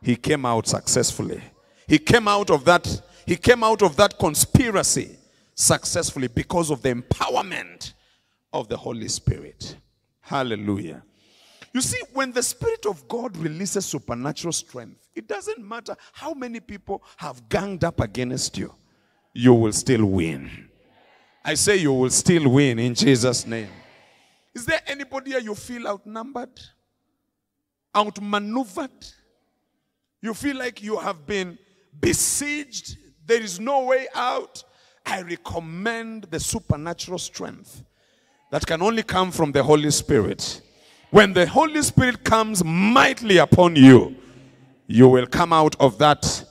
he 0.00 0.16
came 0.16 0.46
out 0.46 0.66
successfully. 0.66 1.42
He 1.86 1.98
came 1.98 2.26
out 2.26 2.50
of 2.50 2.64
that, 2.64 3.02
he 3.26 3.36
came 3.36 3.62
out 3.62 3.82
of 3.82 3.96
that 3.96 4.18
conspiracy 4.18 5.16
successfully 5.54 6.28
because 6.28 6.70
of 6.70 6.82
the 6.82 6.94
empowerment 6.94 7.92
of 8.52 8.68
the 8.68 8.76
Holy 8.76 9.08
Spirit. 9.08 9.76
Hallelujah. 10.20 11.02
You 11.76 11.82
see, 11.82 12.00
when 12.14 12.32
the 12.32 12.42
Spirit 12.42 12.86
of 12.86 13.06
God 13.06 13.36
releases 13.36 13.84
supernatural 13.84 14.54
strength, 14.54 15.10
it 15.14 15.28
doesn't 15.28 15.62
matter 15.62 15.94
how 16.14 16.32
many 16.32 16.58
people 16.58 17.02
have 17.18 17.50
ganged 17.50 17.84
up 17.84 18.00
against 18.00 18.56
you, 18.56 18.74
you 19.34 19.52
will 19.52 19.74
still 19.74 20.06
win. 20.06 20.70
I 21.44 21.52
say 21.52 21.76
you 21.76 21.92
will 21.92 22.08
still 22.08 22.48
win 22.48 22.78
in 22.78 22.94
Jesus' 22.94 23.46
name. 23.46 23.68
Is 24.54 24.64
there 24.64 24.80
anybody 24.86 25.32
here 25.32 25.40
you 25.40 25.54
feel 25.54 25.86
outnumbered, 25.86 26.58
outmaneuvered? 27.94 29.06
You 30.22 30.32
feel 30.32 30.56
like 30.56 30.82
you 30.82 30.98
have 30.98 31.26
been 31.26 31.58
besieged, 32.00 32.96
there 33.26 33.42
is 33.42 33.60
no 33.60 33.84
way 33.84 34.06
out. 34.14 34.64
I 35.04 35.20
recommend 35.20 36.24
the 36.30 36.40
supernatural 36.40 37.18
strength 37.18 37.84
that 38.50 38.66
can 38.66 38.80
only 38.80 39.02
come 39.02 39.30
from 39.30 39.52
the 39.52 39.62
Holy 39.62 39.90
Spirit. 39.90 40.62
When 41.10 41.32
the 41.32 41.46
Holy 41.46 41.82
Spirit 41.82 42.24
comes 42.24 42.64
mightily 42.64 43.38
upon 43.38 43.76
you, 43.76 44.16
you 44.86 45.08
will 45.08 45.26
come 45.26 45.52
out 45.52 45.76
of 45.80 45.98
that 45.98 46.44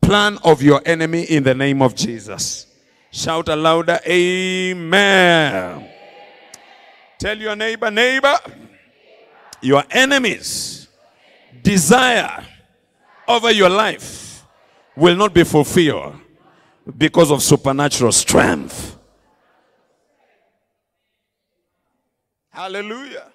plan 0.00 0.38
of 0.44 0.62
your 0.62 0.80
enemy 0.86 1.24
in 1.24 1.42
the 1.42 1.54
name 1.54 1.82
of 1.82 1.94
Jesus. 1.94 2.66
Shout 3.10 3.48
aloud, 3.48 3.88
Amen. 4.06 5.88
Tell 7.18 7.38
your 7.38 7.56
neighbor, 7.56 7.90
neighbor, 7.90 8.36
your 9.62 9.82
enemies' 9.90 10.88
desire 11.62 12.44
over 13.26 13.50
your 13.50 13.70
life 13.70 14.44
will 14.94 15.16
not 15.16 15.34
be 15.34 15.44
fulfilled 15.44 16.14
because 16.96 17.30
of 17.30 17.42
supernatural 17.42 18.12
strength. 18.12 18.98
Hallelujah. 22.50 23.32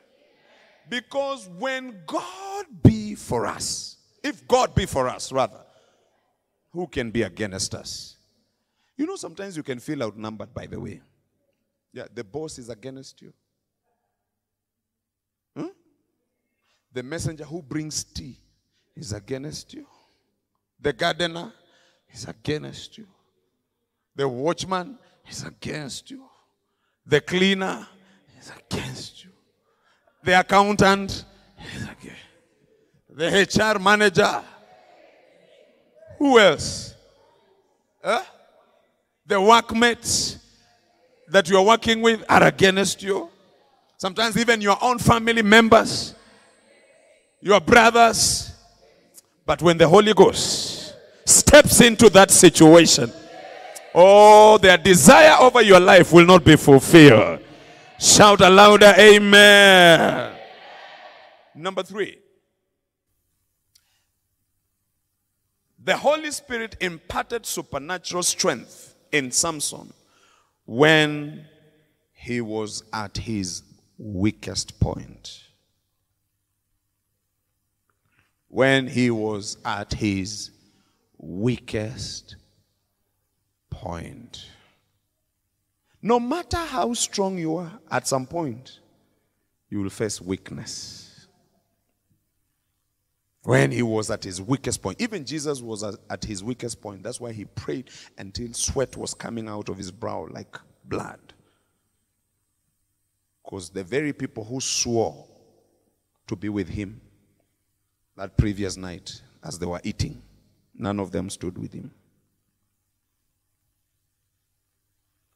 Because 0.92 1.48
when 1.58 2.02
God 2.06 2.66
be 2.84 3.16
for 3.16 3.46
us, 3.46 3.96
if 4.22 4.46
God 4.46 4.76
be 4.76 4.86
for 4.86 5.08
us, 5.08 5.32
rather, 5.32 5.62
who 6.74 6.86
can 6.86 7.12
be 7.12 7.22
against 7.22 7.74
us? 7.74 8.18
You 8.98 9.06
know, 9.08 9.16
sometimes 9.16 9.56
you 9.56 9.64
can 9.64 9.80
feel 9.80 10.04
outnumbered, 10.04 10.54
by 10.54 10.66
the 10.66 10.78
way. 10.78 11.00
Yeah, 11.94 12.08
the 12.14 12.26
boss 12.26 12.60
is 12.60 12.68
against 12.68 13.22
you. 13.22 13.32
Hmm? 15.56 15.68
The 16.92 17.04
messenger 17.04 17.46
who 17.46 17.62
brings 17.62 18.04
tea 18.04 18.38
is 18.94 19.14
against 19.14 19.74
you. 19.74 19.88
The 20.78 20.92
gardener 20.92 21.54
is 22.14 22.26
against 22.26 22.98
you. 22.98 23.08
The 24.14 24.28
watchman 24.28 25.00
is 25.26 25.46
against 25.46 26.12
you. 26.12 26.26
The 27.06 27.22
cleaner 27.22 27.88
is 28.38 28.52
against 28.52 29.24
you. 29.24 29.31
The 30.24 30.40
accountant 30.40 31.26
The 33.14 33.74
HR 33.76 33.80
manager. 33.80 34.44
Who 36.18 36.40
else? 36.40 36.96
Huh? 38.04 38.24
The 39.26 39.40
workmates 39.40 40.38
that 41.28 41.50
you 41.50 41.58
are 41.58 41.64
working 41.64 42.02
with 42.02 42.24
are 42.30 42.44
against 42.44 43.04
you. 43.04 43.30
Sometimes 43.98 44.38
even 44.38 44.62
your 44.62 44.78
own 44.82 44.98
family 44.98 45.42
members, 45.42 46.16
your 47.42 47.60
brothers. 47.60 48.52
But 49.46 49.62
when 49.62 49.78
the 49.78 49.88
Holy 49.88 50.14
Ghost 50.14 50.96
steps 51.26 51.82
into 51.82 52.10
that 52.10 52.32
situation, 52.32 53.12
oh, 53.94 54.58
their 54.58 54.78
desire 54.78 55.36
over 55.40 55.62
your 55.62 55.80
life 55.80 56.12
will 56.14 56.26
not 56.26 56.44
be 56.44 56.56
fulfilled. 56.56 57.40
Shout 58.02 58.42
a 58.42 58.50
louder, 58.50 58.96
Amen. 58.98 60.36
Number 61.54 61.84
three. 61.84 62.18
The 65.84 65.98
Holy 65.98 66.32
Spirit 66.32 66.78
imparted 66.82 67.46
supernatural 67.46 68.24
strength 68.24 68.96
in 69.12 69.30
Samson 69.30 69.94
when 70.66 71.46
he 72.12 72.42
was 72.42 72.84
at 72.92 73.18
his 73.18 73.62
weakest 74.00 74.80
point. 74.80 75.44
When 78.48 78.88
he 78.88 79.12
was 79.12 79.58
at 79.64 79.94
his 79.94 80.50
weakest 81.20 82.36
point. 83.70 84.44
No 86.02 86.20
matter 86.20 86.58
how 86.58 86.94
strong 86.94 87.38
you 87.38 87.58
are, 87.58 87.72
at 87.90 88.08
some 88.08 88.26
point, 88.26 88.80
you 89.70 89.82
will 89.82 89.90
face 89.90 90.20
weakness. 90.20 91.28
When 93.44 93.72
he 93.72 93.82
was 93.82 94.12
at 94.12 94.24
his 94.24 94.42
weakest 94.42 94.82
point, 94.82 95.02
even 95.02 95.26
Jesus 95.26 95.62
was 95.62 95.84
at 95.84 96.24
his 96.24 96.44
weakest 96.44 96.82
point. 96.82 97.04
That's 97.04 97.20
why 97.20 97.32
he 97.32 97.46
prayed 97.46 97.90
until 98.18 98.54
sweat 98.54 98.96
was 98.96 99.14
coming 99.14 99.48
out 99.48 99.70
of 99.70 99.78
his 99.78 99.92
brow 99.92 100.28
like 100.30 100.58
blood. 100.86 101.20
Because 103.44 103.70
the 103.70 103.84
very 103.84 104.14
people 104.14 104.44
who 104.44 104.62
swore 104.62 105.28
to 106.28 106.36
be 106.36 106.50
with 106.50 106.70
him 106.70 107.02
that 108.16 108.38
previous 108.38 108.78
night 108.78 109.22
as 109.44 109.58
they 109.58 109.66
were 109.66 109.82
eating, 109.84 110.22
none 110.76 111.00
of 111.00 111.12
them 111.12 111.30
stood 111.30 111.58
with 111.58 111.74
him. 111.74 111.92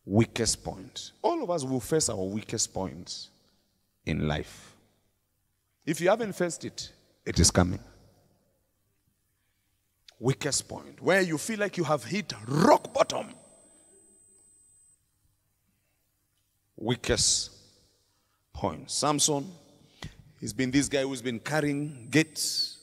Weakest 0.05 0.63
point. 0.63 1.11
All 1.21 1.43
of 1.43 1.49
us 1.49 1.63
will 1.63 1.79
face 1.79 2.09
our 2.09 2.23
weakest 2.23 2.73
points 2.73 3.29
in 4.05 4.27
life. 4.27 4.75
If 5.85 6.01
you 6.01 6.09
haven't 6.09 6.33
faced 6.33 6.65
it, 6.65 6.91
it 7.25 7.39
is 7.39 7.51
coming. 7.51 7.79
Weakest 10.19 10.67
point, 10.67 11.01
where 11.01 11.21
you 11.21 11.37
feel 11.37 11.59
like 11.59 11.77
you 11.77 11.83
have 11.83 12.03
hit 12.03 12.33
rock 12.47 12.93
bottom. 12.93 13.27
Weakest 16.77 17.51
point. 18.53 18.89
Samson, 18.89 19.45
he's 20.39 20.53
been 20.53 20.71
this 20.71 20.87
guy 20.87 21.01
who's 21.01 21.21
been 21.21 21.39
carrying 21.39 22.07
gates, 22.09 22.77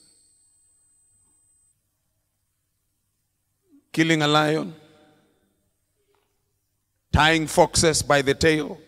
killing 3.91 4.21
a 4.21 4.27
lion, 4.27 4.73
tying 7.13 7.45
foxes 7.45 8.01
by 8.01 8.23
the 8.23 8.33
tail, 8.33 8.79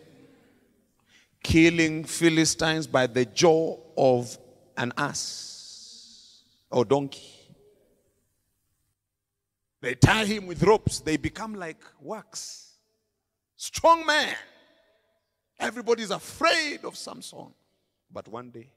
killing 1.44 2.04
Philistines 2.04 2.88
by 2.88 3.06
the 3.06 3.24
jaw 3.26 3.78
of 3.96 4.38
an 4.76 4.92
ass 4.98 6.42
or 6.72 6.84
donkey. 6.84 7.32
They 9.80 9.94
tie 9.94 10.26
him 10.26 10.48
with 10.48 10.64
ropes, 10.64 11.00
they 11.00 11.18
become 11.18 11.54
like 11.54 11.84
wax. 12.02 12.74
Strong 13.56 14.06
man. 14.06 14.36
Everybody's 15.60 16.12
afraid 16.12 16.84
of 16.84 16.98
Samson. 16.98 17.54
But 18.12 18.28
one 18.28 18.50
day, 18.50 18.72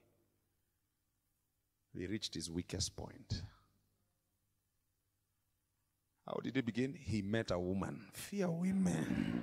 he 1.93 2.05
reached 2.05 2.35
his 2.35 2.49
weakest 2.49 2.95
point. 2.95 3.41
How 6.29 6.39
did 6.43 6.55
he 6.55 6.61
begin? 6.61 6.93
He 6.93 7.23
met 7.23 7.49
a 7.49 7.57
woman. 7.57 8.05
Fear 8.13 8.51
women. 8.51 9.41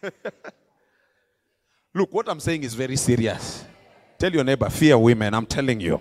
Look, 1.92 2.14
what 2.14 2.28
I'm 2.28 2.38
saying 2.38 2.62
is 2.62 2.74
very 2.74 2.94
serious. 2.94 3.64
Tell 4.16 4.32
your 4.32 4.44
neighbor, 4.44 4.70
fear 4.70 4.96
women. 4.96 5.34
I'm 5.34 5.46
telling 5.46 5.80
you. 5.80 6.00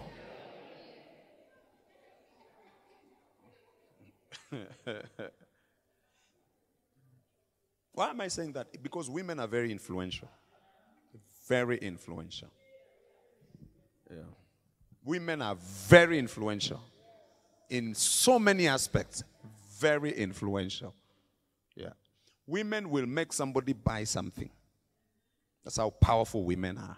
Why 7.93 8.09
am 8.11 8.21
I 8.21 8.27
saying 8.27 8.53
that? 8.53 8.67
Because 8.83 9.09
women 9.09 9.39
are 9.39 9.47
very 9.47 9.71
influential. 9.71 10.29
Very 11.47 11.79
influential. 11.79 12.49
Yeah. 14.09 14.17
Women 15.03 15.41
are 15.41 15.55
very 15.55 16.19
influential 16.19 16.81
in 17.69 17.95
so 17.95 18.37
many 18.39 18.67
aspects. 18.67 19.23
Very 19.79 20.11
influential. 20.11 20.93
Yeah. 21.75 21.93
Women 22.45 22.89
will 22.89 23.05
make 23.05 23.31
somebody 23.31 23.73
buy 23.73 24.03
something. 24.03 24.49
That's 25.63 25.77
how 25.77 25.89
powerful 25.89 26.43
women 26.43 26.77
are. 26.77 26.97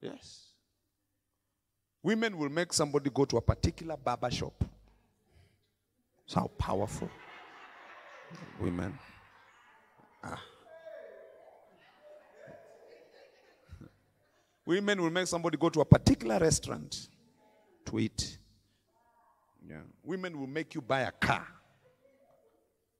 Yes. 0.00 0.46
Women 2.02 2.38
will 2.38 2.48
make 2.48 2.72
somebody 2.72 3.10
go 3.10 3.24
to 3.24 3.36
a 3.36 3.40
particular 3.40 3.96
barber 3.96 4.30
shop. 4.30 4.64
That's 6.24 6.34
how 6.34 6.50
powerful 6.58 7.10
women 8.60 8.98
are. 10.22 10.38
Women 14.70 15.02
will 15.02 15.10
make 15.10 15.26
somebody 15.26 15.56
go 15.58 15.68
to 15.68 15.80
a 15.80 15.84
particular 15.84 16.38
restaurant 16.38 17.08
to 17.86 17.98
eat. 17.98 18.38
Yeah. 19.68 19.80
Women 20.04 20.38
will 20.38 20.46
make 20.46 20.76
you 20.76 20.80
buy 20.80 21.00
a 21.00 21.10
car. 21.10 21.44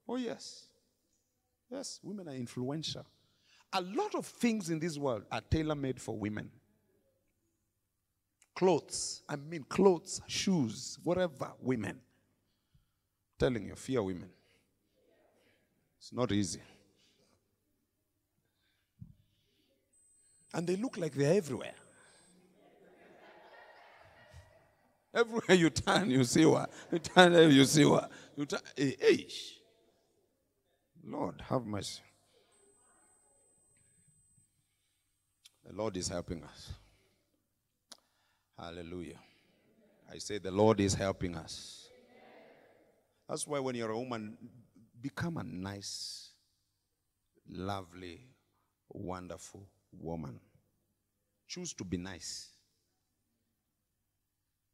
Oh, 0.09 0.17
yes. 0.17 0.65
Yes, 1.71 2.01
women 2.03 2.29
are 2.29 2.35
influential. 2.35 3.07
A 3.73 3.81
lot 3.83 4.17
of 4.17 4.27
things 4.27 4.69
in 4.69 4.81
this 4.81 4.99
world 4.99 5.23
are 5.31 5.41
tailor 5.49 5.77
made 5.77 6.01
for 6.01 6.19
women. 6.19 6.51
Clothes, 8.57 9.23
I 9.29 9.37
mean, 9.37 9.63
clothes, 9.69 10.21
shoes, 10.27 10.99
whatever, 11.05 11.53
women. 11.61 12.01
I'm 12.01 13.39
telling 13.39 13.67
you, 13.69 13.77
fear 13.77 14.03
women. 14.03 14.31
It's 16.01 16.13
not 16.13 16.33
easy. 16.33 16.63
And 20.53 20.67
they 20.67 20.77
look 20.77 20.99
like 20.99 21.15
they're 21.15 21.35
everywhere. 21.35 21.75
Everywhere 25.13 25.57
you 25.57 25.71
turn, 25.71 26.11
you 26.11 26.23
see 26.25 26.45
what? 26.45 26.71
You 26.93 26.99
turn, 27.01 27.33
you 27.51 27.65
see 27.65 27.85
what? 27.85 28.11
You 28.37 28.47
turn, 28.47 28.61
eh, 28.79 28.83
eh, 28.83 28.93
hey, 29.01 29.17
hey. 29.17 29.29
Lord, 31.05 31.43
have 31.49 31.65
mercy. 31.65 32.03
The 35.67 35.73
Lord 35.73 35.97
is 35.97 36.09
helping 36.09 36.45
us. 36.45 36.73
Hallelujah. 38.59 39.19
I 40.13 40.19
say 40.19 40.39
the 40.39 40.51
Lord 40.51 40.81
is 40.81 40.95
helping 40.95 41.37
us. 41.37 41.89
That's 43.29 43.47
why 43.47 43.61
when 43.61 43.75
you're 43.75 43.91
a 43.91 43.99
woman, 43.99 44.37
become 45.01 45.37
a 45.39 45.45
nice, 45.45 46.31
lovely, 47.49 48.27
wonderful 48.89 49.67
woman. 49.99 50.39
Choose 51.49 51.73
to 51.75 51.85
be 51.85 51.97
nice. 51.97 52.51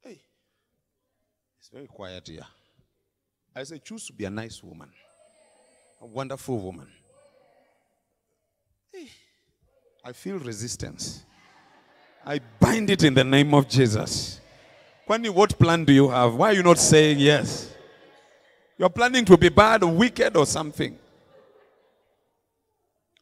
Hey, 0.02 0.20
it's 1.58 1.68
very 1.68 1.86
quiet 1.86 2.28
here. 2.28 2.46
I 3.54 3.62
say, 3.62 3.78
choose 3.78 4.06
to 4.08 4.12
be 4.12 4.26
a 4.26 4.30
nice 4.30 4.62
woman, 4.62 4.90
a 6.00 6.06
wonderful 6.06 6.58
woman. 6.58 6.88
Hey, 8.92 9.08
I 10.04 10.12
feel 10.12 10.38
resistance. 10.38 11.24
I 12.24 12.40
bind 12.60 12.90
it 12.90 13.04
in 13.04 13.14
the 13.14 13.24
name 13.24 13.54
of 13.54 13.68
Jesus. 13.68 14.40
Kwani, 15.08 15.30
what 15.30 15.58
plan 15.58 15.84
do 15.84 15.92
you 15.92 16.08
have? 16.08 16.34
Why 16.34 16.50
are 16.50 16.54
you 16.54 16.62
not 16.62 16.78
saying 16.78 17.18
yes? 17.20 17.72
You're 18.76 18.90
planning 18.90 19.24
to 19.24 19.36
be 19.36 19.48
bad 19.48 19.82
or 19.82 19.90
wicked 19.90 20.36
or 20.36 20.44
something. 20.44 20.98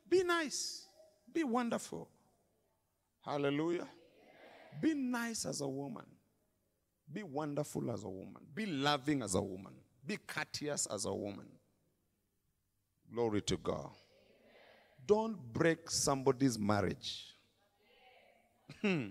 Be 0.08 0.24
nice. 0.24 0.83
Be 1.34 1.42
wonderful. 1.42 2.08
Hallelujah. 3.24 3.88
Be 4.80 4.94
nice 4.94 5.44
as 5.44 5.60
a 5.60 5.68
woman. 5.68 6.04
Be 7.12 7.22
wonderful 7.22 7.90
as 7.90 8.04
a 8.04 8.08
woman. 8.08 8.42
Be 8.54 8.66
loving 8.66 9.22
as 9.22 9.34
a 9.34 9.42
woman. 9.42 9.72
Be 10.06 10.16
courteous 10.26 10.86
as 10.86 11.04
a 11.04 11.12
woman. 11.12 11.46
Glory 13.12 13.42
to 13.42 13.56
God. 13.56 13.90
Don't 15.06 15.36
break 15.52 15.90
somebody's 15.90 16.58
marriage. 16.58 17.34
Hmm. 18.80 19.08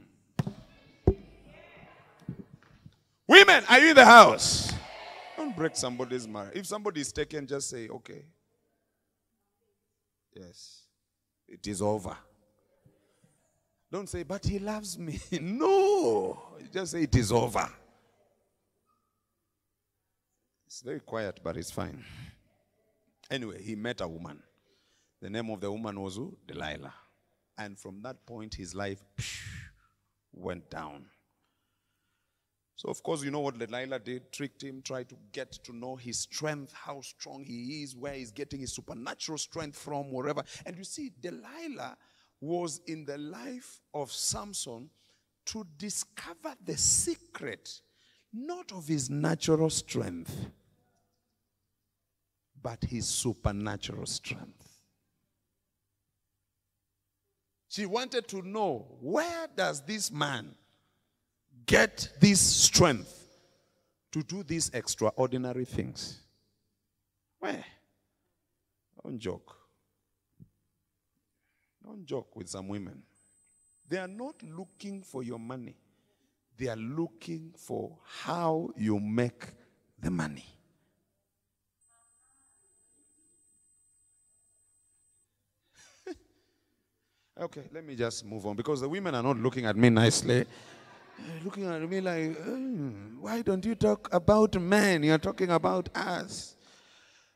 Women, 3.27 3.63
are 3.69 3.79
you 3.79 3.89
in 3.89 3.95
the 3.95 4.05
house? 4.05 4.73
Don't 5.37 5.55
break 5.55 5.75
somebody's 5.75 6.27
marriage. 6.27 6.55
If 6.55 6.67
somebody 6.67 7.01
is 7.01 7.11
taken, 7.11 7.47
just 7.47 7.69
say, 7.69 7.87
okay. 7.87 8.25
Yes. 10.35 10.82
It 11.47 11.67
is 11.67 11.81
over. 11.81 12.15
Don't 13.91 14.09
say, 14.09 14.23
but 14.23 14.43
he 14.45 14.59
loves 14.59 14.97
me. 14.97 15.19
no. 15.41 16.41
Just 16.73 16.93
say, 16.93 17.03
it 17.03 17.15
is 17.15 17.31
over. 17.31 17.69
It's 20.65 20.81
very 20.81 20.99
quiet, 20.99 21.39
but 21.43 21.55
it's 21.57 21.69
fine. 21.69 22.03
Anyway, 23.29 23.61
he 23.61 23.75
met 23.75 24.01
a 24.01 24.07
woman. 24.07 24.41
The 25.21 25.29
name 25.29 25.49
of 25.51 25.61
the 25.61 25.71
woman 25.71 26.01
was? 26.01 26.19
Delilah. 26.47 26.93
And 27.57 27.77
from 27.77 28.01
that 28.01 28.25
point, 28.25 28.55
his 28.55 28.73
life 28.73 29.03
went 30.33 30.69
down. 30.69 31.05
So, 32.75 32.89
of 32.89 33.03
course, 33.03 33.23
you 33.23 33.31
know 33.31 33.39
what 33.39 33.59
Delilah 33.59 33.99
did? 33.99 34.31
Tricked 34.31 34.63
him, 34.63 34.81
tried 34.81 35.09
to 35.09 35.15
get 35.31 35.51
to 35.63 35.75
know 35.75 35.95
his 35.95 36.19
strength, 36.19 36.73
how 36.73 37.01
strong 37.01 37.43
he 37.43 37.83
is, 37.83 37.95
where 37.95 38.13
he's 38.13 38.31
getting 38.31 38.61
his 38.61 38.73
supernatural 38.73 39.37
strength 39.37 39.77
from, 39.77 40.11
wherever. 40.11 40.43
And 40.65 40.77
you 40.77 40.83
see, 40.83 41.11
Delilah 41.21 41.97
was 42.41 42.81
in 42.87 43.05
the 43.05 43.17
life 43.17 43.79
of 43.93 44.11
Samson 44.11 44.89
to 45.45 45.65
discover 45.77 46.55
the 46.63 46.77
secret, 46.77 47.81
not 48.33 48.71
of 48.71 48.87
his 48.87 49.09
natural 49.09 49.69
strength, 49.69 50.47
but 52.61 52.83
his 52.83 53.07
supernatural 53.07 54.05
strength. 54.05 54.81
She 57.67 57.85
wanted 57.85 58.27
to 58.29 58.41
know 58.41 58.97
where 58.99 59.47
does 59.55 59.81
this 59.81 60.11
man 60.11 60.55
get 61.65 62.09
this 62.19 62.39
strength 62.39 63.27
to 64.11 64.23
do 64.23 64.43
these 64.43 64.69
extraordinary 64.73 65.65
things? 65.65 66.19
Where? 67.39 67.63
Don't 69.03 69.19
joke. 69.19 69.55
Don't 71.83 72.05
joke 72.05 72.35
with 72.35 72.47
some 72.47 72.67
women. 72.67 73.03
They 73.89 73.97
are 73.97 74.07
not 74.07 74.35
looking 74.41 75.03
for 75.03 75.23
your 75.23 75.39
money. 75.39 75.75
They 76.57 76.67
are 76.67 76.77
looking 76.77 77.53
for 77.57 77.97
how 78.05 78.69
you 78.77 78.99
make 78.99 79.45
the 79.99 80.11
money. 80.11 80.45
Okay, 87.41 87.63
let 87.73 87.83
me 87.83 87.95
just 87.95 88.23
move 88.23 88.45
on 88.45 88.55
because 88.55 88.79
the 88.79 88.87
women 88.87 89.15
are 89.15 89.23
not 89.23 89.37
looking 89.37 89.65
at 89.65 89.75
me 89.75 89.89
nicely. 89.89 90.45
Looking 91.43 91.65
at 91.65 91.81
me 91.89 92.01
like, 92.01 92.37
"Hmm, 92.37 93.21
why 93.21 93.41
don't 93.41 93.65
you 93.65 93.75
talk 93.75 94.09
about 94.11 94.59
men? 94.59 95.03
You're 95.03 95.17
talking 95.17 95.49
about 95.49 95.89
us. 95.95 96.55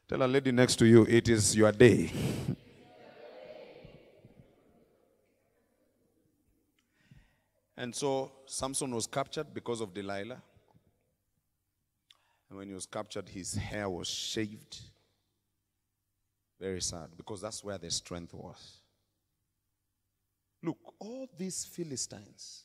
Tell 0.08 0.24
a 0.24 0.28
lady 0.28 0.52
next 0.52 0.78
to 0.78 0.86
you, 0.86 1.06
it 1.10 1.28
is 1.28 1.56
your 1.56 1.72
day. 1.72 2.12
and 7.78 7.94
so 7.94 8.32
Samson 8.46 8.94
was 8.96 9.06
captured 9.06 9.54
because 9.54 9.82
of 9.82 9.94
Delilah. 9.94 10.42
And 12.50 12.58
when 12.58 12.70
he 12.70 12.74
was 12.74 12.86
captured, 12.86 13.28
his 13.28 13.54
hair 13.56 13.90
was 13.90 14.08
shaved. 14.08 14.80
Very 16.60 16.82
sad 16.82 17.10
because 17.16 17.42
that's 17.42 17.64
where 17.64 17.78
the 17.78 17.92
strength 17.92 18.34
was. 18.34 18.78
Look, 20.64 20.78
all 21.00 21.28
these 21.38 21.66
Philistines? 21.66 22.64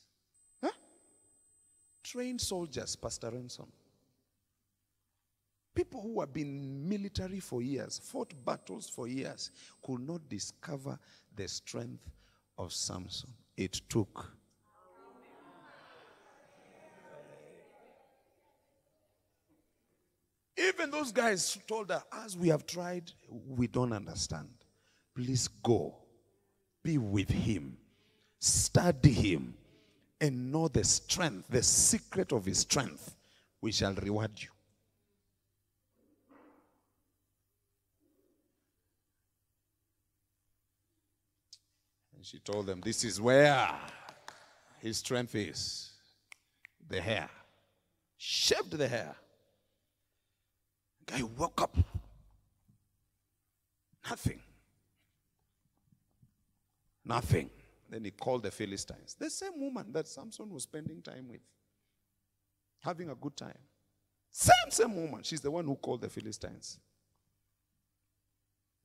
Trained 2.03 2.41
soldiers, 2.41 2.95
Pastor 2.95 3.31
Renson. 3.31 3.67
People 5.75 6.01
who 6.01 6.19
have 6.19 6.31
been 6.31 6.87
military 6.87 7.39
for 7.39 7.61
years, 7.61 7.99
fought 8.03 8.33
battles 8.45 8.87
for 8.87 9.07
years, 9.07 9.49
could 9.81 10.07
not 10.07 10.27
discover 10.29 10.99
the 11.35 11.47
strength 11.47 12.09
of 12.57 12.71
Samson. 12.71 13.31
It 13.57 13.81
took. 13.89 14.31
Even 20.55 20.91
those 20.91 21.11
guys 21.11 21.57
told 21.67 21.89
her, 21.89 22.03
as 22.23 22.37
we 22.37 22.49
have 22.49 22.67
tried, 22.67 23.11
we 23.47 23.65
don't 23.65 23.91
understand. 23.91 24.49
Please 25.15 25.47
go. 25.47 25.95
Be 26.83 26.99
with 26.99 27.29
him 27.29 27.77
study 28.43 29.13
him 29.13 29.53
and 30.23 30.53
know 30.53 30.69
the 30.69 30.85
strength, 30.85 31.49
the 31.49 31.61
secret 31.61 32.31
of 32.31 32.45
his 32.45 32.59
strength, 32.59 33.13
we 33.61 33.73
shall 33.73 33.93
reward 33.93 34.31
you. 34.37 34.47
And 42.15 42.25
she 42.25 42.39
told 42.39 42.67
them, 42.67 42.79
This 42.79 43.03
is 43.03 43.19
where 43.19 43.69
his 44.79 44.99
strength 44.99 45.35
is 45.35 45.91
the 46.87 47.01
hair. 47.01 47.29
Shaved 48.17 48.71
the 48.71 48.87
hair. 48.87 49.13
Guy 51.05 51.21
woke 51.37 51.63
up. 51.63 51.75
Nothing. 54.09 54.39
Nothing. 57.03 57.49
Then 57.89 58.05
he 58.05 58.11
called 58.11 58.43
the 58.43 58.51
Philistines. 58.51 59.15
The 59.19 59.29
same 59.29 59.59
woman 59.59 59.91
that 59.91 60.07
Samson 60.07 60.49
was 60.49 60.63
spending 60.63 61.01
time 61.01 61.27
with, 61.29 61.41
having 62.81 63.09
a 63.09 63.15
good 63.15 63.37
time. 63.37 63.57
Same, 64.31 64.69
same 64.69 64.95
woman. 64.95 65.21
She's 65.23 65.41
the 65.41 65.51
one 65.51 65.65
who 65.65 65.75
called 65.75 66.01
the 66.01 66.09
Philistines. 66.09 66.79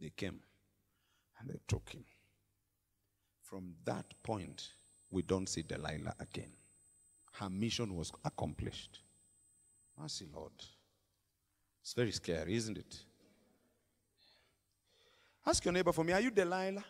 They 0.00 0.10
came 0.10 0.40
and 1.40 1.48
they 1.48 1.58
took 1.66 1.88
him. 1.88 2.04
From 3.42 3.74
that 3.84 4.04
point, 4.22 4.68
we 5.10 5.22
don't 5.22 5.48
see 5.48 5.62
Delilah 5.62 6.14
again. 6.20 6.52
Her 7.32 7.48
mission 7.48 7.96
was 7.96 8.12
accomplished. 8.24 9.00
Mercy, 9.98 10.26
Lord. 10.34 10.52
It's 11.80 11.94
very 11.94 12.12
scary, 12.12 12.54
isn't 12.54 12.76
it? 12.76 12.98
Ask 15.46 15.64
your 15.64 15.72
neighbor 15.72 15.92
for 15.92 16.04
me, 16.04 16.12
are 16.12 16.20
you 16.20 16.30
Delilah? 16.30 16.84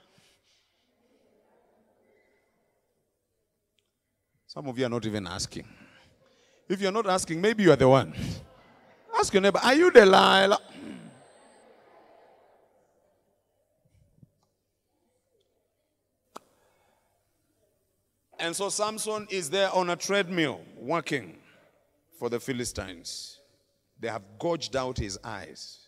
Some 4.48 4.66
of 4.66 4.78
you 4.78 4.86
are 4.86 4.88
not 4.88 5.04
even 5.04 5.26
asking. 5.26 5.66
If 6.70 6.80
you're 6.80 6.90
not 6.90 7.06
asking, 7.06 7.38
maybe 7.38 7.64
you 7.64 7.70
are 7.70 7.76
the 7.76 7.86
one. 7.86 8.14
Ask 9.14 9.34
your 9.34 9.42
neighbor, 9.42 9.60
are 9.62 9.74
you 9.74 9.90
Delilah? 9.90 10.58
And 18.38 18.56
so 18.56 18.70
Samson 18.70 19.26
is 19.30 19.50
there 19.50 19.70
on 19.74 19.90
a 19.90 19.96
treadmill 19.96 20.62
working 20.78 21.36
for 22.18 22.30
the 22.30 22.40
Philistines. 22.40 23.40
They 24.00 24.08
have 24.08 24.22
gouged 24.38 24.76
out 24.76 24.96
his 24.96 25.18
eyes. 25.22 25.80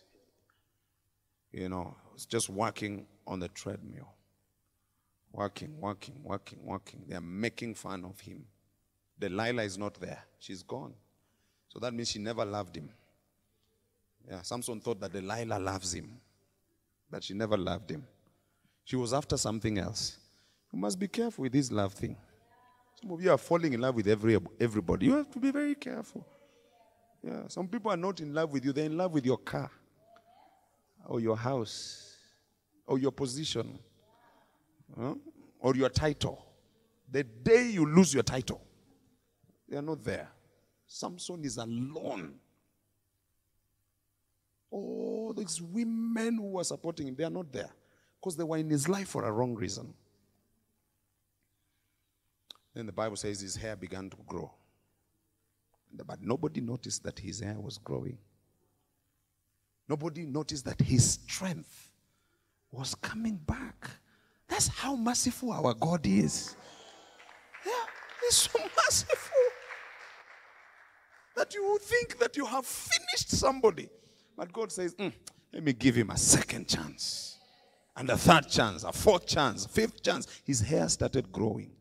You 1.51 1.67
know, 1.67 1.95
just 2.29 2.47
working 2.47 3.07
on 3.25 3.39
the 3.39 3.47
treadmill. 3.47 4.13
Working, 5.33 5.79
working, 5.79 6.19
working, 6.23 6.59
working. 6.63 7.03
They 7.07 7.15
are 7.15 7.21
making 7.21 7.75
fun 7.75 8.03
of 8.05 8.19
him. 8.19 8.45
Delilah 9.17 9.63
is 9.63 9.77
not 9.77 9.95
there. 9.95 10.23
She's 10.39 10.63
gone. 10.63 10.93
So 11.69 11.79
that 11.79 11.93
means 11.93 12.09
she 12.09 12.19
never 12.19 12.43
loved 12.43 12.75
him. 12.75 12.89
Yeah, 14.29 14.41
Samson 14.41 14.81
thought 14.81 14.99
that 14.99 15.13
Delilah 15.13 15.59
loves 15.59 15.93
him, 15.93 16.19
but 17.09 17.23
she 17.23 17.33
never 17.33 17.57
loved 17.57 17.89
him. 17.89 18.05
She 18.83 18.95
was 18.95 19.13
after 19.13 19.37
something 19.37 19.77
else. 19.77 20.17
You 20.71 20.79
must 20.79 20.99
be 20.99 21.07
careful 21.07 21.43
with 21.43 21.53
this 21.53 21.71
love 21.71 21.93
thing. 21.93 22.15
Some 23.01 23.11
of 23.11 23.21
you 23.21 23.31
are 23.31 23.37
falling 23.37 23.73
in 23.73 23.81
love 23.81 23.95
with 23.95 24.07
every, 24.07 24.37
everybody. 24.59 25.07
You 25.07 25.15
have 25.15 25.31
to 25.31 25.39
be 25.39 25.51
very 25.51 25.75
careful. 25.75 26.25
Yeah, 27.23 27.47
some 27.47 27.67
people 27.67 27.91
are 27.91 27.97
not 27.97 28.19
in 28.19 28.33
love 28.33 28.51
with 28.51 28.65
you, 28.65 28.73
they're 28.73 28.85
in 28.85 28.97
love 28.97 29.13
with 29.13 29.25
your 29.25 29.37
car, 29.37 29.69
or 31.05 31.19
your 31.19 31.37
house, 31.37 32.15
or 32.87 32.97
your 32.97 33.11
position, 33.11 33.77
huh? 34.99 35.15
or 35.59 35.75
your 35.75 35.89
title. 35.89 36.45
The 37.09 37.23
day 37.23 37.69
you 37.69 37.85
lose 37.85 38.13
your 38.13 38.23
title, 38.23 38.61
they 39.67 39.77
are 39.77 39.81
not 39.81 40.03
there. 40.03 40.29
Samson 40.87 41.43
is 41.43 41.57
alone. 41.57 42.35
All 44.69 45.33
these 45.33 45.61
women 45.61 46.37
who 46.37 46.51
were 46.51 46.63
supporting 46.63 47.07
him, 47.07 47.15
they 47.15 47.25
are 47.25 47.29
not 47.29 47.51
there 47.51 47.69
because 48.19 48.37
they 48.37 48.43
were 48.43 48.57
in 48.57 48.69
his 48.69 48.87
life 48.87 49.09
for 49.09 49.25
a 49.25 49.31
wrong 49.31 49.55
reason. 49.55 49.93
Then 52.73 52.85
the 52.85 52.91
Bible 52.91 53.17
says 53.17 53.41
his 53.41 53.55
hair 53.55 53.75
began 53.75 54.09
to 54.09 54.17
grow. 54.25 54.51
But 56.05 56.21
nobody 56.21 56.61
noticed 56.61 57.03
that 57.03 57.19
his 57.19 57.41
hair 57.41 57.59
was 57.59 57.77
growing. 57.77 58.17
Nobody 59.89 60.25
noticed 60.25 60.63
that 60.65 60.79
his 60.79 61.13
strength 61.13 61.91
was 62.71 62.95
coming 62.95 63.35
back. 63.35 63.89
That's 64.61 64.77
how 64.77 64.95
merciful 64.95 65.51
our 65.53 65.73
God 65.73 66.05
is. 66.05 66.55
Yeah, 67.65 67.71
he's 68.21 68.35
so 68.35 68.59
merciful 68.59 69.41
that 71.35 71.51
you 71.55 71.79
think 71.81 72.19
that 72.19 72.37
you 72.37 72.45
have 72.45 72.63
finished 72.63 73.31
somebody. 73.31 73.89
But 74.37 74.53
God 74.53 74.71
says, 74.71 74.93
"Mm, 74.93 75.13
let 75.51 75.63
me 75.63 75.73
give 75.73 75.95
him 75.95 76.11
a 76.11 76.17
second 76.17 76.67
chance, 76.67 77.39
and 77.95 78.07
a 78.11 78.15
third 78.15 78.49
chance, 78.49 78.83
a 78.83 78.91
fourth 78.91 79.25
chance, 79.25 79.65
fifth 79.65 80.03
chance. 80.03 80.27
His 80.45 80.59
hair 80.61 80.87
started 80.89 81.31
growing. 81.31 81.75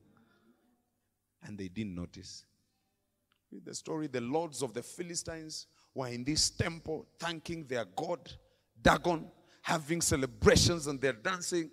And 1.42 1.58
they 1.58 1.68
didn't 1.68 1.94
notice. 1.94 2.46
Read 3.52 3.66
the 3.66 3.74
story 3.74 4.06
the 4.06 4.22
lords 4.22 4.62
of 4.62 4.72
the 4.72 4.82
Philistines 4.82 5.66
were 5.94 6.08
in 6.08 6.24
this 6.24 6.48
temple 6.48 7.06
thanking 7.18 7.66
their 7.66 7.84
God, 7.84 8.32
Dagon, 8.80 9.30
having 9.60 10.00
celebrations 10.00 10.86
and 10.86 10.98
they're 10.98 11.12
dancing. 11.12 11.70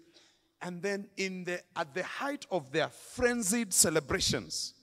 And 0.61 0.81
then 0.81 1.07
in 1.17 1.43
the 1.43 1.61
at 1.75 1.93
the 1.93 2.03
height 2.03 2.45
of 2.49 2.71
their 2.71 2.89
frenzied 2.89 3.73
celebrations, 3.73 4.73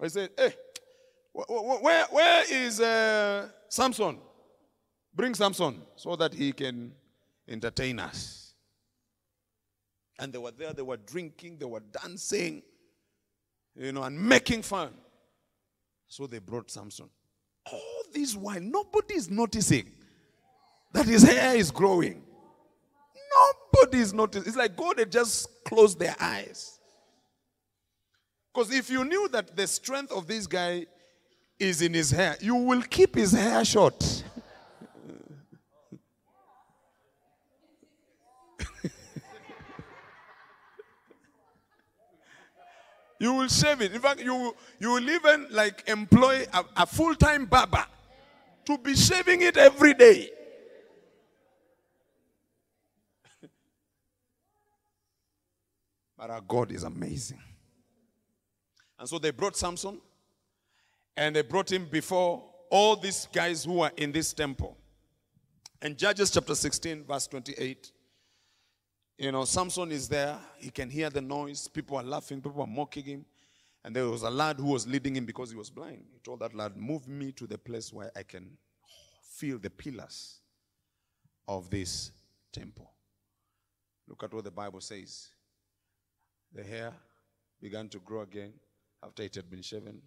I 0.00 0.08
said, 0.08 0.30
Hey, 0.36 0.54
wh- 1.36 1.44
wh- 1.46 1.82
where, 1.82 2.06
where 2.06 2.44
is 2.50 2.80
uh, 2.80 3.48
Samson? 3.68 4.18
Bring 5.14 5.34
Samson 5.34 5.82
so 5.96 6.16
that 6.16 6.32
he 6.32 6.52
can 6.52 6.92
entertain 7.46 7.98
us. 7.98 8.54
And 10.18 10.32
they 10.32 10.38
were 10.38 10.52
there, 10.52 10.72
they 10.72 10.82
were 10.82 10.96
drinking, 10.96 11.58
they 11.58 11.66
were 11.66 11.80
dancing, 11.80 12.62
you 13.74 13.92
know, 13.92 14.02
and 14.04 14.18
making 14.18 14.62
fun. 14.62 14.94
So 16.08 16.26
they 16.26 16.38
brought 16.38 16.70
Samson. 16.70 17.10
All 17.70 18.02
this 18.12 18.34
while, 18.34 18.60
nobody 18.60 19.14
is 19.14 19.30
noticing 19.30 19.90
that 20.92 21.06
his 21.06 21.22
hair 21.22 21.56
is 21.56 21.70
growing. 21.70 22.22
Nobody 23.82 23.98
is 23.98 24.14
noticing. 24.14 24.46
It's 24.46 24.56
like 24.56 24.76
God 24.76 25.00
had 25.00 25.10
just 25.10 25.48
closed 25.64 25.98
their 25.98 26.14
eyes. 26.20 26.78
Because 28.54 28.72
if 28.72 28.88
you 28.88 29.04
knew 29.04 29.28
that 29.32 29.56
the 29.56 29.66
strength 29.66 30.12
of 30.12 30.28
this 30.28 30.46
guy 30.46 30.86
is 31.58 31.82
in 31.82 31.92
his 31.92 32.12
hair, 32.12 32.36
you 32.40 32.54
will 32.54 32.82
keep 32.82 33.16
his 33.16 33.32
hair 33.32 33.64
short. 33.64 34.22
You 43.18 43.34
will 43.34 43.48
shave 43.48 43.80
it. 43.80 43.92
In 43.92 44.00
fact, 44.00 44.20
you, 44.20 44.54
you 44.78 44.90
will 44.90 45.10
even 45.10 45.48
like 45.50 45.82
employ 45.88 46.44
a, 46.52 46.64
a 46.76 46.86
full 46.86 47.16
time 47.16 47.46
barber 47.46 47.84
to 48.64 48.78
be 48.78 48.94
shaving 48.94 49.42
it 49.42 49.56
every 49.56 49.94
day. 49.94 50.30
But 56.22 56.30
our 56.30 56.40
God 56.40 56.70
is 56.70 56.84
amazing. 56.84 57.40
And 58.96 59.08
so 59.08 59.18
they 59.18 59.32
brought 59.32 59.56
Samson 59.56 60.00
and 61.16 61.34
they 61.34 61.42
brought 61.42 61.72
him 61.72 61.88
before 61.90 62.44
all 62.70 62.94
these 62.94 63.26
guys 63.32 63.64
who 63.64 63.80
are 63.80 63.90
in 63.96 64.12
this 64.12 64.32
temple. 64.32 64.76
And 65.80 65.98
Judges 65.98 66.30
chapter 66.30 66.54
16, 66.54 67.02
verse 67.02 67.26
28. 67.26 67.90
You 69.18 69.32
know, 69.32 69.44
Samson 69.44 69.90
is 69.90 70.08
there. 70.08 70.38
He 70.58 70.70
can 70.70 70.88
hear 70.88 71.10
the 71.10 71.20
noise. 71.20 71.66
People 71.66 71.96
are 71.96 72.04
laughing. 72.04 72.40
People 72.40 72.60
are 72.60 72.68
mocking 72.68 73.02
him. 73.04 73.24
And 73.82 73.96
there 73.96 74.08
was 74.08 74.22
a 74.22 74.30
lad 74.30 74.58
who 74.58 74.66
was 74.66 74.86
leading 74.86 75.16
him 75.16 75.26
because 75.26 75.50
he 75.50 75.56
was 75.56 75.70
blind. 75.70 76.04
He 76.12 76.20
told 76.20 76.38
that 76.38 76.54
lad, 76.54 76.76
Move 76.76 77.08
me 77.08 77.32
to 77.32 77.48
the 77.48 77.58
place 77.58 77.92
where 77.92 78.12
I 78.14 78.22
can 78.22 78.48
feel 79.24 79.58
the 79.58 79.70
pillars 79.70 80.38
of 81.48 81.68
this 81.68 82.12
temple. 82.52 82.92
Look 84.06 84.22
at 84.22 84.32
what 84.32 84.44
the 84.44 84.52
Bible 84.52 84.80
says. 84.80 85.30
The 86.54 86.62
hair 86.62 86.92
began 87.60 87.88
to 87.90 87.98
grow 87.98 88.22
again 88.22 88.52
after 89.02 89.22
it 89.22 89.34
had 89.34 89.50
been 89.50 89.62
shaven. 89.62 90.02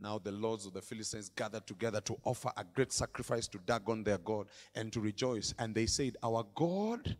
Now 0.00 0.18
the 0.18 0.30
lords 0.32 0.66
of 0.66 0.72
the 0.72 0.82
Philistines 0.82 1.28
gathered 1.28 1.66
together 1.66 2.00
to 2.02 2.16
offer 2.24 2.52
a 2.56 2.64
great 2.64 2.92
sacrifice 2.92 3.48
to 3.48 3.58
Dagon 3.58 4.04
their 4.04 4.18
God 4.18 4.46
and 4.74 4.92
to 4.92 5.00
rejoice. 5.00 5.54
And 5.58 5.74
they 5.74 5.86
said, 5.86 6.16
Our 6.22 6.46
God 6.54 7.16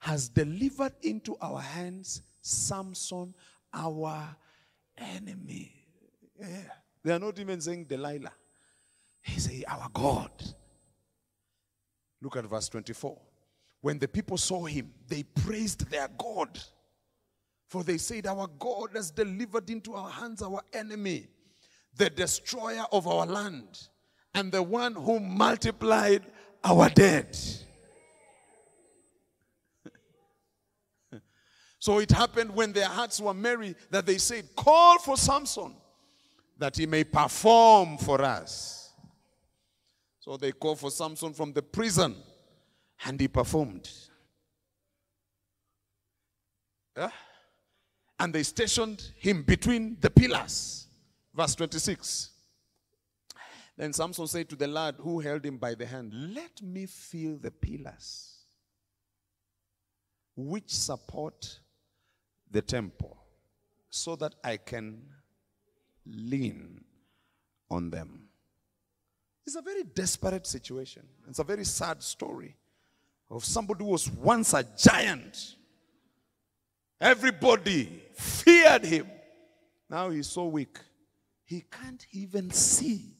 has 0.00 0.28
delivered 0.28 0.92
into 1.02 1.36
our 1.40 1.60
hands 1.60 2.22
Samson, 2.42 3.34
our 3.72 4.36
enemy. 4.98 5.72
Yeah. 6.38 6.62
They 7.02 7.12
are 7.12 7.18
not 7.18 7.38
even 7.38 7.60
saying 7.60 7.86
Delilah. 7.86 8.32
He 9.22 9.40
say, 9.40 9.64
Our 9.66 9.88
God. 9.92 10.30
Look 12.20 12.36
at 12.36 12.44
verse 12.44 12.68
24. 12.68 13.18
When 13.80 13.98
the 13.98 14.08
people 14.08 14.36
saw 14.36 14.66
him, 14.66 14.92
they 15.08 15.22
praised 15.22 15.90
their 15.90 16.08
God. 16.08 16.60
For 17.70 17.84
they 17.84 17.98
said, 17.98 18.26
Our 18.26 18.48
God 18.58 18.90
has 18.94 19.12
delivered 19.12 19.70
into 19.70 19.94
our 19.94 20.10
hands 20.10 20.42
our 20.42 20.60
enemy, 20.72 21.28
the 21.96 22.10
destroyer 22.10 22.84
of 22.90 23.06
our 23.06 23.24
land, 23.24 23.86
and 24.34 24.50
the 24.50 24.60
one 24.60 24.92
who 24.92 25.20
multiplied 25.20 26.24
our 26.64 26.90
dead. 26.90 27.38
So 31.82 31.98
it 31.98 32.10
happened 32.10 32.54
when 32.54 32.74
their 32.74 32.88
hearts 32.88 33.22
were 33.22 33.32
merry 33.32 33.74
that 33.90 34.04
they 34.04 34.18
said, 34.18 34.54
Call 34.54 34.98
for 34.98 35.16
Samson 35.16 35.74
that 36.58 36.76
he 36.76 36.84
may 36.84 37.04
perform 37.04 37.96
for 37.96 38.20
us. 38.20 38.92
So 40.18 40.36
they 40.36 40.52
called 40.52 40.78
for 40.78 40.90
Samson 40.90 41.32
from 41.32 41.54
the 41.54 41.62
prison 41.62 42.16
and 43.06 43.18
he 43.18 43.28
performed. 43.28 43.88
Yeah? 46.94 47.10
And 48.20 48.34
they 48.34 48.42
stationed 48.42 49.12
him 49.16 49.42
between 49.42 49.96
the 50.00 50.10
pillars. 50.10 50.86
Verse 51.34 51.54
26. 51.54 52.30
Then 53.76 53.94
Samson 53.94 54.26
said 54.26 54.48
to 54.50 54.56
the 54.56 54.66
lad 54.66 54.96
who 54.98 55.20
held 55.20 55.44
him 55.44 55.56
by 55.56 55.74
the 55.74 55.86
hand, 55.86 56.12
Let 56.34 56.60
me 56.60 56.84
feel 56.84 57.38
the 57.38 57.50
pillars 57.50 58.44
which 60.36 60.74
support 60.74 61.60
the 62.50 62.60
temple 62.60 63.16
so 63.88 64.16
that 64.16 64.34
I 64.44 64.58
can 64.58 65.00
lean 66.06 66.84
on 67.70 67.88
them. 67.88 68.28
It's 69.46 69.56
a 69.56 69.62
very 69.62 69.82
desperate 69.82 70.46
situation. 70.46 71.06
It's 71.26 71.38
a 71.38 71.44
very 71.44 71.64
sad 71.64 72.02
story 72.02 72.56
of 73.30 73.44
somebody 73.44 73.82
who 73.82 73.90
was 73.90 74.10
once 74.10 74.52
a 74.52 74.64
giant. 74.76 75.56
Everybody 77.00 77.99
feared 78.14 78.84
him. 78.84 79.06
Now 79.88 80.10
he's 80.10 80.28
so 80.28 80.46
weak. 80.46 80.78
He 81.44 81.64
can't 81.70 82.06
even 82.12 82.50
see. 82.50 83.16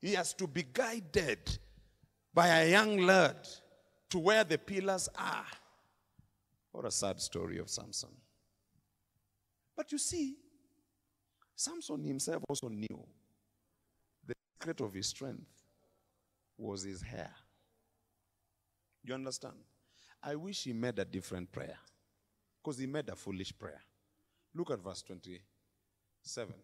He 0.00 0.14
has 0.14 0.34
to 0.34 0.46
be 0.46 0.64
guided 0.70 1.58
by 2.32 2.48
a 2.48 2.70
young 2.70 2.98
lad 2.98 3.36
to 4.10 4.18
where 4.18 4.44
the 4.44 4.58
pillars 4.58 5.08
are. 5.16 5.46
What 6.72 6.84
a 6.84 6.90
sad 6.90 7.20
story 7.20 7.58
of 7.58 7.70
Samson. 7.70 8.10
But 9.76 9.90
you 9.92 9.98
see, 9.98 10.36
Samson 11.56 12.04
himself 12.04 12.42
also 12.48 12.68
knew 12.68 13.06
the 14.26 14.34
secret 14.60 14.80
of 14.80 14.92
his 14.92 15.06
strength 15.06 15.46
was 16.58 16.82
his 16.82 17.00
hair. 17.00 17.30
You 19.04 19.14
understand? 19.14 19.56
I 20.22 20.34
wish 20.34 20.64
he 20.64 20.72
made 20.72 20.98
a 20.98 21.04
different 21.04 21.52
prayer 21.52 21.78
because 22.62 22.78
he 22.78 22.86
made 22.86 23.08
a 23.08 23.16
foolish 23.16 23.56
prayer. 23.56 23.80
Look 24.54 24.70
at 24.70 24.80
verse 24.80 25.02
27. 25.02 26.54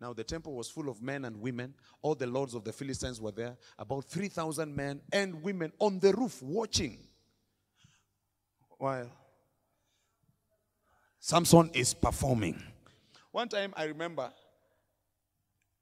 Now, 0.00 0.12
the 0.12 0.24
temple 0.24 0.54
was 0.54 0.68
full 0.68 0.88
of 0.88 1.00
men 1.00 1.24
and 1.24 1.40
women. 1.40 1.74
All 2.02 2.14
the 2.14 2.26
lords 2.26 2.54
of 2.54 2.64
the 2.64 2.72
Philistines 2.72 3.20
were 3.20 3.30
there, 3.30 3.56
about 3.78 4.04
3,000 4.04 4.74
men 4.74 5.00
and 5.12 5.42
women 5.42 5.72
on 5.78 5.98
the 5.98 6.12
roof 6.12 6.42
watching. 6.42 6.98
While 8.78 9.10
Samson 11.20 11.70
is 11.72 11.94
performing. 11.94 12.62
One 13.30 13.48
time 13.48 13.72
I 13.76 13.84
remember 13.84 14.30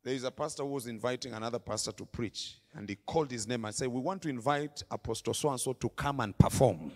there 0.05 0.15
is 0.15 0.25
a 0.25 0.31
pastor 0.31 0.63
who 0.63 0.71
was 0.71 0.87
inviting 0.87 1.33
another 1.33 1.59
pastor 1.59 1.93
to 1.93 2.05
preach, 2.05 2.59
and 2.75 2.89
he 2.89 2.97
called 2.97 3.31
his 3.31 3.49
name 3.49 3.65
and 3.65 3.75
said, 3.75 3.89
We 3.89 4.01
want 4.01 4.23
to 4.23 4.29
invite 4.29 4.83
Apostle 4.91 5.35
so 5.35 5.51
and 5.51 5.61
so 5.61 5.73
to 5.73 5.89
come 5.89 6.21
and 6.21 6.37
perform. 6.37 6.93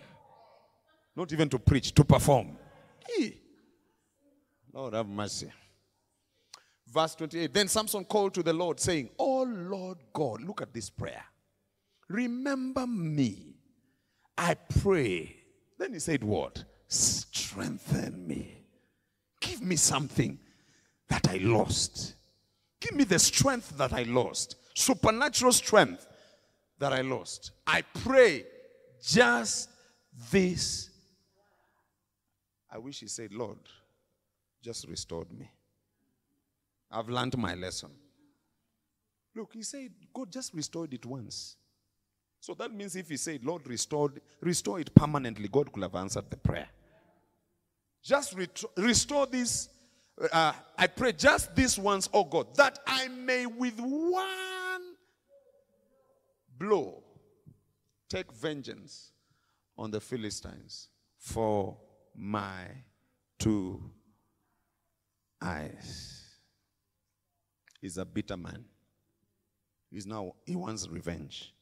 Not 1.15 1.33
even 1.33 1.49
to 1.49 1.59
preach, 1.59 1.93
to 1.93 2.05
perform. 2.05 2.57
Hey. 3.07 3.39
Lord 4.77 4.93
have 4.93 5.09
mercy. 5.09 5.51
Verse 6.87 7.15
28 7.15 7.51
Then 7.51 7.67
Samson 7.67 8.05
called 8.05 8.35
to 8.35 8.43
the 8.43 8.53
Lord, 8.53 8.79
saying, 8.79 9.09
Oh 9.17 9.41
Lord 9.41 9.97
God, 10.13 10.43
look 10.43 10.61
at 10.61 10.71
this 10.71 10.91
prayer. 10.91 11.23
Remember 12.07 12.85
me, 12.85 13.55
I 14.37 14.53
pray. 14.53 15.35
Then 15.79 15.93
he 15.93 15.99
said, 15.99 16.23
What? 16.23 16.63
Strengthen 16.87 18.27
me. 18.27 18.65
Give 19.41 19.63
me 19.63 19.77
something 19.77 20.37
that 21.09 21.27
I 21.27 21.37
lost. 21.37 22.13
Give 22.79 22.93
me 22.93 23.03
the 23.03 23.17
strength 23.17 23.75
that 23.79 23.93
I 23.93 24.03
lost, 24.03 24.57
supernatural 24.75 25.53
strength 25.53 26.05
that 26.77 26.93
I 26.93 27.01
lost. 27.01 27.51
I 27.65 27.81
pray 27.81 28.45
just 29.01 29.69
this. 30.31 30.91
I 32.71 32.77
wish 32.77 32.99
he 32.99 33.07
said, 33.07 33.33
Lord, 33.33 33.57
just 34.61 34.87
restored 34.87 35.31
me. 35.31 35.49
I've 36.91 37.09
learned 37.09 37.37
my 37.37 37.55
lesson. 37.55 37.89
Look, 39.35 39.53
he 39.53 39.63
said, 39.63 39.91
God 40.13 40.31
just 40.31 40.53
restored 40.53 40.93
it 40.93 41.05
once. 41.05 41.57
So 42.39 42.53
that 42.55 42.73
means 42.73 42.95
if 42.95 43.09
he 43.09 43.17
said, 43.17 43.45
Lord, 43.45 43.67
restored, 43.67 44.21
restore 44.41 44.79
it 44.79 44.93
permanently, 44.95 45.47
God 45.47 45.71
could 45.71 45.83
have 45.83 45.95
answered 45.95 46.29
the 46.29 46.37
prayer. 46.37 46.69
Just 48.03 48.35
restore 48.77 49.25
this. 49.25 49.69
Uh, 50.31 50.53
I 50.77 50.87
pray 50.87 51.11
just 51.11 51.55
this 51.55 51.77
once, 51.77 52.09
oh 52.13 52.23
God, 52.23 52.55
that 52.55 52.79
I 52.87 53.07
may 53.09 53.45
with 53.45 53.79
one 53.79 54.95
blow 56.57 57.03
take 58.09 58.31
vengeance 58.31 59.11
on 59.77 59.91
the 59.91 59.99
Philistines 59.99 60.89
for 61.19 61.77
my 62.15 62.63
two 63.37 63.91
eyes. 65.41 66.23
He's 67.81 67.97
a 67.97 68.05
bitter 68.05 68.37
man. 68.37 68.65
He's 69.89 70.05
now, 70.05 70.33
he 70.45 70.55
wants 70.55 70.87
revenge. 70.87 71.53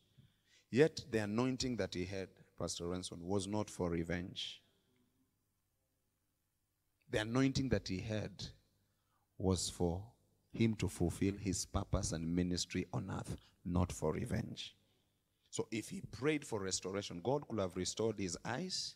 Yet 0.71 1.01
the 1.11 1.19
anointing 1.19 1.77
that 1.77 1.93
he 1.93 2.05
had, 2.05 2.29
Pastor 2.59 2.87
Ranson, 2.87 3.19
was 3.21 3.47
not 3.47 3.69
for 3.69 3.89
revenge. 3.89 4.61
The 7.11 7.19
anointing 7.19 7.69
that 7.69 7.87
he 7.87 7.99
had 7.99 8.31
was 9.37 9.69
for 9.69 10.03
him 10.51 10.75
to 10.75 10.87
fulfill 10.87 11.35
his 11.35 11.65
purpose 11.65 12.13
and 12.13 12.35
ministry 12.35 12.87
on 12.93 13.11
earth, 13.11 13.37
not 13.63 13.91
for 13.91 14.13
revenge. 14.13 14.75
So 15.49 15.67
if 15.71 15.89
he 15.89 16.01
prayed 16.01 16.45
for 16.45 16.59
restoration, 16.59 17.21
God 17.23 17.47
could 17.47 17.59
have 17.59 17.77
restored 17.77 18.19
his 18.19 18.37
eyes, 18.43 18.95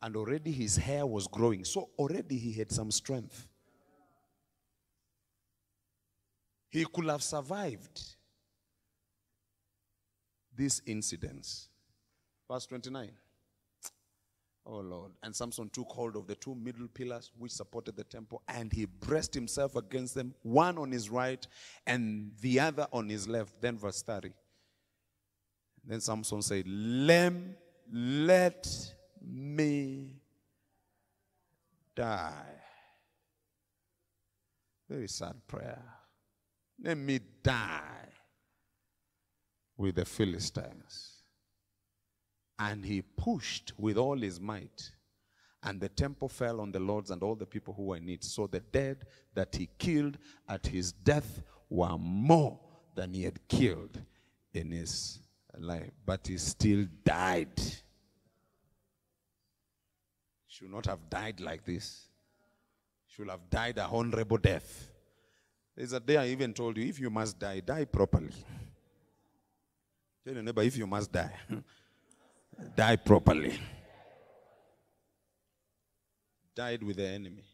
and 0.00 0.16
already 0.16 0.52
his 0.52 0.76
hair 0.76 1.04
was 1.04 1.26
growing. 1.26 1.64
So 1.64 1.90
already 1.98 2.38
he 2.38 2.52
had 2.52 2.70
some 2.70 2.90
strength. 2.90 3.48
He 6.70 6.84
could 6.84 7.06
have 7.06 7.22
survived 7.22 8.00
these 10.56 10.80
incidents. 10.86 11.68
Verse 12.48 12.66
29. 12.66 13.10
Oh 14.66 14.78
Lord. 14.78 15.12
And 15.22 15.34
Samson 15.34 15.68
took 15.70 15.88
hold 15.88 16.16
of 16.16 16.26
the 16.26 16.36
two 16.36 16.54
middle 16.54 16.86
pillars 16.86 17.32
which 17.36 17.52
supported 17.52 17.96
the 17.96 18.04
temple, 18.04 18.42
and 18.46 18.72
he 18.72 18.84
braced 18.84 19.34
himself 19.34 19.74
against 19.74 20.14
them, 20.14 20.34
one 20.42 20.78
on 20.78 20.92
his 20.92 21.10
right 21.10 21.44
and 21.86 22.30
the 22.40 22.60
other 22.60 22.86
on 22.92 23.08
his 23.08 23.26
left. 23.26 23.60
Then, 23.60 23.76
verse 23.76 24.02
30. 24.02 24.32
Then 25.84 26.00
Samson 26.00 26.42
said, 26.42 26.64
Lem, 26.68 27.56
let 27.92 28.68
me 29.26 30.20
die. 31.96 32.44
Very 34.88 35.08
sad 35.08 35.34
prayer. 35.48 35.82
Let 36.82 36.96
me 36.96 37.20
die 37.42 38.08
with 39.76 39.96
the 39.96 40.04
Philistines. 40.04 41.22
And 42.58 42.84
he 42.84 43.02
pushed 43.02 43.72
with 43.78 43.96
all 43.96 44.18
his 44.18 44.40
might. 44.40 44.90
And 45.62 45.80
the 45.80 45.88
temple 45.88 46.28
fell 46.28 46.60
on 46.60 46.72
the 46.72 46.80
lords 46.80 47.10
and 47.10 47.22
all 47.22 47.34
the 47.34 47.46
people 47.46 47.74
who 47.74 47.84
were 47.84 47.96
in 47.96 48.08
it. 48.08 48.24
So 48.24 48.46
the 48.46 48.60
dead 48.60 49.04
that 49.34 49.54
he 49.54 49.68
killed 49.78 50.18
at 50.48 50.66
his 50.66 50.92
death 50.92 51.42
were 51.68 51.98
more 51.98 52.58
than 52.94 53.12
he 53.14 53.24
had 53.24 53.46
killed 53.48 54.00
in 54.54 54.70
his 54.70 55.20
life. 55.58 55.90
But 56.04 56.26
he 56.26 56.38
still 56.38 56.86
died. 57.04 57.60
Should 60.48 60.70
not 60.70 60.86
have 60.86 61.08
died 61.08 61.40
like 61.40 61.64
this. 61.64 62.08
Should 63.06 63.28
have 63.28 63.48
died 63.50 63.78
a 63.78 63.84
honorable 63.84 64.38
death. 64.38 64.89
There's 65.76 65.92
a 65.92 66.00
day 66.00 66.16
I 66.16 66.26
even 66.26 66.52
told 66.52 66.76
you 66.76 66.86
if 66.86 66.98
you 66.98 67.10
must 67.10 67.38
die, 67.38 67.60
die 67.60 67.84
properly. 67.84 68.32
Tell 70.24 70.34
your 70.34 70.42
neighbor 70.42 70.62
if 70.62 70.76
you 70.76 70.86
must 70.86 71.10
die, 71.10 71.32
die 72.76 72.96
properly. 72.96 73.58
Died 76.54 76.82
with 76.82 76.96
the 76.96 77.06
enemy. 77.06 77.44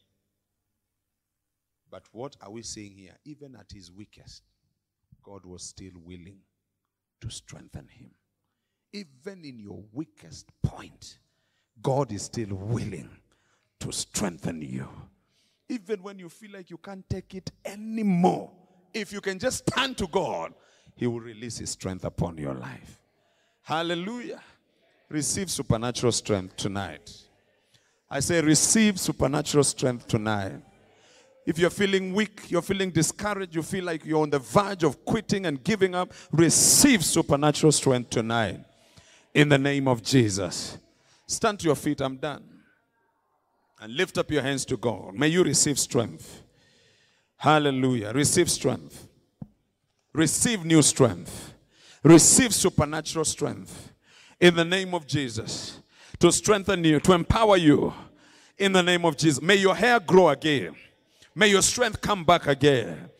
But 1.90 2.04
what 2.12 2.36
are 2.42 2.50
we 2.50 2.62
seeing 2.62 2.92
here? 2.92 3.16
Even 3.24 3.54
at 3.54 3.70
his 3.72 3.92
weakest, 3.92 4.42
God 5.22 5.46
was 5.46 5.62
still 5.62 5.92
willing 6.04 6.38
to 7.20 7.30
strengthen 7.30 7.88
him. 7.88 8.10
Even 8.92 9.44
in 9.44 9.58
your 9.58 9.82
weakest 9.92 10.50
point, 10.62 11.18
God 11.82 12.12
is 12.12 12.22
still 12.22 12.54
willing 12.54 13.10
to 13.80 13.92
strengthen 13.92 14.62
you. 14.62 14.88
Even 15.68 16.02
when 16.02 16.18
you 16.18 16.28
feel 16.28 16.52
like 16.52 16.70
you 16.70 16.78
can't 16.78 17.08
take 17.08 17.34
it 17.34 17.50
anymore, 17.64 18.50
if 18.94 19.12
you 19.12 19.20
can 19.20 19.38
just 19.38 19.66
turn 19.66 19.94
to 19.96 20.06
God, 20.06 20.54
He 20.94 21.06
will 21.06 21.20
release 21.20 21.58
His 21.58 21.70
strength 21.70 22.04
upon 22.04 22.38
your 22.38 22.54
life. 22.54 22.98
Hallelujah. 23.62 24.40
Receive 25.08 25.50
supernatural 25.50 26.12
strength 26.12 26.56
tonight. 26.56 27.12
I 28.08 28.20
say, 28.20 28.40
receive 28.40 29.00
supernatural 29.00 29.64
strength 29.64 30.06
tonight. 30.06 30.62
If 31.44 31.58
you're 31.58 31.70
feeling 31.70 32.12
weak, 32.12 32.50
you're 32.50 32.62
feeling 32.62 32.90
discouraged, 32.90 33.54
you 33.54 33.62
feel 33.62 33.84
like 33.84 34.04
you're 34.04 34.22
on 34.22 34.30
the 34.30 34.38
verge 34.38 34.82
of 34.82 35.04
quitting 35.04 35.46
and 35.46 35.62
giving 35.62 35.94
up, 35.94 36.12
receive 36.32 37.04
supernatural 37.04 37.72
strength 37.72 38.10
tonight. 38.10 38.60
In 39.34 39.48
the 39.48 39.58
name 39.58 39.86
of 39.86 40.02
Jesus. 40.02 40.78
Stand 41.26 41.60
to 41.60 41.66
your 41.66 41.76
feet. 41.76 42.00
I'm 42.00 42.16
done. 42.16 42.55
And 43.80 43.94
lift 43.94 44.16
up 44.16 44.30
your 44.30 44.42
hands 44.42 44.64
to 44.66 44.76
God. 44.76 45.14
May 45.14 45.28
you 45.28 45.44
receive 45.44 45.78
strength. 45.78 46.42
Hallelujah. 47.36 48.12
Receive 48.12 48.50
strength. 48.50 49.06
Receive 50.12 50.64
new 50.64 50.80
strength. 50.80 51.52
Receive 52.02 52.54
supernatural 52.54 53.24
strength. 53.24 53.92
In 54.40 54.54
the 54.54 54.64
name 54.64 54.94
of 54.94 55.06
Jesus. 55.06 55.80
To 56.20 56.32
strengthen 56.32 56.84
you, 56.84 57.00
to 57.00 57.12
empower 57.12 57.58
you. 57.58 57.92
In 58.56 58.72
the 58.72 58.82
name 58.82 59.04
of 59.04 59.16
Jesus. 59.18 59.42
May 59.42 59.56
your 59.56 59.74
hair 59.74 60.00
grow 60.00 60.30
again. 60.30 60.74
May 61.34 61.48
your 61.48 61.60
strength 61.60 62.00
come 62.00 62.24
back 62.24 62.46
again. 62.46 63.10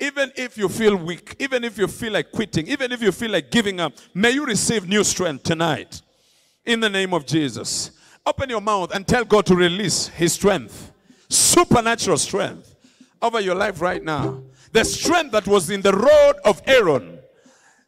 Even 0.00 0.32
if 0.36 0.56
you 0.56 0.68
feel 0.70 0.96
weak, 0.96 1.36
even 1.38 1.64
if 1.64 1.76
you 1.76 1.86
feel 1.86 2.12
like 2.14 2.32
quitting, 2.32 2.66
even 2.68 2.92
if 2.92 3.02
you 3.02 3.12
feel 3.12 3.32
like 3.32 3.50
giving 3.50 3.80
up, 3.80 3.92
may 4.14 4.30
you 4.30 4.46
receive 4.46 4.88
new 4.88 5.04
strength 5.04 5.42
tonight. 5.42 6.00
In 6.64 6.80
the 6.80 6.88
name 6.88 7.12
of 7.12 7.26
Jesus. 7.26 7.90
Open 8.28 8.50
your 8.50 8.60
mouth 8.60 8.94
and 8.94 9.08
tell 9.08 9.24
God 9.24 9.46
to 9.46 9.56
release 9.56 10.08
His 10.08 10.34
strength, 10.34 10.92
supernatural 11.30 12.18
strength 12.18 12.76
over 13.22 13.40
your 13.40 13.54
life 13.54 13.80
right 13.80 14.04
now. 14.04 14.42
The 14.70 14.84
strength 14.84 15.32
that 15.32 15.46
was 15.46 15.70
in 15.70 15.80
the 15.80 15.92
rod 15.92 16.36
of 16.44 16.60
Aaron, 16.66 17.20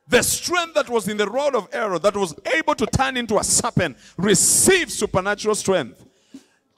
the 0.09 0.22
strength 0.22 0.72
that 0.76 0.88
was 0.88 1.09
in 1.09 1.18
the 1.18 1.26
rod 1.26 1.55
of 1.55 1.68
Aaron 1.74 2.01
that 2.01 2.16
was 2.16 2.34
able 2.55 2.74
to 2.76 2.86
turn 2.86 3.18
into 3.18 3.36
a 3.36 3.45
serpent, 3.45 3.99
receive 4.16 4.91
supernatural 4.91 5.55
strength 5.55 6.07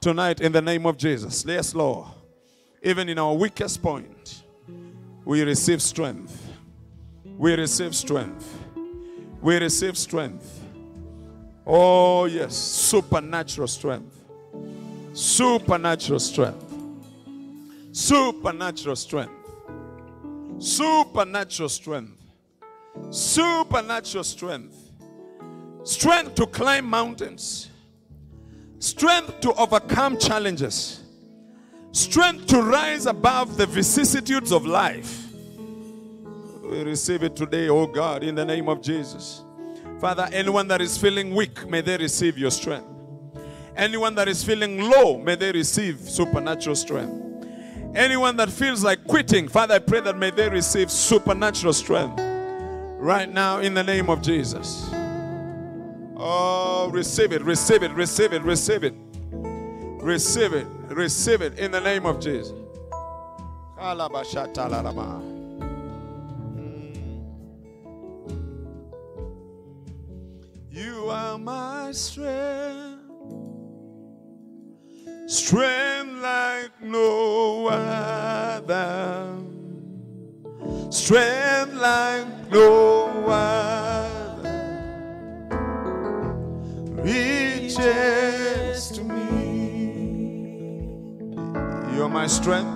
tonight 0.01 0.41
in 0.41 0.51
the 0.51 0.61
name 0.61 0.85
of 0.85 0.97
Jesus. 0.97 1.45
Yes, 1.47 1.73
Lord. 1.73 2.09
Even 2.81 3.07
in 3.07 3.17
our 3.17 3.33
weakest 3.33 3.81
point, 3.81 4.43
we 5.23 5.41
receive 5.41 5.81
strength. 5.81 6.49
We 7.23 7.55
receive 7.55 7.95
strength. 7.95 8.59
We 9.41 9.55
receive 9.55 9.97
strength. 9.97 10.62
Oh, 11.65 12.25
yes, 12.25 12.55
supernatural 12.55 13.67
strength. 13.67 14.19
Supernatural 15.13 16.19
strength. 16.19 16.73
Supernatural 17.91 18.95
strength. 18.95 19.31
Supernatural 20.57 21.69
strength. 21.69 22.21
Supernatural 23.09 24.23
strength. 24.23 24.75
Strength 25.83 26.35
to 26.35 26.47
climb 26.47 26.85
mountains. 26.85 27.69
Strength 28.79 29.39
to 29.41 29.53
overcome 29.53 30.17
challenges. 30.17 31.01
Strength 31.91 32.47
to 32.47 32.61
rise 32.61 33.05
above 33.05 33.55
the 33.55 33.65
vicissitudes 33.65 34.51
of 34.51 34.65
life. 34.65 35.27
We 36.63 36.83
receive 36.83 37.23
it 37.23 37.35
today, 37.35 37.69
oh 37.69 37.85
God, 37.85 38.23
in 38.23 38.35
the 38.35 38.43
name 38.43 38.67
of 38.67 38.81
Jesus. 38.81 39.43
Father, 40.03 40.27
anyone 40.33 40.67
that 40.67 40.81
is 40.81 40.97
feeling 40.97 41.33
weak, 41.33 41.65
may 41.65 41.79
they 41.79 41.95
receive 41.95 42.37
your 42.37 42.51
strength. 42.51 42.85
Anyone 43.77 44.15
that 44.15 44.27
is 44.27 44.43
feeling 44.43 44.81
low, 44.81 45.17
may 45.17 45.35
they 45.35 45.53
receive 45.53 45.97
supernatural 45.97 46.75
strength. 46.75 47.47
Anyone 47.95 48.35
that 48.35 48.49
feels 48.49 48.83
like 48.83 49.07
quitting, 49.07 49.47
Father, 49.47 49.75
I 49.75 49.79
pray 49.79 50.01
that 50.01 50.17
may 50.17 50.29
they 50.29 50.49
receive 50.49 50.91
supernatural 50.91 51.71
strength 51.71 52.19
right 52.99 53.31
now 53.31 53.59
in 53.59 53.73
the 53.73 53.81
name 53.81 54.09
of 54.09 54.21
Jesus. 54.21 54.89
Oh, 56.17 56.89
receive 56.91 57.31
it, 57.31 57.41
receive 57.41 57.81
it, 57.81 57.91
receive 57.93 58.33
it, 58.33 58.41
receive 58.41 58.83
it. 58.83 58.93
Receive 59.31 60.51
it, 60.51 60.67
receive 60.89 61.41
it 61.41 61.57
in 61.57 61.71
the 61.71 61.79
name 61.79 62.05
of 62.05 62.19
Jesus. 62.19 62.51
My 71.43 71.91
strength, 71.91 73.03
strength 75.27 76.21
like 76.21 76.71
no 76.81 77.67
other, 77.67 79.37
strength 80.89 81.73
like 81.73 82.27
no 82.49 83.25
other, 83.27 84.69
reaches 87.03 88.87
to 88.91 89.03
me. 89.03 90.87
You 91.93 92.03
are 92.03 92.09
my 92.09 92.27
strength, 92.27 92.71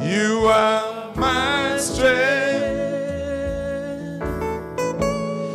you 0.00 0.48
are 0.48 1.14
my 1.14 1.78
strength. 1.78 2.80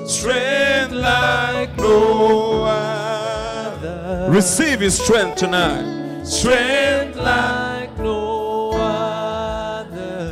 Strength 0.08 0.93
like 0.93 1.57
no 1.88 2.63
other. 2.63 4.27
Receive 4.29 4.79
his 4.81 4.97
strength 4.97 5.38
tonight. 5.38 6.23
Strength 6.25 7.15
like 7.17 7.97
no 7.99 8.71
other. 8.71 10.27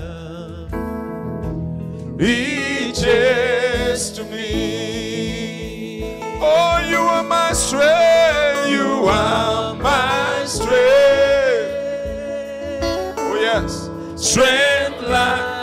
reaches 2.15 4.11
to 4.11 4.23
me. 4.25 6.19
Oh, 6.41 6.85
you 6.89 6.97
are 6.97 7.23
my 7.23 7.53
strength. 7.53 8.69
You 8.69 9.05
are 9.07 9.75
my 9.75 10.43
strength. 10.45 10.73
Oh, 13.17 13.37
yes. 13.39 13.89
Strength 14.15 15.01
like 15.09 15.54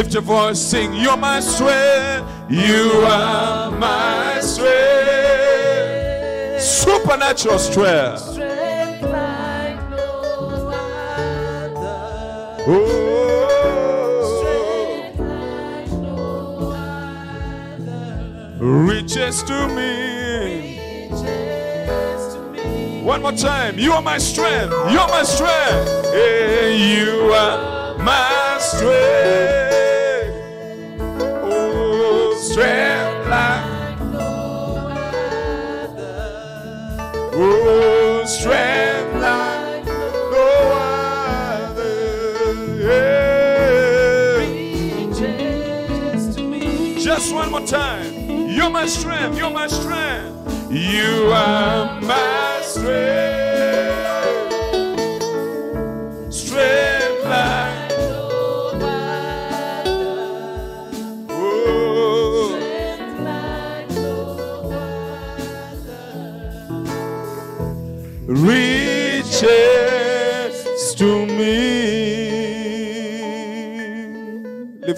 Lift 0.00 0.14
your 0.14 0.22
voice, 0.22 0.58
sing. 0.58 0.94
You're 0.94 1.18
my 1.18 1.40
strength. 1.40 2.26
You 2.48 3.02
are 3.04 3.70
my 3.70 4.40
strength. 4.40 4.72
Supernatural 6.62 7.58
strength. 7.58 8.20
Strength 8.20 9.02
like 9.02 9.90
no 9.90 10.72
other. 10.72 12.64
Oh. 12.66 12.86
Strength 14.40 15.20
like 15.20 15.92
no 16.00 16.70
other 18.56 18.64
Reaches 18.64 19.42
to 19.42 19.68
me. 19.68 21.10
reaches 21.10 22.22
to 22.32 22.40
me. 22.54 23.02
One 23.02 23.20
more 23.20 23.32
time. 23.32 23.78
You 23.78 23.92
are 23.92 24.00
my 24.00 24.16
strength. 24.16 24.72
You're 24.90 25.08
my 25.08 25.24
strength. 25.24 26.06
Hey, 26.06 26.74
you 26.96 27.34
are 27.34 27.98
my 27.98 28.56
strength. 28.60 29.69
Strength 32.50 33.28
like. 33.28 34.00
No 34.00 34.88
other. 34.90 36.18
Oh, 37.32 38.24
strength 38.26 39.14
like 39.14 39.86
no 39.86 40.48
other. 41.62 41.94
Yeah. 42.76 44.38
Reaches 45.06 46.34
to 46.34 46.42
me. 46.42 47.00
Just 47.00 47.32
one 47.32 47.50
more 47.52 47.64
time. 47.64 48.12
You're 48.48 48.70
my 48.70 48.86
strength. 48.86 49.38
You're 49.38 49.50
my 49.50 49.68
strength. 49.68 50.72
You 50.72 51.30
are 51.32 52.00
my 52.00 52.49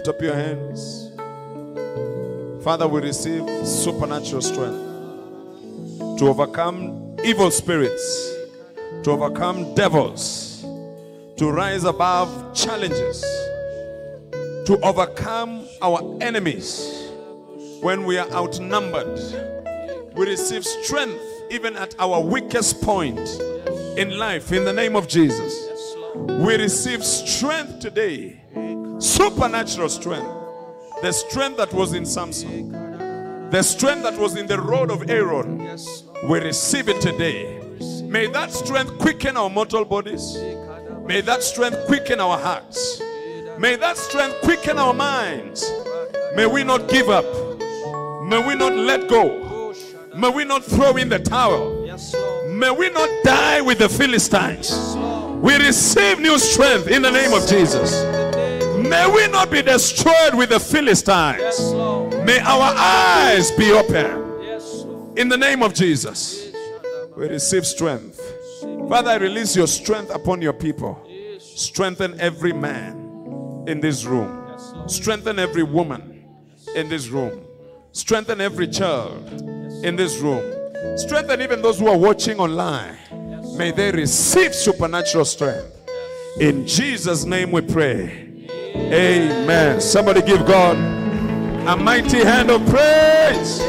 Lift 0.02 0.16
up 0.16 0.22
your 0.22 0.34
hands. 0.34 1.12
Father, 2.64 2.88
we 2.88 3.02
receive 3.02 3.44
supernatural 3.64 4.42
strength 4.42 6.18
to 6.18 6.26
overcome 6.26 7.16
evil 7.22 7.52
spirits, 7.52 8.34
to 9.04 9.12
overcome 9.12 9.76
devils, 9.76 10.62
to 11.36 11.52
rise 11.52 11.84
above 11.84 12.52
challenges, 12.52 13.20
to 14.66 14.76
overcome 14.82 15.68
our 15.80 16.18
enemies 16.20 17.08
when 17.80 18.04
we 18.04 18.18
are 18.18 18.28
outnumbered. 18.32 19.20
We 20.16 20.26
receive 20.26 20.64
strength 20.64 21.22
even 21.48 21.76
at 21.76 21.94
our 22.00 22.20
weakest 22.20 22.82
point 22.82 23.20
in 23.96 24.18
life 24.18 24.50
in 24.50 24.64
the 24.64 24.72
name 24.72 24.96
of 24.96 25.06
Jesus. 25.06 25.94
We 26.16 26.56
receive 26.56 27.04
strength 27.04 27.78
today, 27.78 28.40
supernatural 29.02 29.88
strength. 29.88 30.30
The 31.02 31.12
strength 31.12 31.56
that 31.56 31.72
was 31.72 31.92
in 31.92 32.06
Samson, 32.06 32.70
the 33.50 33.62
strength 33.62 34.04
that 34.04 34.16
was 34.16 34.36
in 34.36 34.46
the 34.46 34.60
rod 34.60 34.90
of 34.90 35.10
Aaron. 35.10 35.58
We 36.28 36.38
receive 36.38 36.88
it 36.88 37.00
today. 37.00 37.60
May 38.04 38.28
that 38.28 38.52
strength 38.52 38.96
quicken 38.98 39.36
our 39.36 39.50
mortal 39.50 39.84
bodies. 39.84 40.36
May 41.04 41.20
that 41.22 41.42
strength 41.42 41.86
quicken 41.86 42.20
our 42.20 42.38
hearts. 42.38 43.00
May 43.58 43.74
that 43.76 43.96
strength 43.96 44.40
quicken 44.42 44.78
our 44.78 44.94
minds. 44.94 45.68
May 46.36 46.46
we 46.46 46.62
not 46.62 46.88
give 46.88 47.08
up. 47.08 47.24
May 48.24 48.46
we 48.46 48.54
not 48.54 48.74
let 48.74 49.08
go. 49.08 49.74
May 50.14 50.30
we 50.30 50.44
not 50.44 50.62
throw 50.62 50.96
in 50.96 51.08
the 51.08 51.18
towel. 51.18 51.80
May 52.48 52.70
we 52.70 52.90
not 52.90 53.10
die 53.24 53.60
with 53.60 53.78
the 53.78 53.88
Philistines. 53.88 54.94
We 55.42 55.56
receive 55.56 56.20
new 56.20 56.38
strength 56.38 56.86
in 56.86 57.02
the 57.02 57.10
name 57.10 57.32
of 57.32 57.48
Jesus. 57.48 58.21
May 58.82 59.10
we 59.10 59.28
not 59.28 59.50
be 59.50 59.62
destroyed 59.62 60.34
with 60.34 60.50
the 60.50 60.60
Philistines. 60.60 61.38
Yes, 61.40 61.72
May 62.26 62.38
our 62.40 62.74
eyes 62.76 63.50
be 63.52 63.72
open 63.72 64.42
Yes, 64.42 64.84
in 65.16 65.28
the 65.28 65.36
name 65.36 65.62
of 65.62 65.72
Jesus. 65.74 66.52
We 67.16 67.28
receive 67.28 67.66
strength. 67.66 68.20
Father, 68.88 69.10
I 69.10 69.16
release 69.16 69.54
your 69.54 69.66
strength 69.66 70.10
upon 70.14 70.42
your 70.42 70.52
people. 70.52 70.98
Strengthen 71.38 72.18
every 72.20 72.52
man 72.52 73.64
in 73.68 73.80
this 73.80 74.04
room. 74.04 74.38
Strengthen 74.86 75.38
every 75.38 75.62
woman 75.62 76.24
in 76.74 76.88
this 76.88 77.08
room. 77.08 77.44
Strengthen 77.92 78.40
every 78.40 78.66
child 78.66 79.30
in 79.84 79.96
this 79.96 80.18
room. 80.18 80.42
Strengthen 80.96 81.40
even 81.42 81.62
those 81.62 81.78
who 81.78 81.88
are 81.88 81.96
watching 81.98 82.38
online. 82.38 82.96
May 83.56 83.70
they 83.70 83.92
receive 83.92 84.54
supernatural 84.54 85.24
strength. 85.24 85.78
In 86.40 86.66
Jesus' 86.66 87.24
name 87.24 87.52
we 87.52 87.60
pray. 87.60 88.31
Amen. 88.74 89.80
Somebody 89.80 90.22
give 90.22 90.46
God 90.46 90.76
a 91.68 91.76
mighty 91.76 92.18
hand 92.18 92.50
of 92.50 92.66
praise. 92.68 93.60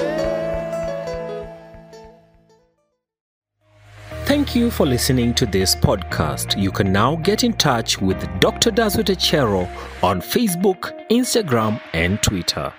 Thank 4.25 4.55
you 4.55 4.71
for 4.71 4.85
listening 4.85 5.33
to 5.35 5.45
this 5.45 5.75
podcast. 5.75 6.59
You 6.59 6.71
can 6.71 6.91
now 6.91 7.17
get 7.17 7.43
in 7.43 7.53
touch 7.53 8.01
with 8.01 8.17
Dr. 8.39 8.71
Dazut 8.71 9.09
Echero 9.13 9.69
on 10.01 10.21
Facebook, 10.21 10.91
Instagram, 11.09 11.79
and 11.93 12.21
Twitter. 12.23 12.73